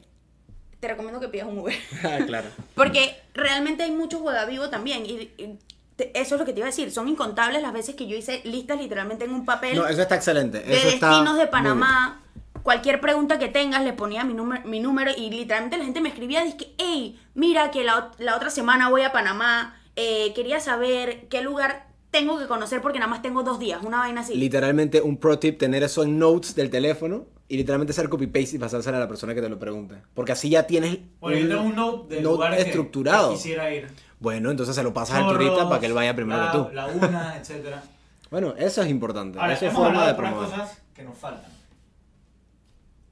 te 0.79 0.87
recomiendo 0.87 1.19
que 1.19 1.27
pidas 1.29 1.47
un 1.47 1.59
Uber. 1.59 1.75
Ah, 2.03 2.19
claro. 2.25 2.49
Porque 2.75 3.15
realmente 3.33 3.83
hay 3.83 3.91
mucho 3.91 4.19
juega 4.19 4.45
vivo 4.45 4.69
también. 4.69 5.05
Y, 5.05 5.31
y 5.37 5.59
te- 5.95 6.11
eso 6.19 6.35
es 6.35 6.39
lo 6.39 6.45
que 6.45 6.53
te 6.53 6.59
iba 6.59 6.67
a 6.67 6.71
decir. 6.71 6.91
Son 6.91 7.07
incontables 7.07 7.61
las 7.61 7.71
veces 7.71 7.95
que 7.95 8.07
yo 8.07 8.17
hice 8.17 8.41
listas 8.43 8.77
literalmente 8.79 9.23
en 9.25 9.31
un 9.33 9.45
papel 9.45 9.77
No, 9.77 9.87
eso 9.87 10.01
está 10.01 10.15
excelente. 10.15 10.59
de 10.59 10.75
Eso 10.75 10.89
está 10.89 11.07
destinos 11.09 11.37
de 11.37 11.43
muy 11.43 11.51
Panamá. 11.51 12.21
Cualquier 12.63 13.01
pregunta 13.01 13.39
que 13.39 13.47
tengas, 13.47 13.83
le 13.83 13.93
ponía 13.93 14.23
mi, 14.23 14.33
número 14.33 14.67
mi 14.67 14.79
número 14.79 15.11
y 15.15 15.29
literalmente 15.29 15.77
la 15.77 15.83
gente 15.85 16.01
me 16.01 16.09
escribía, 16.09 16.43
dice, 16.43 16.73
hey, 16.77 17.19
mira 17.33 17.71
que 17.71 17.83
la, 17.83 17.95
ot- 18.11 18.15
la 18.19 18.35
otra 18.35 18.49
semana 18.49 18.89
voy 18.89 19.01
a 19.01 19.11
Panamá, 19.11 19.75
eh, 19.95 20.31
quería 20.33 20.59
saber 20.59 21.27
qué 21.29 21.41
lugar 21.41 21.87
tengo 22.11 22.37
que 22.37 22.45
conocer 22.47 22.81
porque 22.81 22.99
nada 22.99 23.09
más 23.09 23.21
tengo 23.21 23.43
dos 23.43 23.57
días, 23.59 23.81
una 23.83 23.97
vaina 23.99 24.21
así. 24.21 24.35
Literalmente 24.35 25.01
un 25.01 25.17
pro 25.17 25.39
tip, 25.39 25.57
tener 25.57 25.81
eso 25.83 26.03
en 26.03 26.19
notes 26.19 26.55
del 26.55 26.69
teléfono 26.69 27.25
y 27.47 27.57
literalmente 27.57 27.91
hacer 27.91 28.09
copy-paste 28.09 28.55
y 28.57 28.59
pasárselo 28.59 28.97
a 28.97 28.99
la 28.99 29.07
persona 29.07 29.33
que 29.33 29.41
te 29.41 29.49
lo 29.49 29.57
pregunte. 29.59 29.95
Porque 30.13 30.31
así 30.33 30.49
ya 30.49 30.63
tienes 30.67 30.99
Bueno, 31.19 31.39
yo 31.39 31.47
tengo 31.47 31.61
un 31.63 31.75
note 31.75 32.15
de 32.15 32.21
note 32.21 32.33
lugares 32.33 32.57
que- 32.63 32.69
estructurado. 32.69 33.29
que 33.29 33.35
quisiera 33.35 33.73
ir. 33.73 33.87
Bueno, 34.19 34.51
entonces 34.51 34.75
se 34.75 34.83
lo 34.83 34.93
pasas 34.93 35.17
al 35.17 35.23
Chorros, 35.23 35.37
turista 35.39 35.67
para 35.69 35.79
que 35.79 35.85
él 35.87 35.93
vaya 35.93 36.15
primero 36.15 36.39
la, 36.41 36.51
que 36.51 36.57
tú. 36.57 36.69
La 36.73 36.87
una, 36.87 37.37
etcétera. 37.37 37.81
Bueno, 38.29 38.53
eso 38.57 38.81
es 38.83 38.89
importante. 38.89 39.39
Ahora, 39.39 39.53
eso 39.53 39.65
es 39.65 39.73
forma 39.73 40.05
de 40.07 40.13
promover. 40.13 40.49
cosas 40.49 40.77
que 40.93 41.03
nos 41.03 41.17
faltan. 41.17 41.51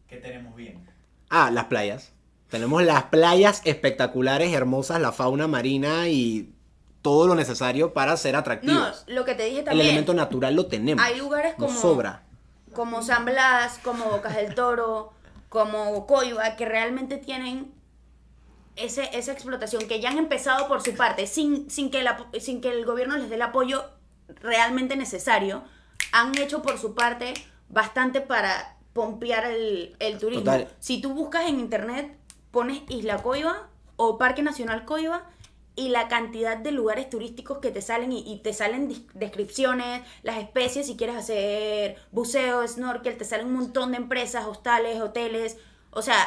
Que 0.10 0.18
tenemos 0.18 0.56
bien. 0.56 0.86
Ah, 1.30 1.52
las 1.52 1.66
playas. 1.66 2.12
Tenemos 2.50 2.82
las 2.84 3.04
playas 3.04 3.62
espectaculares, 3.66 4.52
hermosas, 4.54 5.00
la 5.00 5.12
fauna 5.12 5.48
marina 5.48 6.08
y 6.08 6.52
todo 7.02 7.28
lo 7.28 7.36
necesario 7.36 7.94
para 7.94 8.18
ser 8.18 8.34
no, 8.34 8.40
atractivos. 8.40 9.04
lo 9.08 9.24
que 9.24 9.36
te 9.36 9.46
dije 9.46 9.60
El 9.60 9.66
también. 9.66 9.88
elemento 9.88 10.14
natural 10.14 10.56
lo 10.56 10.66
tenemos. 10.66 11.04
Hay 11.06 11.18
lugares 11.18 11.58
Nos 11.60 11.68
como- 11.70 11.80
sobra. 11.82 12.24
como 12.74 13.02
San 13.04 13.26
Blas, 13.26 13.80
como 13.84 14.06
Bocas 14.06 14.36
del 14.36 14.56
Toro, 14.56 15.14
como 15.50 16.06
Coiba, 16.08 16.56
que 16.56 16.66
realmente 16.66 17.18
tienen 17.18 17.72
ese, 18.76 19.10
esa 19.18 19.32
explotación, 19.34 19.88
que 19.88 20.00
ya 20.00 20.10
han 20.10 20.18
empezado 20.18 20.68
por 20.68 20.82
su 20.82 20.96
parte, 20.96 21.28
sin, 21.28 21.70
sin, 21.70 21.92
que 21.92 22.02
la- 22.04 22.26
sin 22.40 22.62
que 22.62 22.70
el 22.70 22.86
gobierno 22.86 23.18
les 23.18 23.30
dé 23.30 23.36
el 23.36 23.42
apoyo 23.44 23.86
realmente 24.42 24.96
necesario, 24.96 25.64
han 26.12 26.36
hecho 26.38 26.62
por 26.62 26.78
su 26.80 26.96
parte 26.96 27.34
bastante 27.70 28.22
para 28.22 28.78
pompear 28.94 29.46
el, 29.46 29.96
el 30.00 30.18
turismo. 30.18 30.44
Total. 30.44 30.68
Si 30.80 31.02
tú 31.02 31.14
buscas 31.14 31.48
en 31.48 31.60
internet, 31.60 32.18
pones 32.52 32.82
Isla 32.90 33.22
Coiba 33.22 33.70
o 33.96 34.18
Parque 34.18 34.42
Nacional 34.42 34.86
Coiba 34.86 35.30
y 35.76 35.90
la 35.90 36.08
cantidad 36.08 36.58
de 36.58 36.72
lugares 36.72 37.10
turísticos 37.10 37.60
que 37.60 37.72
te 37.72 37.82
salen 37.82 38.12
y, 38.12 38.20
y 38.30 38.40
te 38.40 38.54
salen 38.54 38.94
descripciones, 39.14 40.02
las 40.24 40.38
especies, 40.38 40.88
si 40.88 40.98
quieres 40.98 41.16
hacer 41.16 41.96
buceo, 42.12 42.68
snorkel, 42.68 43.18
te 43.18 43.24
salen 43.24 43.48
un 43.48 43.54
montón 43.54 43.92
de 43.92 43.98
empresas, 43.98 44.46
hostales, 44.46 45.00
hoteles, 45.00 45.58
o 45.92 46.02
sea, 46.02 46.18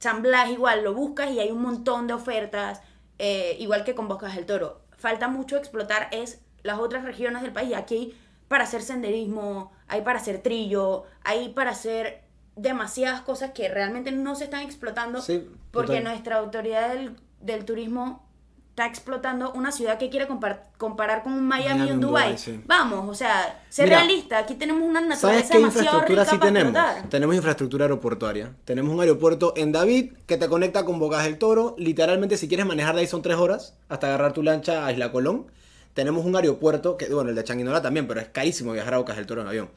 San 0.00 0.22
Blas 0.22 0.50
igual, 0.50 0.82
lo 0.82 0.94
buscas 0.94 1.30
y 1.30 1.40
hay 1.40 1.50
un 1.50 1.62
montón 1.62 2.06
de 2.06 2.14
ofertas, 2.14 2.80
eh, 3.18 3.56
igual 3.60 3.84
que 3.84 3.94
con 3.94 4.08
Bocas 4.08 4.34
del 4.34 4.46
Toro. 4.46 4.80
Falta 4.96 5.28
mucho 5.28 5.56
explotar 5.56 6.08
es 6.10 6.40
las 6.62 6.78
otras 6.78 7.04
regiones 7.04 7.42
del 7.42 7.52
país. 7.52 7.74
Aquí 7.74 8.14
para 8.48 8.64
hacer 8.64 8.82
senderismo, 8.82 9.72
hay 9.90 10.02
para 10.02 10.18
hacer 10.18 10.38
trillo, 10.38 11.04
hay 11.24 11.50
para 11.50 11.70
hacer 11.72 12.22
demasiadas 12.56 13.20
cosas 13.22 13.50
que 13.52 13.68
realmente 13.68 14.12
no 14.12 14.34
se 14.34 14.44
están 14.44 14.62
explotando 14.62 15.20
Sí, 15.20 15.46
porque 15.70 15.96
total. 15.98 16.04
nuestra 16.04 16.36
autoridad 16.38 16.90
del, 16.94 17.16
del 17.40 17.64
turismo 17.64 18.26
está 18.70 18.86
explotando 18.86 19.52
una 19.52 19.72
ciudad 19.72 19.98
que 19.98 20.08
quiere 20.10 20.26
compar- 20.28 20.60
comparar 20.78 21.22
con 21.22 21.32
un 21.34 21.46
Miami, 21.46 21.88
y 21.88 21.90
un 21.90 22.00
Dubai. 22.00 22.38
Sí. 22.38 22.62
Vamos, 22.66 23.08
o 23.08 23.14
sea, 23.14 23.62
ser 23.68 23.86
Mira, 23.86 23.98
realista, 23.98 24.38
aquí 24.38 24.54
tenemos 24.54 24.82
una 24.82 25.00
¿Sabes 25.00 25.08
naturaleza 25.10 25.48
qué 25.52 25.58
demasiado 25.58 25.86
infraestructura 25.86 26.22
rica 26.22 26.30
sí 26.32 26.38
para 26.38 26.52
tenemos? 26.52 26.74
explotar. 26.74 27.10
Tenemos 27.10 27.36
infraestructura 27.36 27.84
aeroportuaria. 27.86 28.52
Tenemos 28.64 28.94
un 28.94 29.00
aeropuerto 29.00 29.52
en 29.56 29.72
David 29.72 30.12
que 30.26 30.36
te 30.38 30.48
conecta 30.48 30.84
con 30.84 30.98
Bocas 30.98 31.24
del 31.24 31.36
Toro. 31.36 31.74
Literalmente, 31.78 32.36
si 32.38 32.48
quieres 32.48 32.64
manejar 32.64 32.94
de 32.94 33.02
ahí 33.02 33.06
son 33.06 33.22
tres 33.22 33.36
horas 33.36 33.74
hasta 33.88 34.06
agarrar 34.06 34.32
tu 34.32 34.42
lancha 34.42 34.86
a 34.86 34.92
Isla 34.92 35.12
Colón. 35.12 35.46
Tenemos 35.94 36.24
un 36.24 36.34
aeropuerto, 36.36 36.96
que 36.96 37.06
bueno, 37.12 37.30
el 37.30 37.36
de 37.36 37.44
Changuinola 37.44 37.82
también, 37.82 38.06
pero 38.06 38.20
es 38.20 38.28
carísimo 38.28 38.72
viajar 38.72 38.94
a 38.94 38.98
Bocas 38.98 39.16
del 39.16 39.26
Toro 39.26 39.42
en 39.42 39.48
avión. 39.48 39.68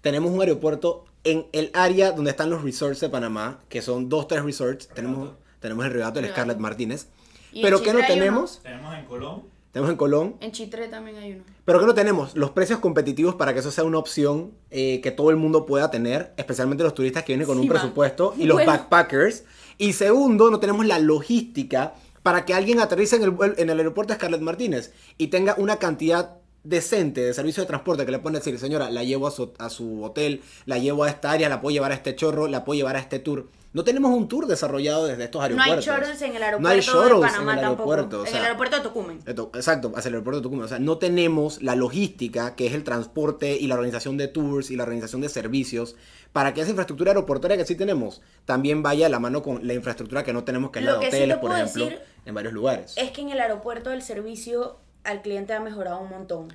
Tenemos 0.00 0.30
un 0.30 0.40
aeropuerto 0.40 1.04
en 1.24 1.46
el 1.52 1.70
área 1.74 2.12
donde 2.12 2.30
están 2.30 2.50
los 2.50 2.62
resorts 2.62 3.00
de 3.00 3.08
Panamá, 3.08 3.58
que 3.68 3.82
son 3.82 4.08
dos, 4.08 4.28
tres 4.28 4.42
resorts. 4.44 4.88
Tenemos, 4.88 5.30
tenemos 5.60 5.84
el 5.84 5.92
Regato, 5.92 6.18
el 6.20 6.24
Regato. 6.24 6.40
Scarlett 6.40 6.58
Martínez. 6.58 7.08
Y 7.52 7.62
Pero 7.62 7.82
¿qué 7.82 7.92
no 7.92 8.00
tenemos? 8.06 8.60
Tenemos 8.62 8.94
en 8.94 9.04
Colón. 9.06 9.42
Tenemos 9.72 9.90
en 9.90 9.96
Colón, 9.98 10.36
En 10.40 10.50
Chitré 10.50 10.88
también 10.88 11.18
hay 11.18 11.32
uno. 11.34 11.44
pero 11.66 11.78
que 11.78 11.84
no 11.86 11.94
tenemos 11.94 12.34
los 12.34 12.50
precios 12.52 12.78
competitivos 12.78 13.34
para 13.34 13.52
que 13.52 13.60
eso 13.60 13.70
sea 13.70 13.84
una 13.84 13.98
opción 13.98 14.52
eh, 14.70 15.00
que 15.02 15.10
todo 15.10 15.28
el 15.30 15.36
mundo 15.36 15.66
pueda 15.66 15.90
tener, 15.90 16.32
especialmente 16.38 16.82
los 16.84 16.94
turistas 16.94 17.22
que 17.22 17.32
vienen 17.34 17.46
con 17.46 17.56
Sí, 17.56 17.62
un 17.62 17.68
man. 17.68 17.76
presupuesto 17.76 18.34
y 18.38 18.44
los 18.46 18.56
Bueno. 18.56 18.72
backpackers. 18.72 19.44
Y 19.76 19.92
segundo, 19.92 20.50
no 20.50 20.58
tenemos 20.58 20.86
la 20.86 20.98
logística 20.98 21.94
para 22.28 22.44
que 22.44 22.52
alguien 22.52 22.78
aterrice 22.78 23.16
en 23.16 23.22
el, 23.22 23.54
en 23.56 23.70
el 23.70 23.78
aeropuerto 23.78 24.12
Scarlett 24.12 24.42
Martínez 24.42 24.92
y 25.16 25.28
tenga 25.28 25.54
una 25.56 25.78
cantidad 25.78 26.36
decente 26.62 27.22
de 27.22 27.32
servicio 27.32 27.62
de 27.62 27.66
transporte 27.66 28.04
que 28.04 28.12
le 28.12 28.18
pueden 28.18 28.38
decir, 28.38 28.58
señora, 28.58 28.90
la 28.90 29.02
llevo 29.02 29.28
a 29.28 29.30
su, 29.30 29.54
a 29.56 29.70
su 29.70 30.04
hotel, 30.04 30.42
la 30.66 30.76
llevo 30.76 31.04
a 31.04 31.08
esta 31.08 31.30
área, 31.30 31.48
la 31.48 31.62
puedo 31.62 31.72
llevar 31.72 31.90
a 31.90 31.94
este 31.94 32.14
chorro, 32.16 32.46
la 32.46 32.66
puedo 32.66 32.76
llevar 32.76 32.96
a 32.96 32.98
este 32.98 33.18
tour. 33.18 33.48
No 33.74 33.84
tenemos 33.84 34.10
un 34.12 34.28
tour 34.28 34.46
desarrollado 34.46 35.06
desde 35.06 35.24
estos 35.24 35.40
No 35.50 35.62
hay 35.62 35.70
aeropuertos. 35.72 35.84
shuttles 35.84 36.22
en 36.22 36.36
el 36.36 36.42
aeropuerto 36.42 36.62
No 36.62 36.68
hay 36.68 36.76
de 36.78 36.82
Panamá 37.20 37.52
en 37.52 37.58
el 37.58 37.64
tampoco. 37.64 37.92
aeropuerto. 37.92 38.22
o 38.22 38.26
en 38.26 38.36
el 38.36 38.42
aeropuerto 38.44 38.76
de. 38.82 39.22
Esto- 39.26 39.50
Exacto, 39.54 39.92
hacia 39.94 40.08
el 40.08 40.14
aeropuerto 40.14 40.38
de 40.38 40.42
Tucumán. 40.42 40.64
O 40.64 40.68
sea, 40.68 40.78
no 40.78 40.96
tenemos 40.98 41.62
la 41.62 41.74
logística, 41.76 42.54
que 42.56 42.66
es 42.66 42.72
el 42.74 42.82
transporte 42.82 43.56
y 43.60 43.66
la 43.66 43.74
organización 43.74 44.16
de 44.16 44.28
tours 44.28 44.70
y 44.70 44.76
la 44.76 44.84
organización 44.84 45.20
de 45.20 45.28
servicios, 45.28 45.96
para 46.32 46.54
que 46.54 46.62
esa 46.62 46.70
infraestructura 46.70 47.10
aeroportuaria 47.10 47.56
que 47.58 47.66
sí 47.66 47.74
tenemos 47.74 48.22
también 48.46 48.82
vaya 48.82 49.06
a 49.06 49.08
la 49.10 49.18
mano 49.18 49.42
con 49.42 49.66
la 49.66 49.74
infraestructura 49.74 50.24
que 50.24 50.32
no 50.32 50.44
tenemos, 50.44 50.70
que 50.70 50.78
es 50.78 50.84
la 50.86 50.92
de 50.94 51.00
sí 51.00 51.06
hoteles, 51.08 51.36
te 51.36 51.40
por 51.40 51.52
ejemplo, 51.52 51.88
en 52.24 52.34
varios 52.34 52.52
lugares. 52.54 52.94
Es 52.96 53.10
que 53.10 53.20
en 53.20 53.30
el 53.30 53.40
aeropuerto 53.40 53.92
el 53.92 54.00
servicio 54.02 54.78
al 55.04 55.20
cliente 55.22 55.52
ha 55.52 55.60
mejorado 55.60 56.00
un 56.00 56.08
montón. 56.10 56.54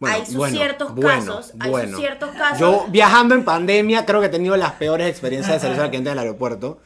Bueno, 0.00 0.16
hay 0.16 0.24
sus 0.26 0.34
bueno, 0.36 0.56
ciertos 0.56 0.94
bueno, 0.94 1.34
casos, 1.36 1.52
hay 1.60 1.86
sus 1.88 1.96
ciertos 1.98 2.30
casos. 2.30 2.58
Yo 2.58 2.86
viajando 2.88 3.34
en 3.34 3.44
pandemia 3.44 4.06
creo 4.06 4.20
que 4.20 4.26
he 4.26 4.30
tenido 4.30 4.56
las 4.56 4.72
peores 4.72 5.06
experiencias 5.08 5.54
de 5.54 5.60
servicio 5.60 5.84
al 5.84 5.90
cliente 5.90 6.08
en 6.08 6.14
el 6.14 6.18
aeropuerto. 6.20 6.80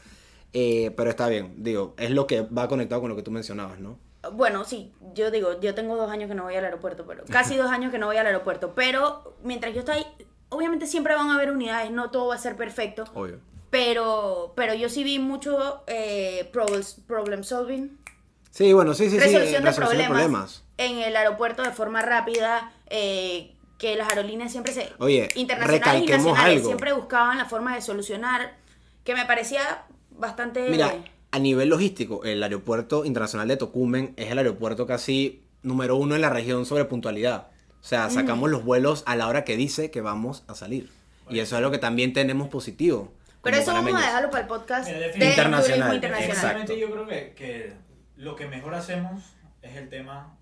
Eh, 0.52 0.92
pero 0.96 1.10
está 1.10 1.28
bien, 1.28 1.54
digo, 1.58 1.94
es 1.96 2.10
lo 2.10 2.26
que 2.26 2.42
va 2.42 2.68
conectado 2.68 3.00
con 3.00 3.10
lo 3.10 3.16
que 3.16 3.22
tú 3.22 3.30
mencionabas, 3.32 3.80
¿no? 3.80 3.98
Bueno, 4.32 4.64
sí, 4.64 4.92
yo 5.14 5.30
digo, 5.30 5.60
yo 5.60 5.74
tengo 5.74 5.96
dos 5.96 6.10
años 6.10 6.28
que 6.28 6.34
no 6.34 6.44
voy 6.44 6.54
al 6.54 6.64
aeropuerto, 6.64 7.04
pero 7.06 7.24
casi 7.28 7.56
dos 7.56 7.70
años 7.70 7.90
que 7.92 7.98
no 7.98 8.06
voy 8.06 8.16
al 8.16 8.26
aeropuerto. 8.26 8.72
Pero 8.74 9.34
mientras 9.42 9.74
yo 9.74 9.80
estoy, 9.80 10.04
obviamente 10.48 10.86
siempre 10.86 11.14
van 11.14 11.30
a 11.30 11.34
haber 11.34 11.50
unidades, 11.50 11.90
no 11.90 12.10
todo 12.10 12.28
va 12.28 12.36
a 12.36 12.38
ser 12.38 12.56
perfecto. 12.56 13.04
Obvio. 13.14 13.38
Pero, 13.70 14.52
pero 14.54 14.74
yo 14.74 14.88
sí 14.88 15.02
vi 15.02 15.18
mucho 15.18 15.82
eh, 15.88 16.48
problems- 16.52 16.96
problem 17.06 17.42
solving, 17.42 17.98
Sí, 18.50 18.72
bueno, 18.72 18.94
sí, 18.94 19.10
sí, 19.10 19.18
sí. 19.18 19.18
resolución, 19.18 19.64
de, 19.64 19.68
resolución 19.70 20.06
problemas 20.06 20.62
en 20.78 20.98
el 20.98 21.16
aeropuerto 21.16 21.64
de 21.64 21.72
forma 21.72 22.02
rápida, 22.02 22.70
eh, 22.86 23.54
que 23.78 23.96
las 23.96 24.08
aerolíneas 24.08 24.52
siempre 24.52 24.72
se... 24.72 24.92
Oye, 24.98 25.28
internacionales 25.34 26.02
y 26.02 26.06
nacionales 26.06 26.56
algo. 26.56 26.66
siempre 26.66 26.92
buscaban 26.92 27.38
la 27.38 27.44
forma 27.44 27.74
de 27.74 27.82
solucionar, 27.82 28.54
que 29.04 29.14
me 29.14 29.26
parecía 29.26 29.84
bastante... 30.10 30.68
Mira, 30.70 30.94
a 31.30 31.38
nivel 31.38 31.68
logístico, 31.68 32.24
el 32.24 32.42
aeropuerto 32.42 33.04
internacional 33.04 33.48
de 33.48 33.56
Tocumen 33.56 34.14
es 34.16 34.30
el 34.30 34.38
aeropuerto 34.38 34.86
casi 34.86 35.42
número 35.62 35.96
uno 35.96 36.14
en 36.14 36.20
la 36.20 36.30
región 36.30 36.64
sobre 36.66 36.84
puntualidad. 36.84 37.48
O 37.80 37.86
sea, 37.86 38.08
sacamos 38.08 38.50
los 38.50 38.64
vuelos 38.64 39.02
a 39.06 39.16
la 39.16 39.28
hora 39.28 39.44
que 39.44 39.56
dice 39.56 39.90
que 39.90 40.00
vamos 40.00 40.44
a 40.46 40.54
salir. 40.54 40.90
Y 41.28 41.40
eso 41.40 41.54
es 41.54 41.58
algo 41.58 41.70
que 41.70 41.78
también 41.78 42.12
tenemos 42.12 42.48
positivo. 42.48 43.12
pero 43.42 43.56
eso 43.56 43.72
vamos 43.72 43.94
a 43.94 43.98
dejarlo 43.98 44.30
para 44.30 44.42
el 44.42 44.48
podcast 44.48 44.86
Mira, 44.86 45.00
de 45.00 45.06
Internacional, 45.06 45.94
internacional. 45.96 46.66
yo 46.66 46.90
creo 46.90 47.06
que, 47.06 47.34
que 47.36 47.72
lo 48.16 48.36
que 48.36 48.46
mejor 48.46 48.74
hacemos 48.74 49.24
es 49.60 49.76
el 49.76 49.88
tema 49.88 50.36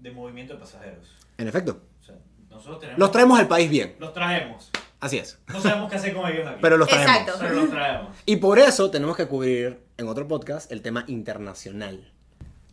de 0.00 0.10
movimiento 0.10 0.54
de 0.54 0.60
pasajeros. 0.60 1.06
En 1.40 1.48
efecto. 1.48 1.80
O 2.00 2.02
sea, 2.04 2.16
nosotros 2.48 2.80
tenemos... 2.80 2.98
Los 2.98 3.10
traemos 3.12 3.38
al 3.38 3.48
país 3.48 3.70
bien. 3.70 3.96
Los 3.98 4.12
traemos. 4.12 4.70
Así 5.00 5.16
es. 5.18 5.38
No 5.48 5.60
sabemos 5.60 5.88
qué 5.90 5.96
hacer 5.96 6.14
con 6.14 6.30
ellos 6.30 6.46
aquí. 6.46 6.58
Pero 6.60 6.76
los 6.76 6.86
traemos. 6.88 7.10
Exacto. 7.16 7.38
Pero 7.40 7.54
los 7.54 7.70
traemos. 7.70 8.16
Y 8.26 8.36
por 8.36 8.58
eso 8.58 8.90
tenemos 8.90 9.16
que 9.16 9.26
cubrir 9.26 9.82
en 9.96 10.08
otro 10.08 10.28
podcast 10.28 10.70
el 10.70 10.82
tema 10.82 11.04
internacional. 11.06 12.12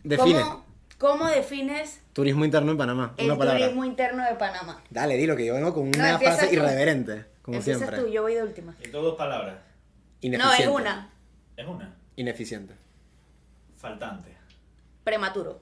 Define. 0.03 0.41
¿Cómo, 0.41 0.65
cómo 0.97 1.27
defines 1.27 2.01
Turismo 2.11 2.43
interno 2.43 2.71
en 2.71 2.77
Panamá. 2.77 3.13
el 3.17 3.27
una 3.27 3.37
palabra. 3.37 3.59
turismo 3.61 3.85
interno 3.85 4.25
de 4.25 4.35
Panamá? 4.35 4.81
Dale, 4.89 5.15
dilo 5.15 5.35
que 5.37 5.45
yo 5.45 5.53
vengo 5.53 5.73
con 5.73 5.87
una 5.87 6.19
frase 6.19 6.47
tú. 6.47 6.55
irreverente. 6.55 7.25
Como 7.41 7.57
Empiezas 7.57 7.83
siempre. 7.83 8.01
tú, 8.03 8.11
yo 8.11 8.23
voy 8.23 8.33
de 8.33 8.43
última. 8.43 8.75
Y 8.83 8.89
todo 8.89 9.03
dos 9.03 9.15
palabras. 9.15 9.55
No, 9.55 10.27
Ineficiente. 10.27 10.63
es 10.63 10.67
una. 10.69 11.09
Es 11.55 11.65
una. 11.67 11.95
Ineficiente. 12.17 12.73
Faltante. 13.77 14.35
Prematuro 15.05 15.61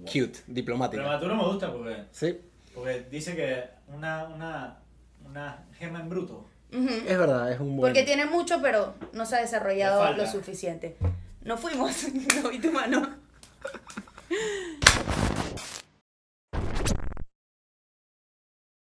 cute, 0.00 0.40
diplomática. 0.46 1.18
Pero 1.20 1.34
me 1.34 1.44
gusta 1.44 1.72
porque, 1.72 2.04
¿Sí? 2.10 2.38
porque 2.74 3.06
dice 3.10 3.34
que 3.36 3.64
una, 3.94 4.24
una, 4.24 4.78
una 5.24 5.64
gema 5.78 6.00
en 6.00 6.08
bruto. 6.08 6.46
Es 6.70 7.18
verdad, 7.18 7.52
es 7.52 7.60
un 7.60 7.76
buen... 7.76 7.92
Porque 7.92 8.02
tiene 8.04 8.26
mucho, 8.26 8.60
pero 8.60 8.94
no 9.12 9.24
se 9.26 9.36
ha 9.36 9.40
desarrollado 9.40 10.12
lo 10.12 10.26
suficiente. 10.26 10.96
No 11.42 11.56
fuimos, 11.56 12.08
no 12.42 12.50
vi 12.50 12.58
tu 12.58 12.72
mano. 12.72 13.08